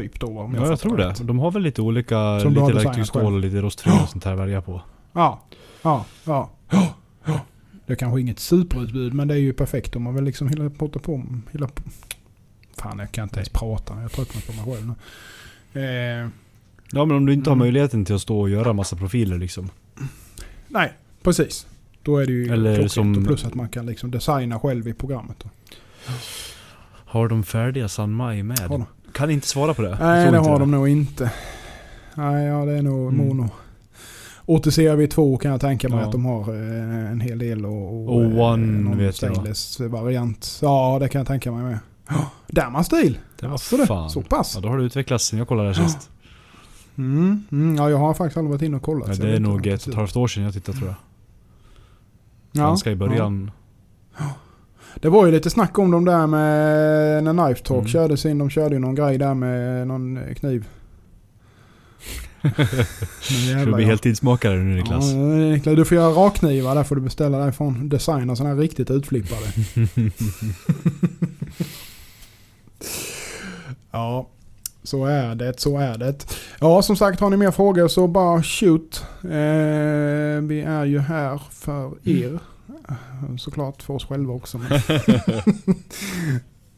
Typ 0.00 0.20
då 0.20 0.38
om 0.40 0.54
Ja 0.54 0.66
jag 0.66 0.80
tror 0.80 0.96
det. 0.96 1.08
rätt. 1.08 1.26
De 1.26 1.38
har 1.38 1.50
väl 1.50 1.62
lite 1.62 1.82
olika, 1.82 2.40
Som 2.40 2.56
har 2.56 2.72
lite 2.72 3.04
själv. 3.12 3.26
och 3.26 3.32
lite 3.40 3.60
rostfria 3.60 4.02
och 4.02 4.08
sånt 4.08 4.24
här 4.24 4.32
att 4.32 4.38
välja 4.38 4.62
på. 4.62 4.82
Ja, 5.12 5.42
ja, 5.82 6.04
ja. 6.24 6.50
ja. 7.24 7.40
Det 7.86 7.92
är 7.92 7.96
kanske 7.96 8.20
inget 8.20 8.38
superutbud 8.38 9.14
men 9.14 9.28
det 9.28 9.34
är 9.34 9.38
ju 9.38 9.52
perfekt 9.52 9.96
om 9.96 10.02
man 10.02 10.14
vill 10.14 10.24
liksom 10.24 10.48
hilla 10.48 10.70
på, 10.70 10.88
på, 10.88 10.98
på. 10.98 11.22
Fan 12.76 12.98
jag 12.98 13.12
kan 13.12 13.22
inte 13.24 13.36
ens 13.36 13.48
prata. 13.48 14.00
Jag 14.02 14.12
tröttnar 14.12 14.42
på 14.42 14.52
mig 14.52 14.74
själv 14.76 14.86
nu. 15.72 15.80
Eh, 15.82 16.28
Ja 16.92 17.04
men 17.04 17.16
om 17.16 17.26
du 17.26 17.32
inte 17.32 17.50
har 17.50 17.54
Mm. 17.54 17.64
möjligheten 17.66 18.04
till 18.04 18.14
att 18.14 18.20
stå 18.20 18.40
och 18.40 18.50
göra 18.50 18.72
massa 18.72 18.96
profiler 18.96 19.38
liksom. 19.38 19.70
nej, 20.68 20.92
precis. 21.22 21.66
Då 22.02 22.16
är 22.18 22.26
det 22.26 22.32
ju 22.32 22.52
Eller 22.52 22.88
som- 22.88 23.24
plus 23.24 23.44
att 23.44 23.54
man 23.54 23.68
kan 23.68 23.86
liksom 23.86 24.10
designa 24.10 24.58
själv 24.60 24.88
i 24.88 24.94
programmet. 24.94 25.36
Då. 25.38 25.48
Har 27.04 27.28
de 27.28 27.42
färdiga 27.44 27.88
San 27.88 28.12
Mai 28.12 28.42
med? 28.42 28.58
Har 28.58 28.68
de? 28.68 28.84
Kan 29.12 29.30
inte 29.30 29.46
svara 29.46 29.74
på 29.74 29.82
det. 29.82 29.88
Jag 29.88 29.98
Nej 29.98 30.30
det 30.30 30.38
har 30.38 30.58
de 30.58 30.70
nog 30.70 30.88
inte. 30.88 31.32
Nej 32.14 32.44
ja 32.46 32.64
det 32.64 32.72
är 32.78 32.82
nog 32.82 33.12
Mm. 33.12 33.26
mono. 33.28 33.50
OTCRV2 34.46 35.38
kan 35.38 35.50
jag 35.50 35.60
tänka 35.60 35.88
mig 35.88 35.98
Ja. 35.98 36.04
att 36.06 36.12
de 36.12 36.24
har 36.24 36.40
eh, 36.54 37.10
en 37.10 37.20
hel 37.20 37.38
del 37.38 37.66
och, 37.66 38.08
och 38.08 38.22
O1 38.22 38.56
någon 38.56 38.98
vet 38.98 39.22
jag. 39.22 39.32
stainless 39.32 39.80
variant. 39.80 40.58
Ja 40.62 40.96
det 41.00 41.08
kan 41.08 41.18
jag 41.18 41.26
tänka 41.26 41.52
mig 41.52 41.62
med. 41.62 41.78
Oh, 42.10 42.24
Derma-stil. 42.46 43.18
Det 43.40 43.46
var 43.46 43.52
Alltså 43.52 43.76
det, 43.76 43.86
fan. 43.86 44.10
Så 44.10 44.22
pass. 44.22 44.52
Ja, 44.54 44.60
då 44.60 44.68
har 44.68 44.78
du 44.78 44.84
utvecklats 44.84 45.24
sen 45.26 45.38
jag 45.38 45.48
kollade 45.48 45.74
sist. 45.74 46.10
Mm, 46.98 47.44
mm, 47.52 47.76
ja, 47.76 47.90
jag 47.90 47.98
har 47.98 48.14
faktiskt 48.14 48.36
aldrig 48.36 48.50
varit 48.50 48.62
inne 48.62 48.76
och 48.76 48.82
kollat. 48.82 49.08
Ja, 49.08 49.14
jag 49.14 49.20
det 49.22 49.28
är 49.28 49.32
vet 49.32 49.42
nog 49.42 49.66
ett 49.66 49.80
och 49.80 49.84
det 49.84 49.90
ett 49.90 49.94
halvt 49.94 50.16
år 50.16 50.28
sedan 50.28 50.42
jag 50.42 50.52
tittade 50.52 50.78
tror 50.78 50.88
jag. 50.90 50.96
Ja, 52.52 52.66
Ganska 52.66 52.90
i 52.90 52.96
början. 52.96 53.50
Det 55.00 55.08
var 55.08 55.26
ju 55.26 55.32
lite 55.32 55.50
snack 55.50 55.78
om 55.78 55.90
dem 55.90 56.04
där 56.04 56.26
med 56.26 57.24
när 57.24 57.32
Knife 57.46 57.62
Talk 57.64 57.78
Mm. 57.78 57.88
körde 57.88 58.16
sin. 58.16 58.38
De 58.38 58.50
körde 58.50 58.74
ju 58.74 58.78
någon 58.80 58.94
grej 58.94 59.18
där 59.18 59.34
med 59.34 59.86
någon 59.88 60.16
eh, 60.16 60.34
kniv. 60.34 60.68
Ska 63.20 63.64
du 63.64 63.72
bli 63.72 63.84
heltidsmakare 63.84 64.56
nu 64.56 64.76
Niklas? 64.76 65.12
Ja, 65.12 65.18
Niklas, 65.18 65.76
du 65.76 65.84
får 65.84 65.96
göra 65.96 66.10
rakknivar 66.26 66.74
där 66.74 66.84
får 66.84 66.96
du 66.96 67.02
beställa 67.02 67.38
därifrån. 67.38 67.88
Designa 67.88 68.36
sådana 68.36 68.54
här 68.54 68.60
riktigt 68.62 68.90
utflippade. 68.90 69.46
ja, 73.90 74.28
så 74.82 75.04
är 75.06 75.34
det, 75.34 75.60
så 75.60 75.78
är 75.78 75.98
det. 75.98 76.26
Ja, 76.60 76.82
som 76.82 76.96
sagt 76.96 77.20
har 77.20 77.30
ni 77.30 77.36
mer 77.36 77.50
frågor 77.50 77.88
så 77.88 78.06
bara 78.06 78.42
shoot. 78.42 79.04
Eh, 79.22 79.30
vi 80.48 80.64
är 80.66 80.84
ju 80.84 80.98
här 80.98 81.40
för 81.50 81.92
er. 82.08 82.38
Såklart 83.38 83.82
för 83.82 83.94
oss 83.94 84.04
själva 84.04 84.32
också. 84.34 84.60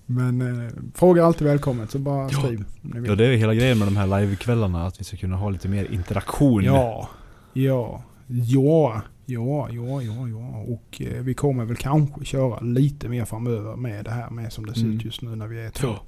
Men, 0.06 0.40
eh, 0.64 0.70
fråga 0.94 1.22
är 1.22 1.26
alltid 1.26 1.46
välkommet 1.46 1.90
så 1.90 1.98
bara 1.98 2.22
Ja. 2.32 2.38
skriv. 2.42 2.64
vill. 2.82 3.04
Ja 3.06 3.14
det 3.14 3.26
är 3.26 3.36
hela 3.36 3.54
grejen 3.54 3.78
med 3.78 3.88
de 3.88 3.96
här 3.96 4.20
livekvällarna, 4.20 4.86
att 4.86 5.00
vi 5.00 5.04
ska 5.04 5.16
kunna 5.16 5.36
ha 5.36 5.50
lite 5.50 5.68
mer 5.68 5.92
interaktion. 5.92 6.64
Ja, 6.64 7.08
ja, 7.52 8.02
ja, 8.26 9.02
ja, 9.26 9.68
ja, 9.70 10.02
ja, 10.02 10.28
ja. 10.28 10.64
Och 10.68 11.02
eh, 11.02 11.22
vi 11.22 11.34
kommer 11.34 11.64
väl 11.64 11.76
kanske 11.76 12.24
köra 12.24 12.60
lite 12.60 13.08
mer 13.08 13.24
framöver 13.24 13.76
med 13.76 14.04
det 14.04 14.10
här 14.10 14.30
med 14.30 14.52
som 14.52 14.66
det 14.66 14.74
ser 14.74 14.80
Mm. 14.84 14.96
ut 14.96 15.04
just 15.04 15.22
nu 15.22 15.36
när 15.36 15.46
vi 15.46 15.60
är 15.60 15.70
två. 15.70 15.88
Ja. 15.88 16.02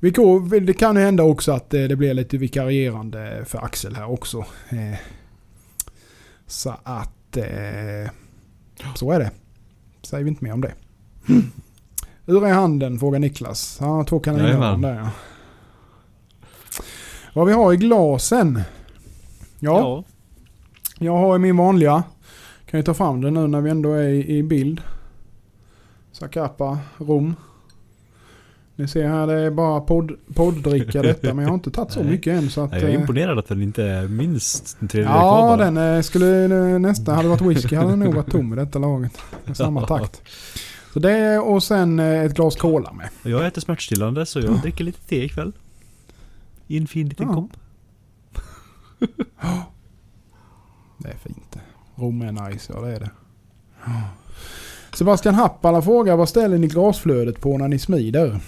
Vi 0.00 0.10
går, 0.10 0.60
det 0.60 0.72
kan 0.74 0.96
ju 0.96 1.02
hända 1.02 1.22
också 1.22 1.52
att 1.52 1.74
eh, 1.74 1.82
det 1.82 1.96
blir 1.96 2.14
lite 2.14 2.36
vikarierande 2.38 3.42
för 3.46 3.58
Axel 3.64 3.96
här 3.96 4.10
också. 4.10 4.38
Eh, 4.68 4.98
Så 6.46 6.74
att 6.82 7.36
eh, 7.36 8.10
så 8.94 9.12
är 9.12 9.18
det. 9.18 9.30
Säger 10.02 10.24
vi 10.24 10.30
inte 10.30 10.44
mer 10.44 10.52
om 10.52 10.60
det. 10.60 10.74
Hur 12.26 12.46
är 12.46 12.52
handen? 12.52 12.98
Frågar 12.98 13.18
Niklas. 13.18 13.78
Han 13.80 13.88
har 13.90 14.04
två 14.04 14.20
kaniner 14.20 14.76
där 14.76 14.94
ja. 14.94 15.10
Vad 17.34 17.46
vi 17.46 17.52
har 17.52 17.72
i 17.72 17.76
glasen? 17.76 18.62
Ja, 19.58 20.04
jag 20.98 21.16
har 21.16 21.36
i 21.36 21.38
min 21.38 21.56
vanliga. 21.56 22.02
Kan 22.66 22.80
ju 22.80 22.84
ta 22.84 22.94
fram 22.94 23.20
den 23.20 23.34
nu 23.34 23.46
när 23.46 23.60
vi 23.60 23.70
ändå 23.70 23.92
är 23.92 24.08
i, 24.08 24.36
i 24.36 24.42
bild. 24.42 24.80
Zacapa, 26.12 26.78
rom. 26.98 27.34
Ni 28.78 28.88
ser 28.88 29.08
här 29.08 29.26
det 29.26 29.32
är 29.40 29.50
bara 29.50 29.80
podd, 29.80 30.12
podddricka 30.34 31.02
detta 31.02 31.34
men 31.34 31.42
jag 31.42 31.50
har 31.50 31.54
inte 31.54 31.70
tagit 31.70 31.92
så 31.92 32.02
mycket 32.04 32.38
än 32.42 32.50
så 32.50 32.60
att... 32.64 32.72
Jag 32.72 32.82
är 32.82 32.88
eh, 32.88 32.94
imponerad 32.94 33.38
att 33.38 33.48
den 33.48 33.62
inte 33.62 33.84
är 33.84 34.08
minst 34.08 34.76
en 34.80 34.88
tredjedel 34.88 35.12
kvar 35.18 35.50
Ja, 35.50 35.56
bara. 35.56 35.70
den 35.70 35.96
eh, 35.96 36.02
skulle 36.02 36.44
eh, 36.44 36.78
nästan, 36.78 37.16
hade 37.16 37.28
varit 37.28 37.40
whisky 37.40 37.76
hade 37.76 37.90
den 37.90 37.98
nog 37.98 38.14
varit 38.14 38.30
tom 38.30 38.52
i 38.52 38.56
detta 38.56 38.78
laget. 38.78 39.12
I 39.50 39.54
samma 39.54 39.86
takt. 39.86 40.22
Så 40.92 40.98
det 40.98 41.38
och 41.38 41.62
sen 41.62 41.98
ett 41.98 42.34
glas 42.34 42.56
cola 42.56 42.92
med. 42.92 43.08
Jag 43.32 43.46
äter 43.46 43.60
smärtstillande 43.60 44.26
så 44.26 44.40
jag 44.40 44.60
dricker 44.62 44.84
lite 44.84 45.00
te 45.08 45.24
ikväll. 45.24 45.52
I 46.66 46.78
en 46.78 46.86
fin 46.86 47.08
liten 47.08 47.28
Ja. 47.28 47.34
kopp. 47.34 47.50
Det 50.98 51.08
är 51.08 51.16
fint 51.16 51.44
det. 51.52 51.60
Rom 52.02 52.22
är 52.22 52.32
nice, 52.50 52.72
ja 52.74 52.80
det 52.80 52.92
är 52.96 53.00
det. 53.00 53.10
Sebastian 54.92 55.34
Happala 55.34 55.82
frågar 55.82 56.16
vad 56.16 56.28
ställer 56.28 56.58
ni 56.58 56.66
glasflödet 56.66 57.40
på 57.40 57.58
när 57.58 57.68
ni 57.68 57.78
smider? 57.78 58.40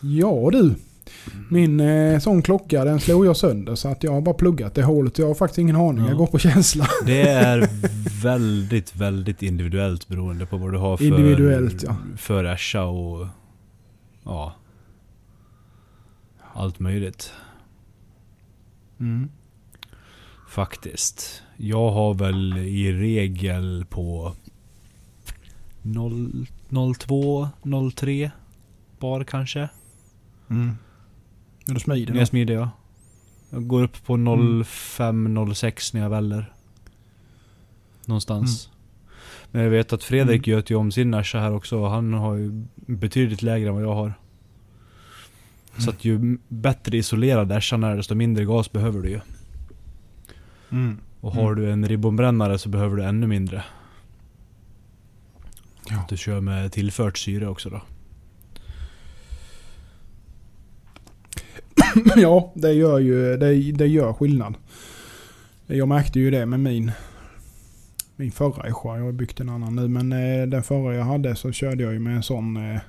Ja 0.00 0.50
du. 0.52 0.74
Min 1.50 1.80
eh, 1.80 2.18
sån 2.18 2.42
klocka 2.42 2.84
den 2.84 3.00
slog 3.00 3.26
jag 3.26 3.36
sönder 3.36 3.74
så 3.74 3.88
att 3.88 4.02
jag 4.02 4.12
har 4.12 4.20
bara 4.20 4.34
pluggat 4.34 4.74
det 4.74 4.82
hålet. 4.82 5.18
Jag 5.18 5.26
har 5.26 5.34
faktiskt 5.34 5.58
ingen 5.58 5.76
aning. 5.76 6.02
Ja. 6.02 6.08
Jag 6.08 6.16
går 6.18 6.26
på 6.26 6.38
känsla. 6.38 6.88
Det 7.06 7.20
är 7.28 7.68
väldigt, 8.22 8.96
väldigt 8.96 9.42
individuellt 9.42 10.08
beroende 10.08 10.46
på 10.46 10.56
vad 10.56 10.72
du 10.72 10.78
har 10.78 10.96
för, 10.96 11.04
Individuellt, 11.04 11.82
ja. 11.82 11.96
för 12.16 12.44
Asha 12.44 12.84
och 12.84 13.26
ja, 14.24 14.54
allt 16.54 16.78
möjligt. 16.78 17.32
Mm. 19.00 19.28
Faktiskt. 20.48 21.42
Jag 21.56 21.90
har 21.90 22.14
väl 22.14 22.58
i 22.58 22.92
regel 22.92 23.86
på 23.88 24.34
0, 25.82 26.46
02, 26.98 27.48
03 27.94 28.30
bar 28.98 29.24
kanske. 29.24 29.68
Mm. 30.50 30.76
Är 31.68 31.74
du 31.74 31.80
smidig 31.80 32.12
När 32.12 32.18
jag 32.20 32.28
smider 32.28 32.54
jag. 32.54 32.68
Jag 33.50 33.66
går 33.66 33.82
upp 33.82 34.04
på 34.06 34.14
Mm. 34.14 34.64
05, 34.64 35.54
06 35.54 35.92
när 35.94 36.00
jag 36.00 36.10
väller. 36.10 36.52
Någonstans. 38.04 38.70
Men 39.50 39.62
jag 39.62 39.70
vet 39.70 39.92
att 39.92 40.04
Fredrik 40.04 40.46
Mm. 40.48 40.56
göt 40.58 40.70
ju 40.70 40.74
om 40.74 40.92
sin 40.92 41.14
Asha 41.14 41.40
här 41.40 41.52
också. 41.52 41.86
Han 41.86 42.12
har 42.12 42.34
ju 42.34 42.66
betydligt 42.76 43.42
lägre 43.42 43.68
än 43.68 43.74
vad 43.74 43.82
jag 43.84 43.94
har. 43.94 44.12
Så 45.76 45.82
Mm. 45.82 45.94
att 45.94 46.04
ju 46.04 46.38
bättre 46.48 46.96
isolerad 46.96 47.52
Ashan 47.52 47.84
är 47.84 47.96
desto 47.96 48.14
mindre 48.14 48.44
gas 48.44 48.72
behöver 48.72 49.02
du 49.02 49.08
ju. 49.08 49.20
Mm. 50.70 50.98
Och 51.20 51.32
har 51.32 51.54
du 51.54 51.70
en 51.72 51.88
ribbonbrännare 51.88 52.58
så 52.58 52.68
behöver 52.68 52.96
du 52.96 53.04
ännu 53.04 53.26
mindre. 53.26 53.64
Ja. 55.90 56.04
Du 56.08 56.16
kör 56.16 56.40
med 56.40 56.72
tillfört 56.72 57.18
syre 57.18 57.48
också 57.48 57.70
då. 57.70 57.80
ja, 62.16 62.52
det 62.54 62.72
gör 62.72 62.98
ju 62.98 63.36
det, 63.36 63.72
det 63.72 63.86
gör 63.86 64.12
skillnad. 64.12 64.54
Jag 65.66 65.88
märkte 65.88 66.20
ju 66.20 66.30
det 66.30 66.46
med 66.46 66.60
min, 66.60 66.90
min 68.16 68.30
förra 68.32 68.66
Escha. 68.68 68.96
Jag 68.96 69.04
har 69.04 69.12
byggt 69.12 69.40
en 69.40 69.48
annan 69.48 69.76
nu. 69.76 69.88
Men 69.88 70.12
eh, 70.12 70.46
den 70.46 70.62
förra 70.62 70.94
jag 70.94 71.04
hade 71.04 71.36
så 71.36 71.52
körde 71.52 71.82
jag 71.82 71.92
ju 71.92 71.98
med 71.98 72.16
en 72.16 72.22
sån 72.22 72.56
eh, 72.56 72.80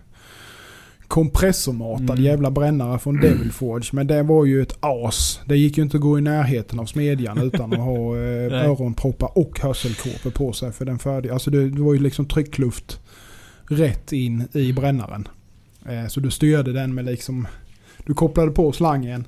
kompressormatad 1.08 2.10
Mm. 2.10 2.24
jävla 2.24 2.52
brännare 2.52 3.00
från 3.00 3.16
Devil 3.22 3.52
Forge. 3.52 3.90
Men 3.94 4.08
det 4.08 4.24
var 4.24 4.46
ju 4.46 4.62
ett 4.62 4.78
as. 4.80 5.40
Det 5.46 5.58
gick 5.58 5.78
ju 5.78 5.84
inte 5.84 5.98
att 5.98 6.02
gå 6.02 6.18
i 6.18 6.22
närheten 6.22 6.80
av 6.80 6.86
smedjan 6.86 7.38
utan 7.44 7.74
att 7.74 7.80
ha 7.80 8.18
eh, 8.18 8.70
öronproppar 8.70 9.38
och 9.38 9.60
hörselkåpor 9.60 10.32
på 10.32 10.54
sig. 10.54 10.72
För 10.72 10.86
den 10.86 11.00
färdig. 11.00 11.30
Alltså 11.30 11.52
det, 11.52 11.70
det 11.70 11.82
var 11.82 11.94
ju 11.94 12.00
liksom 12.00 12.26
tryckluft 12.26 13.00
rätt 13.70 14.12
in 14.12 14.48
i 14.54 14.74
brännaren. 14.74 15.28
Eh, 15.86 16.08
så 16.08 16.20
du 16.20 16.32
styrde 16.32 16.74
den 16.74 16.94
med 16.94 17.06
liksom 17.06 17.48
du 18.10 18.16
kopplade 18.16 18.52
på 18.52 18.72
slangen. 18.72 19.26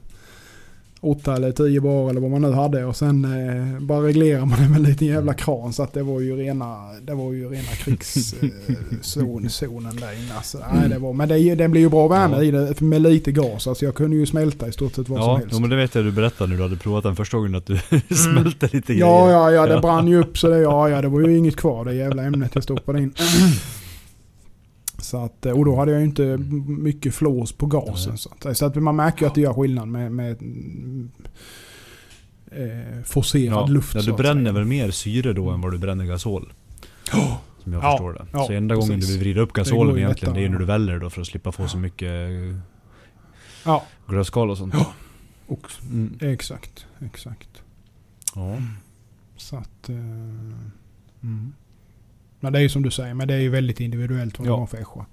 8 1.04 1.36
eller 1.36 1.52
10 1.52 1.82
bar 1.82 2.10
eller 2.10 2.22
vad 2.22 2.32
man 2.32 2.42
nu 2.42 2.52
hade 2.52 2.86
och 2.86 2.96
sen 2.96 3.26
eh, 3.26 3.80
bara 3.82 4.02
reglerar 4.08 4.46
man 4.46 4.60
det 4.64 4.70
med 4.70 4.78
en 4.78 4.84
liten 4.84 5.08
jävla 5.08 5.34
kran 5.34 5.74
så 5.74 5.84
att 5.84 5.94
det 5.94 6.04
var 6.04 6.20
ju 6.20 6.36
rena, 6.36 6.78
det 7.02 7.14
var 7.14 7.32
ju 7.34 7.50
rena 7.50 7.68
krigszonen 7.84 9.50
zonen 9.50 9.96
där 9.96 10.24
inne. 10.24 10.34
Alltså, 10.38 10.58
nej, 10.74 10.90
det 10.90 10.98
var, 11.00 11.14
men 11.14 11.30
det, 11.30 11.56
det 11.56 11.68
blir 11.68 11.82
ju 11.82 11.90
bra 11.90 12.08
värme 12.08 12.36
Ja. 12.36 12.44
i 12.44 12.52
det 12.52 12.82
med 12.82 13.02
lite 13.02 13.32
gas. 13.32 13.68
Alltså 13.68 13.86
jag 13.86 13.96
kunde 13.96 14.16
ju 14.18 14.26
smälta 14.26 14.68
i 14.68 14.72
stort 14.72 14.96
sett 14.96 15.10
vad 15.10 15.20
som 15.20 15.30
Ja, 15.30 15.36
helst. 15.38 15.50
jo, 15.54 15.60
men 15.60 15.70
det 15.70 15.76
vet 15.76 15.96
jag 15.96 16.06
du 16.06 16.12
berättade 16.12 16.50
när 16.50 16.58
du 16.58 16.64
hade 16.64 16.78
provat 16.78 17.04
den 17.04 17.16
första 17.16 17.38
gången 17.38 17.56
att 17.56 17.66
du 17.66 17.80
smälte 18.16 18.70
lite 18.72 18.94
Mm. 18.94 19.00
Ja, 19.00 19.26
grejer. 19.26 19.38
ja, 19.38 19.52
ja, 19.52 19.66
det 19.68 19.74
Ja. 19.74 19.82
brann 19.82 20.08
ju 20.08 20.20
upp 20.22 20.38
så 20.38 20.48
det, 20.48 20.58
ja, 20.60 20.90
ja, 20.90 21.02
det 21.02 21.08
var 21.08 21.22
ju 21.22 21.38
inget 21.38 21.56
kvar 21.56 21.86
det 21.86 21.94
jävla 21.94 22.24
ämnet 22.24 22.52
jag 22.54 22.64
stoppade 22.64 23.02
in. 23.02 23.14
Så 25.02 25.24
att, 25.26 25.45
och 25.45 25.66
då 25.66 25.76
hade 25.76 25.91
jag 25.91 25.99
ju 26.02 26.06
inte 26.06 26.38
mycket 26.68 27.16
flås 27.16 27.52
på 27.52 27.66
gasen. 27.66 28.18
Så 28.18 28.30
att, 28.41 28.58
så 28.58 28.66
att 28.66 28.76
man 28.76 28.95
märker 28.95 29.22
ju 29.22 29.28
att 29.28 29.36
det 29.36 29.41
gör 29.41 29.54
skillnad 29.54 29.88
med, 29.88 30.12
med 30.12 30.41
mm, 30.41 31.12
eh, 32.52 33.04
forcerad 33.06 33.54
Ja, 33.70 33.74
luft. 33.74 33.95
ja, 33.95 34.02
du 34.02 34.14
bränner 34.14 34.52
väl 34.52 34.66
mer 34.66 34.91
syre 34.91 35.34
då 35.34 35.49
än 35.49 35.62
vad 35.62 35.72
du 35.72 35.78
bränner 35.78 36.06
gasol? 36.06 36.54
Ja. 37.14 37.41
Som 37.64 37.74
jag 37.74 37.84
Ja, 37.84 37.91
förstår 37.91 38.14
det. 38.14 38.26
ja, 38.34 38.43
så 38.45 38.54
enda 38.54 38.76
gången 38.76 38.89
precis. 38.89 39.06
du 39.08 39.12
vill 39.14 39.20
vrida 39.22 39.41
upp 39.41 39.54
gasolen 39.54 39.95
ju 39.95 40.02
egentligen, 40.02 40.34
det 40.34 40.39
är 40.39 40.43
ju 40.43 40.49
när 40.49 40.60
du 40.60 40.66
väller 40.66 40.99
då 40.99 41.10
för 41.10 41.22
att 41.22 41.28
slippa 41.28 41.52
få 41.52 41.68
så 41.68 41.78
mycket 41.78 42.12
eh, 42.12 42.58
Ja, 43.66 43.84
glödskal 44.08 44.49
och 44.49 44.58
sånt. 44.58 44.74
Ja. 44.74 44.93
och, 45.47 45.68
Mm. 45.91 46.18
exakt, 46.22 46.86
exakt. 46.99 47.49
Ja. 48.36 48.58
Så 49.38 49.56
att... 49.56 49.89
Eh, 49.89 49.95
mm. 49.95 51.54
Men 52.42 52.54
det 52.54 52.60
är 52.60 52.64
ju 52.64 52.70
som 52.70 52.82
du 52.84 52.92
säger, 52.92 53.14
men 53.14 53.28
det 53.28 53.34
är 53.34 53.39
ju 53.39 53.50
väldigt 53.50 53.80
individuellt 53.80 54.39
vad 54.39 54.48
Ja. 54.48 54.52
man 54.52 54.60
har 54.60 54.68
för 54.68 54.78
Escha. 54.78 55.06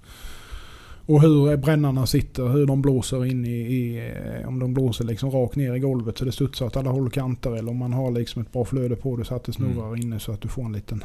Och 1.07 1.23
hur 1.23 1.57
brännarna 1.57 2.07
sitter, 2.07 2.49
hur 2.49 2.67
de 2.67 2.83
blåser 2.83 3.25
in 3.27 3.45
i, 3.45 3.51
i 3.51 4.13
eh, 4.41 4.49
om 4.49 4.59
de 4.59 4.75
blåser 4.75 5.05
liksom 5.05 5.31
rakt 5.31 5.57
ner 5.57 5.75
i 5.75 5.79
golvet 5.79 6.19
så 6.19 6.25
det 6.25 6.33
studsar 6.33 6.67
åt 6.67 6.77
alla 6.77 6.91
håll 6.91 7.07
och 7.07 7.13
kanter. 7.13 7.57
Eller 7.57 7.71
om 7.71 7.77
man 7.77 7.93
har 7.93 8.11
liksom 8.11 8.43
ett 8.43 8.53
bra 8.53 8.65
flöde 8.65 8.97
på 8.97 9.17
det 9.17 9.25
så 9.25 9.35
att 9.35 9.45
det 9.45 9.53
snurrar 9.53 9.87
Mm. 9.89 10.01
inne 10.01 10.21
så 10.21 10.33
att 10.33 10.41
du 10.41 10.49
får 10.49 10.65
en 10.65 10.73
liten, 10.73 11.05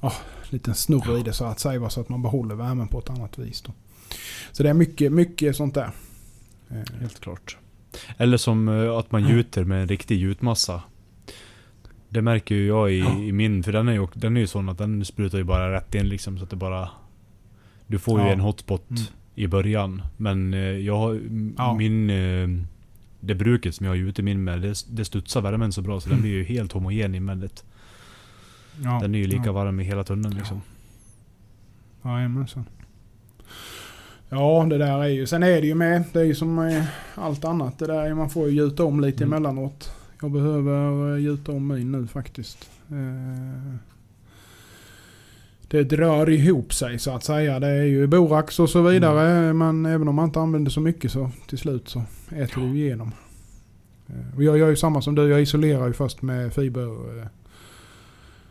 ja, 0.00 0.12
liten 0.50 0.74
snurr 0.74 1.18
i 1.18 1.22
det 1.22 1.32
så 1.32 1.44
att 1.44 1.60
säga. 1.60 1.90
Så 1.90 2.00
att 2.00 2.08
man 2.08 2.22
behåller 2.22 2.54
värmen 2.54 2.88
på 2.88 2.98
ett 2.98 3.10
annat 3.10 3.38
vis. 3.38 3.62
Då. 3.62 3.72
Så 4.52 4.62
det 4.62 4.68
är 4.70 4.74
mycket, 4.74 5.12
mycket 5.12 5.56
sånt 5.56 5.74
där. 5.74 5.90
Eh, 6.70 7.00
Helt 7.00 7.20
klart. 7.20 7.56
Eller 8.16 8.36
som 8.36 8.68
eh, 8.68 8.96
att 8.96 9.12
man 9.12 9.22
Mm. 9.24 9.36
gjuter 9.36 9.64
med 9.64 9.82
en 9.82 9.88
riktig 9.88 10.18
gjutmassa. 10.18 10.82
Det 12.14 12.22
märker 12.22 12.54
ju 12.54 12.66
jag 12.66 12.92
i, 12.92 12.98
Ja. 12.98 13.18
i 13.18 13.32
min, 13.32 13.62
för 13.62 13.72
den 13.72 13.88
är, 13.88 13.92
ju, 13.92 14.06
den 14.14 14.36
är 14.36 14.40
ju 14.40 14.46
sån 14.46 14.68
att 14.68 14.78
den 14.78 15.04
sprutar 15.04 15.38
ju 15.38 15.44
bara 15.44 15.72
rätt 15.72 15.94
in 15.94 16.08
liksom 16.08 16.38
så 16.38 16.44
att 16.44 16.50
det 16.50 16.56
bara... 16.56 16.88
Du 17.86 17.98
får 17.98 18.20
ju 18.20 18.26
Ja. 18.26 18.32
en 18.32 18.40
hotspot 18.40 18.90
Mm. 18.90 19.02
i 19.34 19.46
början. 19.46 20.02
Men 20.16 20.54
eh, 20.54 20.60
jag 20.60 20.98
har, 20.98 21.20
Ja. 21.56 21.74
min... 21.74 22.10
eh, 22.10 22.48
Det 23.20 23.34
bruket 23.34 23.74
som 23.74 23.86
jag 23.86 23.90
har 23.90 23.96
gjutit 23.96 24.24
min 24.24 24.44
med, 24.44 24.60
det, 24.62 24.74
det 24.90 25.04
studsar 25.04 25.40
värmen 25.40 25.72
så 25.72 25.82
bra 25.82 26.00
så 26.00 26.08
den 26.08 26.18
Mm. 26.18 26.22
blir 26.22 26.32
ju 26.32 26.44
helt 26.44 26.72
homogen 26.72 27.14
invändigt. 27.14 27.64
ja, 28.84 28.98
Den 29.02 29.14
är 29.14 29.18
ju 29.18 29.26
lika 29.26 29.52
varm 29.52 29.80
i 29.80 29.84
hela 29.84 30.04
tunneln 30.04 30.34
liksom. 30.34 30.60
Jajamensan. 32.04 32.64
Ja, 34.28 34.66
det 34.70 34.78
där 34.78 35.02
är 35.02 35.08
ju... 35.08 35.26
Sen 35.26 35.42
är 35.42 35.60
det 35.60 35.66
ju 35.66 35.74
med. 35.74 36.04
Det 36.12 36.20
är 36.20 36.24
ju 36.24 36.34
som 36.34 36.54
med 36.54 36.86
allt 37.14 37.44
annat. 37.44 37.78
Det 37.78 37.86
där 37.86 38.02
är, 38.02 38.14
man 38.14 38.30
får 38.30 38.48
ju 38.48 38.54
gjuta 38.54 38.84
om 38.84 39.00
lite 39.00 39.24
Mm. 39.24 39.32
emellanåt. 39.32 39.92
Jag 40.24 40.32
behöver 40.32 41.14
eh, 41.16 41.22
gjuta 41.22 41.52
om 41.52 41.66
min 41.66 41.92
nu 41.92 42.06
faktiskt. 42.06 42.70
Eh, 42.90 43.74
Det 45.68 45.84
drar 45.84 46.30
ihop 46.30 46.74
sig 46.74 46.98
så 46.98 47.10
att 47.14 47.24
säga. 47.24 47.60
Det 47.60 47.66
är 47.66 47.84
ju 47.84 48.06
borax 48.06 48.60
och 48.60 48.70
så 48.70 48.82
vidare. 48.82 49.30
Mm. 49.30 49.58
Men 49.58 49.86
även 49.86 50.08
om 50.08 50.14
man 50.14 50.24
inte 50.24 50.40
använder 50.40 50.70
så 50.70 50.80
mycket 50.80 51.12
så 51.12 51.30
till 51.48 51.58
slut 51.58 51.88
så 51.88 52.02
äter 52.30 52.60
det 52.60 52.66
ju 52.66 52.84
igenom. 52.84 53.12
Eh, 54.06 54.36
Och 54.36 54.42
jag 54.42 54.58
gör 54.58 54.68
ju 54.68 54.76
samma 54.76 55.02
som 55.02 55.14
du. 55.14 55.28
Jag 55.28 55.42
isolerar 55.42 55.86
ju 55.86 55.92
först 55.92 56.22
med 56.22 56.52
fiber... 56.54 56.88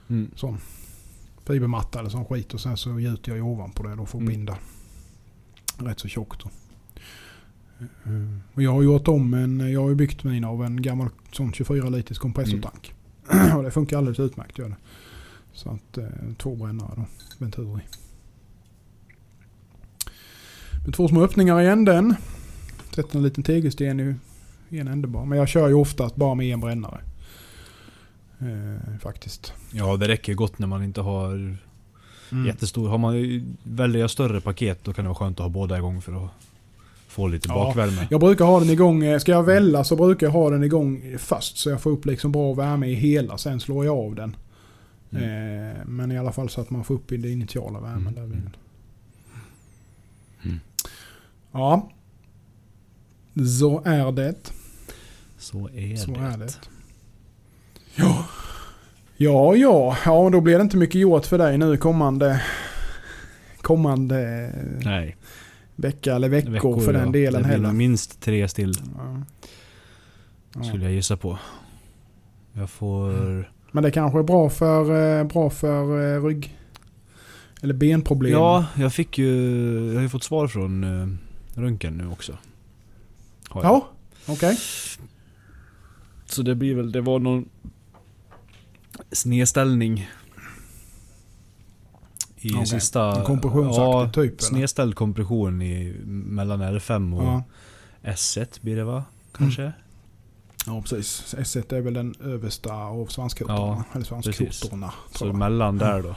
Mm. 0.10 0.32
sån 0.36 0.58
fibermatta 1.48 2.00
eller 2.00 2.10
sån 2.10 2.26
skit 2.26 2.54
och 2.54 2.62
sen 2.62 2.78
så 2.78 3.00
gjuter 3.00 3.32
jag 3.32 3.38
ju 3.38 3.42
ovanpå 3.44 3.84
det 3.84 3.90
då 3.96 4.06
för 4.06 4.18
att 4.18 4.22
Mm. 4.22 4.34
binda 4.34 4.58
rätt 5.78 6.00
så 6.00 6.08
tjockt. 6.08 6.44
Eh, 8.06 8.38
Och 8.54 8.62
jag 8.64 8.72
har 8.72 8.82
gjort 8.84 9.08
om 9.08 9.34
en, 9.34 9.72
jag 9.72 9.82
har 9.82 9.90
ju 9.90 9.96
byggt 9.96 10.24
min 10.24 10.44
av 10.44 10.64
en 10.66 10.82
gammal 10.82 11.10
sån 11.32 11.54
24 11.54 11.90
liters 11.90 12.18
kompressortank. 12.20 12.94
och 13.58 13.64
det 13.64 13.72
funkar 13.72 13.98
alldeles 13.98 14.20
utmärkt 14.20 14.58
gör 14.58 14.70
det. 14.70 14.76
Så 15.54 15.70
att 15.70 15.98
eh, 15.98 16.06
två 16.38 16.56
brännare 16.56 16.92
då, 16.96 17.06
Venturi. 17.38 17.82
Med 20.86 20.94
två 20.96 21.08
små 21.08 21.24
öppningar 21.24 21.62
i 21.62 21.68
änden. 21.68 22.16
Sätter 22.96 23.18
en 23.18 23.24
liten 23.24 23.44
tegelsten 23.44 24.00
i 24.70 24.80
en 24.80 24.88
ände 24.88 25.08
bara. 25.08 25.26
Men 25.26 25.38
jag 25.38 25.48
kör 25.48 25.68
ju 25.68 25.74
oftast 25.74 26.16
bara 26.16 26.36
med 26.36 26.46
en 26.54 26.60
brännare. 26.60 27.02
Eh, 28.40 28.98
faktiskt. 29.00 29.54
Ja, 29.72 29.98
det 29.98 30.08
räcker 30.08 30.34
gott 30.34 30.60
när 30.60 30.68
man 30.68 30.84
inte 30.84 31.02
har 31.02 31.58
Mm. 32.32 32.46
jättestor. 32.46 32.90
Har 32.90 32.98
man 32.98 33.96
jag 34.00 34.10
större 34.10 34.42
paket 34.42 34.84
då 34.84 34.94
kan 34.94 35.06
det 35.06 35.10
vara 35.10 35.16
skönt 35.20 35.40
att 35.40 35.44
ha 35.44 35.50
båda 35.50 35.78
igång 35.78 36.02
för 36.02 36.26
att 36.26 36.32
få 37.14 37.28
lite 37.28 37.48
Ja. 37.50 37.54
bakvärme. 37.54 38.08
Jag 38.12 38.20
brukar 38.20 38.46
ha 38.46 38.60
den 38.60 38.70
igång, 38.70 39.04
eh, 39.04 39.20
ska 39.20 39.32
jag 39.32 39.44
välla 39.44 39.84
så 39.84 39.96
brukar 39.96 40.28
jag 40.28 40.32
ha 40.32 40.50
den 40.50 40.64
igång 40.64 41.16
först 41.18 41.58
så 41.58 41.70
jag 41.70 41.82
får 41.82 41.92
upp 41.92 42.06
liksom 42.06 42.32
bra 42.32 42.54
värme 42.54 42.88
i 42.88 42.94
hela. 42.94 43.38
Sen 43.38 43.60
slår 43.60 43.86
jag 43.86 43.98
av 43.98 44.16
den. 44.16 44.36
Mm. 45.12 45.24
Eh, 45.72 45.78
men 45.86 46.12
i 46.12 46.18
alla 46.18 46.32
fall 46.32 46.50
så 46.50 46.62
att 46.62 46.70
man 46.70 46.84
får 46.84 46.96
upp 46.96 47.12
i 47.12 47.18
den 47.18 47.32
initiala 47.32 47.80
värmen. 47.80 48.18
Mm. 48.18 48.30
Där. 48.30 48.52
Mm. 50.44 50.60
Ja. 51.52 51.90
Så 53.60 53.82
är 53.86 54.12
det. 54.12 54.36
Så 55.38 55.70
är 55.74 55.96
Så 55.96 56.12
det. 56.12 56.20
är 56.20 56.38
det. 56.38 56.60
Ja. 57.96 58.26
Ja, 59.18 59.56
ja. 59.56 59.98
Ja, 60.06 60.30
då 60.30 60.42
blir 60.42 60.56
det 60.58 60.62
inte 60.62 60.78
mycket 60.78 61.02
gjort 61.02 61.26
för 61.26 61.38
dig 61.38 61.58
nu 61.58 61.78
kommande, 61.78 62.42
kommande 63.62 64.50
Nej, 64.84 65.18
vecka 65.84 66.16
eller 66.16 66.30
veckor, 66.30 66.80
för 66.80 66.94
den 66.94 67.06
ja. 67.06 67.12
delen 67.12 67.42
Det 67.42 67.48
blir 67.48 67.58
heller. 67.58 67.72
minst 67.74 68.20
tre 68.22 68.48
still, 68.48 68.76
Ja. 68.98 69.22
Ja. 70.56 70.64
skulle 70.64 70.84
jag 70.84 70.94
gissa 70.94 71.18
på. 71.18 71.40
Jag 72.54 72.70
får... 72.70 73.14
Men 73.72 73.84
det 73.84 73.92
kanske 73.92 74.20
är 74.20 74.24
bra 74.24 74.50
för, 74.50 75.20
eh, 75.20 75.24
bra 75.24 75.50
för 75.50 76.16
eh, 76.16 76.24
rygg... 76.26 76.58
Eller 77.62 77.74
benproblem. 77.74 78.32
Ja, 78.32 78.66
jag 78.78 78.94
fick 78.94 79.18
ju... 79.18 79.32
Jag 79.88 79.96
har 79.96 80.02
ju 80.02 80.10
fått 80.10 80.24
svar 80.24 80.48
från 80.48 80.84
eh, 80.84 81.08
röntgen 81.62 81.98
nu 81.98 82.08
också. 82.08 82.38
Har 83.50 83.64
jag. 83.64 83.72
Ja, 83.72 83.88
okej. 84.28 84.58
Så 86.26 86.42
det 86.42 86.56
blir 86.56 86.76
väl, 86.76 86.92
det 86.92 87.02
var 87.02 87.20
någon 87.20 87.50
snedställning 89.12 90.10
i 92.46 92.54
Okej. 92.54 92.66
sista... 92.66 93.20
En 93.20 93.26
kompressionsaktig 93.26 94.14
typ, 94.24 94.32
eller? 94.40 94.50
snedställd 94.50 94.96
kompression 94.96 95.62
i, 95.62 95.94
mellan 96.06 96.62
R5 96.64 97.18
och 97.18 97.24
Ja. 97.24 97.44
S1 98.04 98.62
blir 98.62 98.76
det 98.76 98.84
va? 98.84 99.04
Kanske? 99.38 99.72
ja, 100.66 100.82
precis. 100.82 101.36
S1 101.38 101.74
är 101.76 101.82
väl 101.82 101.94
den 101.94 102.16
översta 102.24 102.74
av 102.74 103.06
svanskotorna. 103.08 103.58
Ja, 103.60 103.84
eller 103.94 104.06
svanskotorna. 104.06 104.94
Så 105.12 105.26
jag. 105.26 105.36
mellan 105.36 105.78
där 105.78 106.02
då. 106.04 106.16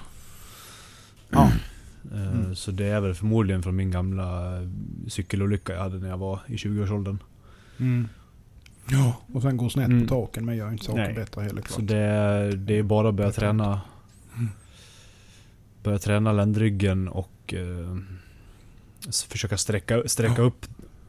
Ja. 1.31 1.43
Eh, 1.45 1.53
Mm. 2.13 2.55
Så 2.55 2.71
det 2.71 2.87
är 2.87 3.01
väl 3.01 3.15
förmodligen 3.15 3.63
från 3.63 3.77
min 3.77 3.91
gamla 3.91 4.57
eh, 4.57 4.69
cykelolycka 5.09 5.73
jag 5.73 5.81
hade 5.81 5.99
när 5.99 6.09
jag 6.09 6.19
var 6.19 6.41
i 6.47 6.57
20-årsåldern. 6.57 7.19
Mm. 7.79 8.09
Ja, 8.91 9.17
och 9.33 9.43
sen 9.43 9.57
går 9.57 9.69
snett 9.69 9.87
Mm. 9.89 10.07
på 10.07 10.15
taken 10.15 10.45
men 10.45 10.57
gör 10.57 10.73
inte 10.73 10.85
saken 10.85 11.03
Nej. 11.03 11.15
bättre 11.15 11.43
heller 11.43 11.63
Så 11.63 11.75
klart. 11.77 11.89
det, 11.89 11.97
är- 11.97 12.53
det 12.53 12.79
är 12.79 12.83
bara 12.83 13.09
att 13.09 13.15
börja 13.15 13.33
träna. 13.33 13.81
Börja 15.87 15.99
träna 15.99 16.33
ländryggen 16.33 17.09
och 17.09 17.55
eh, 17.55 17.97
försöka 19.29 19.57
sträcka, 19.59 20.03
sträcka 20.07 20.43
upp 20.43 20.67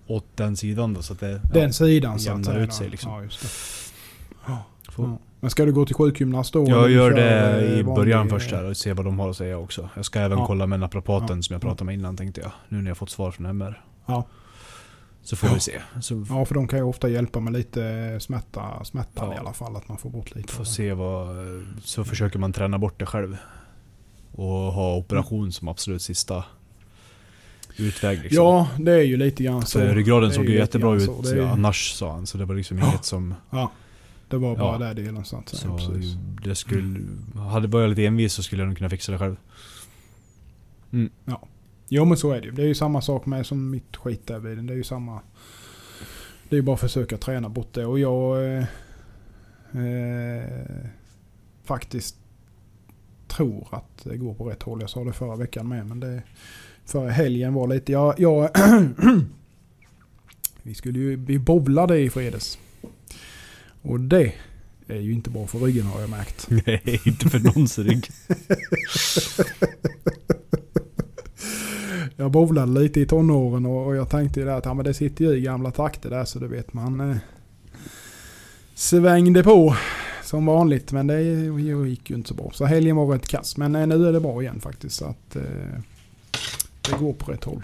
åt 0.07 0.25
den 0.35 0.57
sidan 0.57 0.93
då 0.93 1.01
så 1.01 1.13
att 1.13 1.19
det 1.19 1.41
Den 1.53 1.63
ja, 1.63 1.71
sidan 1.71 2.19
så 2.19 2.31
att 2.31 2.37
jämnar 2.47 2.59
ut 2.63 2.73
sig, 2.73 2.89
liksom. 2.89 3.11
Ja, 3.11 3.23
just 3.23 3.41
det. 3.41 3.47
Ja. 4.47 4.63
får- 4.91 5.05
Ja. 5.05 5.17
Men 5.39 5.49
ska 5.49 5.65
du 5.65 5.73
gå 5.73 5.85
till 5.85 5.95
sjukgymnast 5.95 6.53
då? 6.53 6.65
Jag 6.69 6.91
gör 6.91 7.11
det 7.11 7.39
eh, 7.39 7.79
i 7.79 7.83
vanlig- 7.83 7.95
början 7.95 8.29
först 8.29 8.51
här 8.51 8.63
och 8.63 8.77
se 8.77 8.93
vad 8.93 9.05
de 9.05 9.19
har 9.19 9.29
att 9.29 9.37
säga 9.37 9.57
också. 9.57 9.89
Jag 9.95 10.05
ska 10.05 10.19
även 10.19 10.37
Ja. 10.37 10.45
kolla 10.47 10.67
med 10.67 10.79
naprapaten 10.79 11.37
Ja. 11.37 11.41
som 11.43 11.53
jag 11.53 11.61
pratade 11.61 11.83
med 11.85 11.95
innan 11.95 12.17
tänkte 12.17 12.41
jag. 12.41 12.51
Nu 12.69 12.81
när 12.81 12.89
jag 12.91 12.97
fått 12.97 13.09
svar 13.09 13.31
från 13.31 13.45
MR. 13.45 13.81
Ja. 14.05 14.27
Så 15.23 15.35
får 15.35 15.49
Ja. 15.49 15.53
vi 15.53 15.59
se. 15.59 15.81
Så 16.01 16.25
Ja, 16.29 16.45
för 16.45 16.55
de 16.55 16.67
kan 16.67 16.79
ju 16.79 16.85
ofta 16.85 17.09
hjälpa 17.09 17.39
med 17.39 17.53
lite 17.53 18.17
smärta, 18.19 18.83
smärtan 18.85 19.29
Ja. 19.29 19.35
i 19.35 19.37
alla 19.37 19.53
fall. 19.53 19.75
Att 19.75 19.87
man 19.87 19.97
får 19.97 20.09
bort 20.09 20.35
lite. 20.35 20.53
får 20.53 20.63
se 20.63 20.93
vad... 20.93 21.27
Så 21.83 22.03
försöker 22.03 22.39
man 22.39 22.53
träna 22.53 22.77
bort 22.77 22.99
det 22.99 23.05
själv. 23.05 23.37
Och 24.31 24.47
ha 24.73 24.95
operation 24.95 25.51
som 25.51 25.67
absolut 25.67 26.01
sista 26.01 26.43
utväg 27.77 28.19
liksom. 28.23 28.43
Ja, 28.45 28.69
det 28.79 28.91
är 28.91 29.01
ju 29.01 29.17
lite 29.17 29.43
grann 29.43 29.65
så. 29.65 29.79
För 29.79 29.95
ryggraden 29.95 30.31
såg 30.31 30.45
ju 30.45 30.51
ju 30.51 30.57
jättebra 30.57 30.95
ut 30.95 31.03
så. 31.03 31.27
Är- 31.35 31.41
annars 31.41 31.91
sa 31.93 32.11
han. 32.11 32.27
Så 32.27 32.37
det 32.37 32.45
var 32.45 32.55
liksom 32.55 32.77
Ja. 32.77 32.87
inget 32.89 33.05
som... 33.05 33.33
Ja, 33.49 33.71
det 34.29 34.37
var 34.37 34.55
bara 34.55 34.73
Ja. 34.73 34.77
där 34.77 34.93
delen 35.03 35.25
så 35.25 35.37
att 35.37 35.49
säga. 35.49 35.77
Så 35.77 35.87
Precis. 35.93 36.15
det 36.43 36.55
skulle... 36.55 36.99
Hade 37.35 37.67
var 37.67 37.81
jag 37.81 37.89
lite 37.89 38.05
envis 38.05 38.33
så 38.33 38.43
skulle 38.43 38.61
jag 38.61 38.67
nog 38.67 38.77
kunna 38.77 38.89
fixa 38.89 39.11
det 39.11 39.17
själv. 39.17 39.35
Jo 41.89 42.05
men 42.05 42.17
så 42.17 42.31
är 42.31 42.41
det 42.41 42.45
ju. 42.45 42.51
Det 42.51 42.61
är 42.61 42.65
ju 42.67 42.75
samma 42.75 43.01
sak 43.01 43.25
med 43.25 43.45
som 43.45 43.69
mitt 43.69 43.95
skit 43.95 44.27
där 44.27 44.39
vid. 44.39 44.57
Det 44.57 44.73
är 44.73 44.77
ju 44.77 44.83
samma. 44.83 45.19
Det 46.49 46.55
är 46.55 46.57
ju 46.57 46.61
bara 46.63 46.73
att 46.73 46.79
försöka 46.79 47.17
träna 47.17 47.49
bort 47.49 47.73
det. 47.73 47.85
Och 47.85 47.99
jag 47.99 48.45
eh, 48.55 48.63
eh, 49.73 50.85
faktiskt 51.63 52.15
tror 53.27 53.67
att 53.71 54.03
det 54.03 54.17
går 54.17 54.33
på 54.33 54.43
rätt 54.49 54.63
håll. 54.63 54.81
Jag 54.81 54.89
sa 54.89 55.03
det 55.03 55.13
förra 55.13 55.35
veckan 55.35 55.67
med. 55.67 55.87
Men 55.87 55.99
det 55.99 56.23
förra 56.85 57.09
helgen 57.09 57.53
var 57.53 57.67
lite... 57.67 57.91
Jag, 57.91 58.19
jag 58.19 58.49
vi 60.63 60.73
skulle 60.73 60.99
ju... 60.99 61.15
Vi 61.15 61.39
bowlade 61.39 61.99
i 61.99 62.09
fredags. 62.09 62.59
Och 63.81 63.99
det 63.99 64.33
är 64.87 64.99
ju 64.99 65.13
inte 65.13 65.29
bra 65.29 65.47
för 65.47 65.59
ryggen 65.59 65.85
har 65.85 66.01
jag 66.01 66.09
märkt. 66.09 66.47
Nej, 66.65 67.01
inte 67.05 67.29
för 67.29 67.39
någons 67.39 67.79
rygg. 67.79 68.09
Jag 72.19 72.31
bowlade 72.31 72.81
lite 72.81 72.99
i 72.99 73.05
tonåren 73.05 73.65
och, 73.65 73.95
jag 73.95 74.09
tänkte 74.09 74.39
ju 74.39 74.45
där 74.45 74.57
att 74.57 74.65
ja, 74.65 74.73
men 74.73 74.85
det 74.85 74.93
sitter 74.93 75.25
ju 75.25 75.31
i 75.31 75.41
gamla 75.41 75.71
takter 75.71 76.09
där 76.09 76.25
så 76.25 76.39
du 76.39 76.47
vet 76.47 76.73
man 76.73 77.11
eh, 77.11 77.17
svängde 78.75 79.43
på 79.43 79.75
som 80.27 80.45
vanligt 80.45 80.91
men 80.91 81.07
det 81.07 81.21
gick 81.89 82.09
ju 82.09 82.15
inte 82.15 82.27
så 82.29 82.33
bra. 82.35 82.51
Så 82.53 82.65
helgen 82.65 82.95
var 82.95 83.05
rätt 83.07 83.27
kass 83.27 83.57
men 83.57 83.75
eh, 83.75 83.87
nu 83.87 84.07
är 84.07 84.13
det 84.13 84.19
bra 84.19 84.41
igen 84.41 84.59
faktiskt 84.61 84.95
så 84.95 85.05
att 85.05 85.35
eh, 85.35 85.41
det 86.81 86.97
går 86.99 87.13
på 87.13 87.31
rätt 87.31 87.43
håll. 87.43 87.63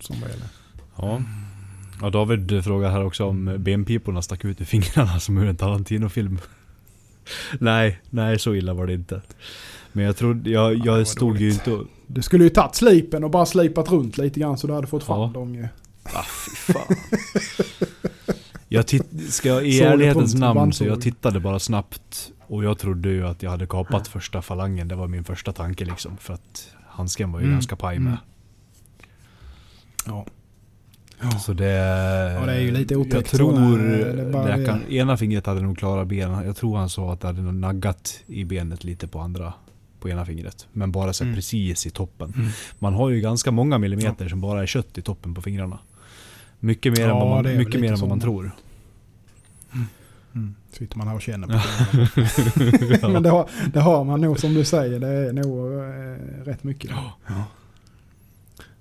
Som 0.00 0.20
väl 0.20 0.30
är. 0.30 0.48
Ja. 0.96 1.22
ja. 2.00 2.10
David 2.10 2.64
frågar 2.64 2.90
här 2.90 3.04
också 3.04 3.24
om 3.26 3.54
benpiporna 3.58 4.22
stack 4.22 4.44
ut 4.44 4.60
i 4.60 4.64
fingrarna 4.64 5.20
som 5.20 5.38
ur 5.38 5.48
en 5.48 5.56
Tarantino-film. 5.56 6.38
nej, 7.58 8.00
nej 8.10 8.38
så 8.38 8.54
illa 8.54 8.74
var 8.74 8.86
det 8.86 8.92
inte. 8.94 9.20
Men 9.92 10.04
jag 10.04 10.16
trodde, 10.16 10.50
jag, 10.50 10.74
Ja, 10.74 10.96
jag 10.98 11.06
stod 11.06 11.36
ju 11.40 11.50
dåligt. 11.50 11.66
inte 11.66 11.72
och... 11.72 11.86
Du 12.06 12.22
skulle 12.22 12.44
ju 12.44 12.50
tagit 12.50 12.74
slipen 12.74 13.24
och 13.24 13.30
bara 13.30 13.46
slipat 13.46 13.90
runt 13.90 14.18
lite 14.18 14.40
grann 14.40 14.58
så 14.58 14.66
du 14.66 14.72
hade 14.72 14.86
fått 14.86 15.04
fram 15.04 15.20
Ja. 15.20 15.26
dem 15.34 15.54
ju. 15.54 15.68
Ah, 16.02 16.24
fy 16.66 16.72
fan. 16.72 16.96
Jag 18.72 18.84
ska 19.28 19.62
i 19.62 19.80
ärlighetens 19.80 20.34
namn 20.34 20.72
så 20.72 20.84
jag 20.84 21.00
tittade 21.00 21.40
bara 21.40 21.58
snabbt. 21.58 22.32
Och 22.46 22.64
jag 22.64 22.78
trodde 22.78 23.08
ju 23.08 23.26
att 23.26 23.42
jag 23.42 23.50
hade 23.50 23.66
kapat 23.66 24.08
första 24.08 24.42
falangen. 24.42 24.88
Det 24.88 24.94
var 24.94 25.08
min 25.08 25.24
första 25.24 25.52
tanke 25.52 25.84
liksom. 25.84 26.16
För 26.16 26.34
att 26.34 26.68
handsken 26.88 27.32
var 27.32 27.40
ju 27.40 27.44
Mm, 27.44 27.56
ganska 27.56 27.76
paj 27.76 27.98
med. 27.98 28.06
mm. 28.06 28.18
Ja. 30.06 30.26
Så 31.40 31.52
det... 31.52 31.64
Ja, 32.40 32.46
det 32.46 32.52
är 32.52 32.60
ju 32.60 32.70
lite 32.70 32.96
otäckt 32.96 33.14
Jag 33.14 33.24
tror 33.26 34.32
bara 34.32 34.56
läkaren, 34.56 34.82
är- 34.88 34.92
ena 34.92 35.16
fingret 35.16 35.46
hade 35.46 35.60
nog 35.60 35.78
klarat 35.78 36.08
benen. 36.08 36.46
Jag 36.46 36.56
tror 36.56 36.76
han 36.76 36.88
sa 36.90 37.12
att 37.12 37.20
det 37.20 37.26
hade 37.26 37.42
naggat 37.42 38.20
i 38.26 38.44
benet 38.44 38.84
lite 38.84 39.08
på 39.08 39.20
andra. 39.20 39.52
På 40.00 40.08
ena 40.08 40.26
fingret. 40.26 40.66
Men 40.72 40.92
bara 40.92 41.12
så 41.12 41.24
Mm. 41.24 41.36
precis 41.36 41.86
i 41.86 41.90
toppen. 41.90 42.32
Mm. 42.36 42.48
Man 42.78 42.94
har 42.94 43.10
ju 43.10 43.20
ganska 43.20 43.50
många 43.50 43.78
millimeter 43.78 44.28
som 44.28 44.40
bara 44.40 44.62
är 44.62 44.66
kött 44.66 44.98
i 44.98 45.02
toppen 45.02 45.34
på 45.34 45.42
fingrarna. 45.42 45.78
Mycket 46.60 46.98
mer 46.98 47.04
än 47.04 47.08
Ja, 47.08 47.24
vad 47.24 47.44
man, 47.44 47.56
mycket 47.56 47.80
mer 47.80 47.92
än 47.92 47.98
vad 48.00 48.08
man 48.08 48.20
tror. 48.20 48.50
Mm. 50.34 50.54
Sitter 50.72 50.98
man 50.98 51.08
här 51.08 51.14
och 51.14 51.22
känner 51.22 51.46
på 51.46 51.52
det. 53.00 53.08
Men 53.12 53.22
det 53.22 53.30
har, 53.30 53.48
det 53.72 53.80
har 53.80 54.04
man 54.04 54.20
nog 54.20 54.40
som 54.40 54.54
du 54.54 54.64
säger. 54.64 55.00
Det 55.00 55.08
är 55.08 55.32
nog 55.32 55.72
eh, 55.72 56.44
rätt 56.44 56.64
mycket. 56.64 56.90
Ja. 57.28 57.44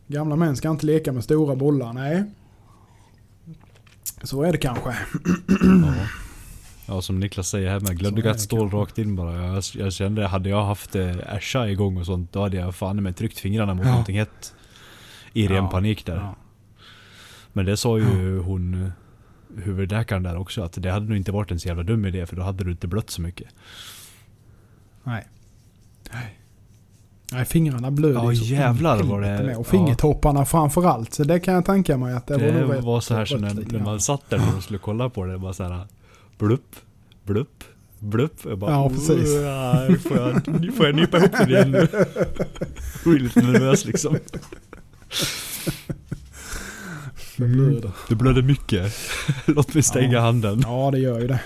Gamla 0.08 0.36
män 0.36 0.56
ska 0.56 0.70
inte 0.70 0.86
leka 0.86 1.12
med 1.12 1.24
stora 1.24 1.56
bollar. 1.56 1.94
Nej. 1.94 2.24
Så 4.24 4.44
är 4.44 4.52
det 4.52 4.58
kanske. 4.58 4.90
Ja. 5.50 5.94
ja, 6.86 7.02
som 7.02 7.20
Niklas 7.20 7.50
säger 7.50 7.76
är 7.76 7.80
glödgat 7.80 8.34
det 8.34 8.40
stål 8.40 8.70
rakt 8.70 8.98
in 8.98 9.16
bara. 9.16 9.46
Jag, 9.46 9.64
jag 9.74 9.94
kände, 9.94 10.28
hade 10.28 10.50
jag 10.50 10.64
haft 10.64 10.96
eh, 10.96 11.16
Asha 11.28 11.68
igång 11.70 11.98
och 11.98 12.06
sånt, 12.06 12.34
då 12.34 12.42
hade 12.42 12.58
jag 12.58 12.76
fan 12.76 13.04
med 13.04 13.16
tryckt 13.16 13.40
fingrarna 13.40 13.74
mot 13.74 13.86
Ja. 13.86 13.92
någonting 13.92 14.18
hett. 14.20 14.54
I 15.34 15.48
ren 15.48 15.70
panik 15.70 16.06
där. 16.06 16.30
Ja. 17.50 17.54
Men 17.54 17.66
det 17.66 17.78
sa 17.78 17.98
ju 17.98 18.40
hon, 18.40 18.74
eh, 18.84 18.90
huvudläkaren 19.64 20.24
där 20.24 20.38
också, 20.38 20.62
att 20.64 20.74
det 20.82 20.92
hade 20.92 21.06
nog 21.06 21.18
inte 21.18 21.32
varit 21.32 21.52
en 21.52 21.60
så 21.60 21.68
jävla 21.68 21.84
dum 21.84 22.06
idé 22.06 22.26
för 22.26 22.36
då 22.36 22.42
hade 22.42 22.64
du 22.64 22.72
inte 22.72 22.88
blött 22.88 23.10
så 23.10 23.22
mycket. 23.22 23.48
Nej. 25.04 25.28
Nej. 26.14 26.36
Nej, 27.32 27.46
fingrarna 27.46 27.92
blöder 27.92 28.24
Ja, 28.24 28.36
så 28.36 28.44
jävlar 28.46 29.04
vad 29.04 29.22
det- 29.22 29.28
med. 29.44 29.58
Och 29.58 29.68
ja. 29.68 29.72
fingertopparna 29.72 30.46
framförallt. 30.46 31.14
Så 31.14 31.24
det 31.24 31.40
kan 31.40 31.54
jag 31.54 31.66
tänka 31.66 31.98
mig 31.98 32.14
att 32.16 32.28
det, 32.28 32.38
Det, 32.38 32.64
var 32.66 32.76
rätt 32.76 32.84
var 32.84 33.02
så 33.02 33.14
här 33.16 33.26
rött 33.26 33.42
när, 33.42 33.54
när 33.78 33.84
man 33.86 34.00
satt 34.00 34.30
där 34.30 34.42
och 34.58 34.64
skulle 34.64 34.80
kolla 34.80 35.10
på 35.10 35.26
det, 35.26 35.32
det 35.32 35.38
var 35.38 35.54
så 35.54 35.64
här 35.64 35.88
blupp, 36.38 36.76
blupp, 37.26 37.64
blupp. 38.00 38.34
Jag 38.46 38.58
bara, 38.60 38.72
Ja, 38.72 38.90
precis. 38.90 39.30
"Åh, 39.38 39.90
Nu 39.90 39.98
får 39.98 40.18
jag, 40.18 40.44
får 40.78 40.86
jag 40.86 40.96
nypa 40.96 41.18
ihop 41.18 41.32
det 41.32 41.50
igen 41.50 41.72
nu. 41.72 41.78
Jag 43.06 43.16
är 43.16 43.20
lite 43.20 43.42
nervös 43.42 43.86
liksom. 43.86 44.18
Det 47.40 47.48
blöder. 47.48 47.92
Det 48.10 48.16
blödde 48.16 48.42
mycket. 48.42 48.94
Låt 49.46 49.74
mig 49.74 49.84
stänga 49.84 50.14
Ja. 50.14 50.20
handen. 50.22 50.60
Ja, 50.64 50.92
det 50.92 51.00
gör 51.00 51.20
ju 51.20 51.28
det. 51.28 51.42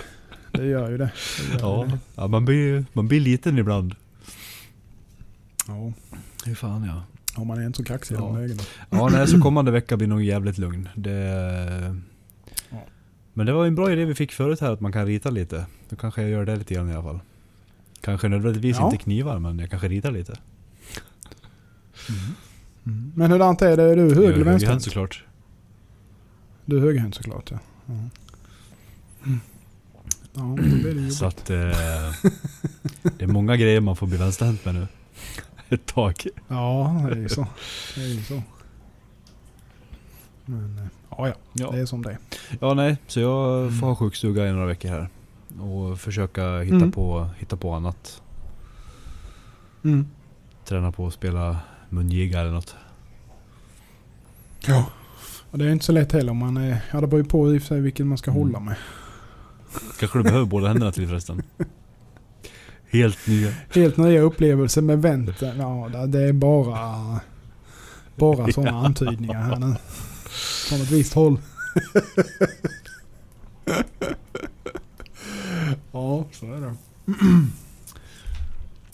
Det 0.52 0.66
gör 0.66 0.90
ju 0.92 0.98
det. 0.98 1.12
det, 1.52 1.54
gör 1.54 1.60
Ja, 1.60 1.86
det. 1.92 1.98
ja 2.16 2.28
man, 2.28 2.46
blir, 2.46 2.86
man 2.94 3.08
blir 3.08 3.20
liten 3.20 3.58
ibland. 3.58 3.96
ja. 5.68 5.94
Hur 6.46 6.56
fan 6.56 6.84
ja. 6.84 7.04
Om 7.42 7.48
man 7.48 7.62
är 7.62 7.66
inte 7.66 7.78
så 7.78 7.84
kaxig 7.84 8.16
i 8.16 8.18
Ja. 8.18 8.22
de 8.26 8.38
lägena. 8.42 8.62
Ja, 8.90 9.10
nej, 9.12 9.28
så 9.28 9.42
kommande 9.42 9.72
vecka 9.72 9.98
blir 9.98 10.08
nog 10.08 10.24
jävligt 10.24 10.58
lugn. 10.58 10.90
Det... 10.96 11.96
Ja. 12.70 12.86
Men 13.34 13.46
det 13.46 13.54
var 13.54 13.66
en 13.66 13.76
bra 13.76 13.92
idé 13.92 14.06
vi 14.06 14.16
fick 14.16 14.32
förut 14.32 14.60
här, 14.62 14.72
att 14.72 14.82
man 14.82 14.92
kan 14.94 15.06
rita 15.06 15.30
lite. 15.30 15.66
Då 15.90 15.96
kanske 15.96 16.22
jag 16.22 16.32
gör 16.32 16.46
det 16.46 16.56
lite 16.56 16.74
grann 16.74 16.90
i 16.90 16.94
alla 16.94 17.04
fall. 17.04 17.20
Kanske 18.02 18.28
nödvändigtvis 18.30 18.78
Ja. 18.80 18.86
inte 18.86 18.98
knivar, 19.04 19.40
men 19.40 19.60
jag 19.60 19.70
kanske 19.70 19.88
ritar 19.88 20.12
lite. 20.12 20.34
Mm. 22.86 23.12
Men 23.16 23.32
hurdant 23.32 23.62
är 23.62 23.78
det? 23.78 23.84
Är 23.84 23.96
du 23.96 24.02
höger 24.02 24.20
eller 24.22 24.30
Jag 24.32 24.40
är 24.40 24.44
vänsterhänt? 24.44 24.84
såklart. 24.84 25.24
Du 26.66 26.78
är 26.78 26.82
högerhänt 26.82 27.16
såklart 27.16 27.52
ja. 27.52 27.58
Ja, 27.86 27.94
ja 30.34 30.42
då 30.42 30.56
blir 30.56 30.94
det 30.96 31.12
Så 31.12 31.26
att... 31.26 31.50
Eh, 31.50 31.58
det 33.18 33.22
är 33.24 33.28
många 33.28 33.56
grejer 33.58 33.82
man 33.82 33.96
får 33.96 34.08
bli 34.08 34.18
vänsterhänt 34.18 34.66
med 34.66 34.76
nu. 34.76 34.88
Ett 35.70 35.86
tag. 35.86 36.14
Ja, 36.48 37.02
det 37.10 37.16
är 37.16 37.20
ju 37.22 37.30
så. 37.30 37.48
Det 37.96 38.02
är 38.02 38.08
ju 38.08 38.24
så. 38.24 38.42
Men 40.46 40.78
eh, 40.80 40.86
ja, 41.10 41.28
ja. 41.28 41.34
Ja. 41.54 41.72
Det 41.72 41.80
är 41.80 41.86
som 41.86 42.02
det 42.02 42.12
är. 42.12 42.18
ja, 42.62 42.74
nej. 42.74 42.98
Så 43.08 43.20
jag 43.20 43.62
Mm. 43.62 43.80
får 43.80 43.88
ha 43.88 43.96
sjukstuga 43.96 44.48
i 44.48 44.52
några 44.52 44.66
veckor 44.66 44.90
här. 44.90 45.10
Och 45.62 46.00
försöka 46.00 46.60
hitta, 46.60 46.76
Mm. 46.76 46.92
på, 46.92 47.30
hitta 47.38 47.58
på 47.58 47.74
annat. 47.74 48.22
Mm. 49.84 50.08
Träna 50.66 50.92
på 50.92 51.08
att 51.08 51.14
spela 51.14 51.60
mungiga 51.90 52.40
eller 52.42 52.52
något. 52.52 52.76
Ja. 54.68 54.86
Och 55.54 55.60
det 55.60 55.66
är 55.66 55.70
inte 55.72 55.86
så 55.86 55.92
lätt 55.92 56.12
heller 56.12 56.34
man 56.34 56.58
är... 56.58 56.82
Ja 56.92 57.02
det 57.02 57.08
beror 57.08 57.22
ju 57.24 57.30
på 57.30 57.54
i 57.56 57.58
och 57.58 57.62
för 57.62 57.68
sig 57.68 57.82
vilken 57.82 58.08
man 58.08 58.18
ska 58.18 58.32
Mm. 58.32 58.44
hålla 58.44 58.60
med. 58.60 58.76
Kanske 60.00 60.20
du 60.20 60.24
behöver 60.24 60.46
båda 60.46 60.68
händerna 60.68 60.92
till 60.92 61.08
förresten. 61.08 61.42
Helt 62.92 63.28
nya. 63.28 63.52
Helt 63.74 63.98
nya 63.98 64.22
upplevelser 64.22 64.82
med 64.82 65.02
vänten. 65.02 65.58
Ja 65.58 65.90
det- 66.08 66.20
är 66.30 66.34
bara... 66.34 67.20
Bara 68.16 68.52
sådana 68.52 68.86
antydningar 68.86 69.42
här 69.42 69.56
nu. 69.60 69.76
Från 70.70 70.82
ett 70.82 70.92
visst 70.92 71.14
håll. 71.14 71.38
ja, 75.92 76.26
så 76.32 76.46
är 76.54 76.62
det. 76.62 76.76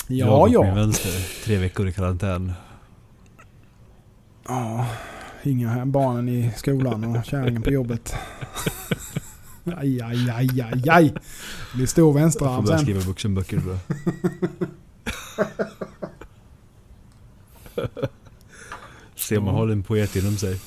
Ja, 0.07 0.47
jag 0.47 0.59
och 0.59 0.65
min 0.65 0.75
ja. 0.75 0.75
vänster. 0.75 1.43
Tre 1.45 1.57
veckor 1.57 1.87
i 1.87 1.93
karantän. 1.93 2.53
Ja, 4.47 4.87
inga 5.43 5.69
här 5.69 5.85
barnen 5.85 6.29
i 6.29 6.51
skolan 6.57 7.03
och 7.15 7.25
kärringen 7.25 7.61
på 7.61 7.71
jobbet. 7.71 8.15
Aj, 9.77 10.01
aj, 10.01 10.29
aj, 10.29 10.61
aj, 10.61 10.89
aj. 10.89 11.13
Det 11.71 11.77
blir 11.77 11.87
stor 11.87 12.05
Jag 12.07 12.13
får 12.13 12.19
vänsterarm 12.19 12.63
börja 12.65 12.77
sen. 12.77 12.85
skriva 12.85 12.99
vuxenböcker 12.99 13.57
bra. 13.57 13.77
Se 19.15 19.39
man 19.39 19.55
har 19.55 19.67
en 19.67 19.83
poet 19.83 20.15
inom 20.15 20.37
sig. 20.37 20.59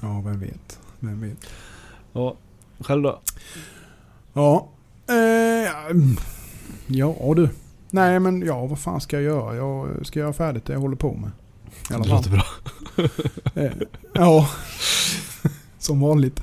Ja, 0.00 0.20
vem 0.20 0.40
vet. 0.40 0.78
Vem 1.00 1.20
vet. 1.20 1.46
Ja, 2.12 2.36
själv 2.80 3.02
då? 3.02 3.20
Ja. 4.32 4.68
Eh, 5.08 5.96
ja 6.86 7.08
du. 7.34 7.48
Nej 7.90 8.20
men 8.20 8.42
ja, 8.46 8.66
vad 8.66 8.78
fan 8.78 9.00
ska 9.00 9.16
jag 9.16 9.22
göra? 9.24 9.56
Jag 9.56 10.06
ska 10.06 10.18
göra 10.20 10.32
färdigt 10.32 10.64
det 10.64 10.72
jag 10.72 10.80
håller 10.80 10.96
på 10.96 11.12
med. 11.14 11.30
I 11.90 11.94
alla 11.94 12.02
Det 12.02 12.08
fall. 12.08 12.16
låter 12.18 12.30
bra. 12.30 12.44
Eh, 13.62 13.72
ja. 14.14 14.48
Som 15.78 16.00
vanligt. 16.00 16.40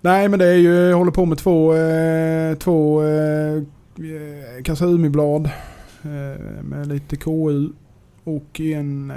Nej 0.00 0.28
men 0.28 0.38
det 0.38 0.46
är 0.46 0.54
ju, 0.56 0.74
jag 0.74 0.96
håller 0.96 1.12
på 1.12 1.24
med 1.26 1.38
två, 1.38 1.74
eh, 1.74 2.54
två 2.54 3.02
eh, 3.02 3.62
Kasumi-blad. 4.64 5.46
Eh, 6.02 6.62
med 6.62 6.86
lite 6.86 7.16
KU. 7.16 7.68
Och 8.24 8.60
en, 8.60 9.10
eh, 9.10 9.16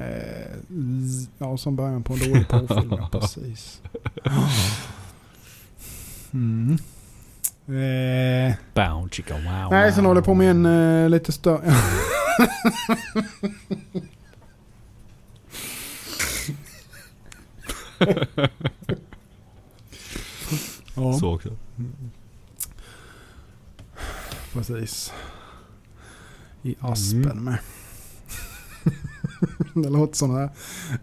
ja 1.38 1.58
som 1.58 1.76
början 1.76 2.04
på 2.04 2.14
en 2.14 2.20
dålig 2.20 2.48
porrfilm. 2.50 2.92
ja, 2.98 3.10
precis. 3.12 3.82
Mm. 6.34 6.78
Eh, 7.68 8.56
Bow, 8.74 9.10
chicka, 9.12 9.34
wow, 9.34 9.68
nej, 9.72 9.94
sen 9.94 10.06
håller 10.06 10.18
jag 10.22 10.26
på 10.26 10.34
med 10.34 10.52
en 10.52 10.66
eh, 11.04 11.10
lite 11.10 11.32
större... 11.32 11.74
ja, 20.96 21.14
Så 21.20 21.36
också. 21.36 21.50
precis. 24.54 25.14
I 26.62 26.76
Aspen 26.80 27.44
med. 27.44 27.58
det 29.74 29.90
låter 29.90 30.14
som 30.16 30.32
en 30.32 30.38
här 30.38 30.50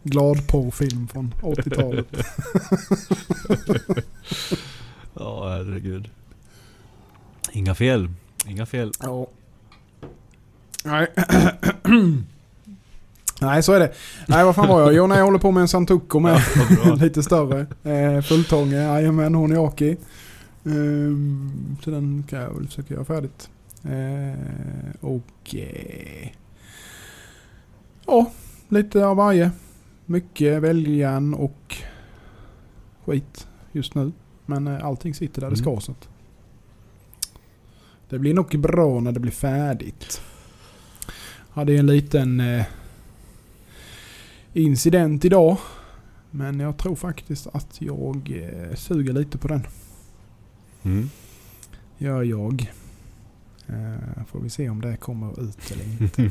glad 0.03 0.47
porrfilm 0.49 1.09
från 1.09 1.35
80-talet. 1.43 2.07
Ja, 5.15 5.49
herregud. 5.49 6.11
Inga 7.53 7.75
fel. 7.75 8.09
Inga 8.47 8.67
fel. 8.67 8.93
Ja. 9.01 9.27
Nej. 10.85 11.07
Nej, 13.43 13.63
så 13.63 13.73
är 13.73 13.81
det. 13.81 13.93
Nej, 14.29 14.45
vad 14.45 14.55
fan 14.55 14.69
var 14.69 14.81
jag? 14.81 14.95
Jo, 14.95 15.07
nej, 15.07 15.19
jag 15.19 15.25
håller 15.25 15.39
på 15.39 15.51
med 15.51 15.61
en 15.61 15.69
Santuko 15.69 16.19
med. 16.21 16.41
Bra. 16.85 16.95
Lite 17.01 17.23
större. 17.23 17.67
Eh, 17.83 18.23
Fulltånge, 18.23 18.77
jajamän, 18.77 19.35
Honiaki. 19.35 19.97
Ehm, 20.65 21.77
så 21.85 21.91
den 21.91 22.25
kan 22.29 22.41
jag 22.41 22.51
väl 22.55 22.67
försöka 22.67 22.95
göra 22.95 23.05
färdigt. 23.05 23.51
Eh, 23.85 24.95
och... 25.01 25.55
Eh, 25.55 26.29
ja, 28.07 28.31
lite 28.69 29.07
av 29.07 29.17
varje. 29.17 29.51
Mycket 30.07 30.63
väljan 30.63 31.35
och 31.35 31.77
skit 33.07 33.47
just 33.73 33.95
nu. 33.95 34.13
Men 34.47 34.67
eh, 34.67 34.85
allting 34.85 35.15
sitter 35.15 35.41
där 35.41 35.51
det 35.51 35.57
ska 35.57 35.71
Mm. 35.71 35.81
så 35.81 35.93
att 35.93 36.09
Det 38.09 38.19
blir 38.19 38.35
nog 38.35 38.61
bra 38.61 39.01
när 39.01 39.13
det 39.13 39.21
blir 39.21 39.33
färdigt. 39.33 40.21
Hade 41.51 41.73
ju 41.73 41.79
en 41.79 41.87
liten 41.87 42.41
eh, 42.41 42.65
incident 44.53 45.25
idag. 45.25 45.57
Men 46.31 46.61
jag 46.61 46.77
tror 46.79 46.97
faktiskt 46.97 47.47
att 47.53 47.77
jag 47.79 48.33
eh, 48.71 48.75
suger 48.77 49.13
lite 49.13 49.39
på 49.39 49.49
den. 49.49 49.67
Mm. 50.83 51.11
Gör 51.99 52.23
jag. 52.23 52.73
Eh, 53.67 54.25
får 54.33 54.41
vi 54.41 54.51
se 54.51 54.69
om 54.69 54.81
det 54.81 54.97
kommer 54.97 55.43
ut 55.49 55.71
eller 55.73 55.85
inte. 56.03 56.31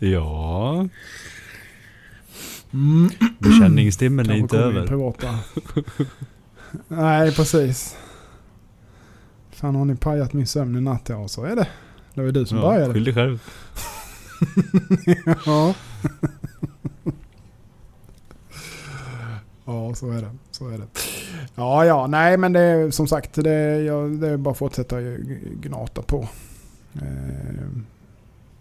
ja, 0.06 0.88
Mm. 2.72 3.10
bekänningstimmen 3.38 4.30
är 4.30 4.34
inte 4.34 4.58
över. 4.58 4.86
Nej, 6.88 7.34
precis. 7.34 7.96
Fan 9.50 9.74
har 9.74 9.84
ni 9.84 9.96
pajat 9.96 10.32
min 10.32 10.46
sömn 10.46 10.76
i 10.76 10.80
natt? 10.80 11.08
Ja, 11.08 11.28
så 11.28 11.44
är 11.44 11.56
det. 11.56 11.68
Det 12.14 12.20
var 12.20 12.26
ju 12.26 12.32
du 12.32 12.46
som 12.46 12.58
Ja, 12.58 12.62
började. 12.64 12.94
skyll 12.94 13.04
dig 13.04 13.14
själv. 13.14 13.42
Ja. 15.46 15.74
ja, 19.64 19.94
så 19.94 20.10
är 20.10 20.22
det. 20.22 20.30
Så 20.50 20.68
är 20.68 20.78
det. 20.78 20.86
Ja, 21.54 21.84
ja, 21.84 22.06
nej 22.06 22.36
men 22.36 22.52
det 22.52 22.60
är 22.60 22.90
som 22.90 23.06
sagt, 23.06 23.34
det 23.34 23.50
är, 23.50 23.80
jag, 23.80 24.10
det 24.20 24.28
är 24.28 24.36
bara 24.36 24.50
att 24.52 24.58
fortsätta 24.58 25.00
gnata 25.60 26.02
på. 26.02 26.28
Eh, 26.94 27.68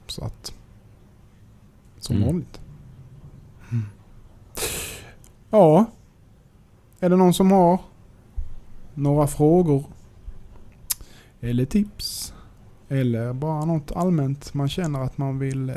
så 0.08 0.24
att... 0.26 0.54
Som 2.00 2.16
Mm. 2.16 2.28
vanligt. 2.28 2.60
Ja. 5.50 5.86
Är 7.00 7.10
det 7.10 7.16
någon 7.16 7.34
som 7.34 7.52
har 7.52 7.80
några 8.94 9.28
frågor? 9.28 9.84
Eller 11.42 11.66
tips? 11.66 12.34
Eller 12.90 13.34
bara 13.34 13.66
något 13.66 13.92
allmänt 13.92 14.54
man 14.54 14.70
känner 14.70 15.00
att 15.00 15.18
man 15.18 15.40
vill 15.40 15.70
eh, 15.70 15.76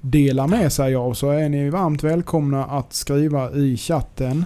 dela 0.00 0.46
med 0.46 0.72
sig 0.72 0.94
av 0.94 1.14
så 1.14 1.30
är 1.30 1.48
ni 1.48 1.70
varmt 1.70 2.04
välkomna 2.04 2.64
att 2.64 2.92
skriva 2.92 3.50
i 3.50 3.76
chatten. 3.76 4.44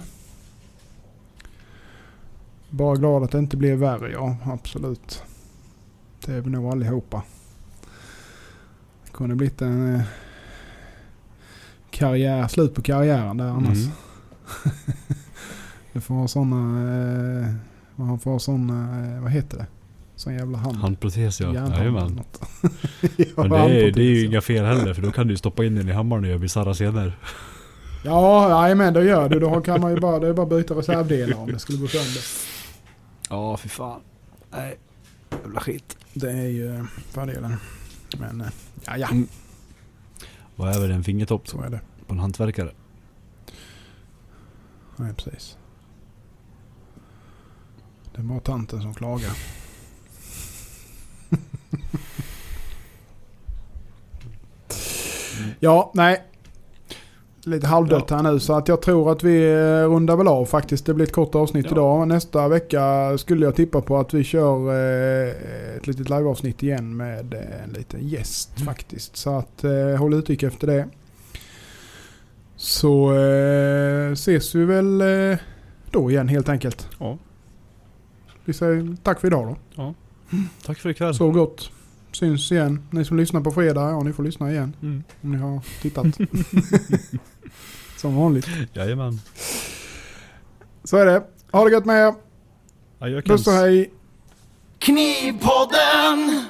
Bara 2.69 2.95
glad 2.95 3.23
att 3.23 3.31
det 3.31 3.39
inte 3.39 3.57
blev 3.57 3.77
värre, 3.77 4.11
ja 4.11 4.37
absolut. 4.43 5.23
Det 6.25 6.33
är 6.33 6.41
vi 6.41 6.49
nog 6.49 6.71
allihopa. 6.71 7.23
Det 9.05 9.11
kunde 9.11 9.35
blivit 9.35 9.61
en 9.61 9.95
eh, 9.95 10.01
karriär, 11.89 12.47
slut 12.47 12.75
på 12.75 12.81
karriären 12.81 13.37
där 13.37 13.47
annars. 13.47 13.77
Mm. 13.77 13.91
Du 15.93 16.01
får 16.01 16.15
ha 16.15 16.27
sådana, 16.27 16.57
eh, 17.39 17.53
man 17.95 18.19
får 18.19 18.31
ha 18.31 18.39
sådana, 18.39 18.87
vad 19.21 19.31
heter 19.31 19.57
det? 19.57 19.65
Sån 20.15 20.33
jävla 20.33 20.57
hand. 20.57 20.75
Handprotes 20.77 21.41
ja. 21.41 21.53
Jajamän. 21.53 22.21
Men 23.35 23.49
det 23.49 23.57
är, 23.57 23.91
det 23.91 24.01
är 24.01 24.15
ju 24.15 24.25
inga 24.25 24.41
fel 24.41 24.65
heller 24.65 24.93
för 24.93 25.01
då 25.01 25.11
kan 25.11 25.27
du 25.27 25.33
ju 25.33 25.37
stoppa 25.37 25.65
in 25.65 25.75
den 25.75 25.89
i 25.89 25.91
hammaren 25.91 26.23
och 26.23 26.29
göra 26.29 26.39
bisarra 26.39 26.73
scener. 26.73 27.17
Ja, 28.03 28.75
men 28.75 28.93
det 28.93 29.03
gör 29.03 29.29
du. 29.29 29.39
Då 29.39 29.61
kan 29.61 29.81
man 29.81 29.91
ju 29.95 29.99
bara, 29.99 30.19
det 30.19 30.27
är 30.27 30.33
bara 30.33 30.45
byta 30.45 30.73
reservdelar 30.73 31.37
om 31.37 31.51
det 31.51 31.59
skulle 31.59 31.77
gå 31.79 31.87
sönder. 31.87 32.21
Ja, 33.29 33.57
fy 33.57 33.69
fan. 33.69 34.01
Nej, 34.51 34.77
jävla 35.43 35.59
skit. 35.59 35.97
Det 36.13 36.31
är 36.31 36.47
ju 36.47 36.75
eh, 36.75 36.83
fördelen. 37.09 37.55
Men 38.19 38.41
eh, 38.41 38.47
ja, 38.85 38.97
ja, 38.97 39.07
Mm. 39.11 39.27
Vad 40.55 40.75
är 40.75 40.79
väl 40.79 40.91
en 40.91 41.03
fingertopp 41.03 41.47
så 41.47 41.61
är 41.61 41.69
det. 41.69 41.79
på 42.07 42.13
en 42.13 42.19
hantverkare? 42.19 42.71
Nej, 44.95 45.13
precis. 45.13 45.57
Det 48.13 48.19
är 48.21 48.23
bara 48.23 48.39
tanten 48.39 48.81
som 48.81 48.93
klagar. 48.93 49.31
ja, 55.59 55.91
nej. 55.93 56.23
Lite 57.47 57.67
halvdött 57.67 58.09
här 58.09 58.23
nu 58.23 58.39
så 58.39 58.53
att 58.53 58.67
jag 58.67 58.81
tror 58.81 59.11
att 59.11 59.23
vi 59.23 59.51
eh, 59.53 59.89
rundar 59.89 60.17
väl 60.17 60.27
av 60.27 60.45
faktiskt. 60.45 60.85
Det 60.85 60.93
blir 60.93 61.05
ett 61.05 61.11
kort 61.13 61.35
avsnitt 61.35 61.65
Ja. 61.65 61.71
idag. 61.71 62.07
Nästa 62.07 62.47
vecka 62.47 63.17
skulle 63.17 63.45
jag 63.45 63.55
tippa 63.55 63.81
på 63.81 63.97
att 63.97 64.13
vi 64.13 64.23
kör 64.23 64.69
eh, 64.69 65.29
ett 65.77 65.87
litet 65.87 66.09
liveavsnitt 66.09 66.63
igen 66.63 66.97
med 66.97 67.33
eh, 67.33 67.63
en 67.63 67.69
liten 67.69 68.07
gäst 68.07 68.51
Mm. 68.55 68.65
faktiskt. 68.65 69.17
Så 69.17 69.37
att 69.37 69.63
håll 69.99 70.13
utkik 70.13 70.43
efter 70.43 70.67
det. 70.67 70.87
Så 72.55 73.13
eh, 73.15 74.11
ses 74.11 74.55
vi 74.55 74.65
väl 74.65 75.01
eh, 75.01 75.37
då 75.91 76.11
igen 76.11 76.27
helt 76.27 76.49
enkelt. 76.49 76.87
Ja. 76.99 77.17
Vi 78.45 78.53
säger 78.53 78.95
tack 79.03 79.19
för 79.19 79.27
idag 79.27 79.55
då. 79.75 79.93
Tack 80.65 80.79
för 80.79 80.89
ikväll. 80.89 81.15
Sov 81.15 81.33
gott. 81.33 81.71
syns 82.11 82.51
igen. 82.51 82.87
Ni 82.91 83.05
som 83.05 83.17
lyssnar 83.17 83.41
på 83.41 83.51
fredag, 83.51 83.89
ja 83.89 84.03
ni 84.03 84.13
får 84.13 84.23
lyssna 84.23 84.51
igen. 84.51 84.75
Mm. 84.81 85.03
Om 85.21 85.31
ni 85.31 85.37
har 85.37 85.61
tittat. 85.81 86.05
som 87.97 88.15
vanligt. 88.15 88.47
Jajamän. 88.73 89.19
Så 90.83 90.97
är 90.97 91.05
det. 91.05 91.23
Ha 91.51 91.65
det 91.65 91.71
gött 91.71 91.85
med 91.85 92.13
er. 92.99 93.21
Puss 93.21 93.47
och 93.47 93.53
hej. 93.53 93.91
Knivpodden! 94.79 96.45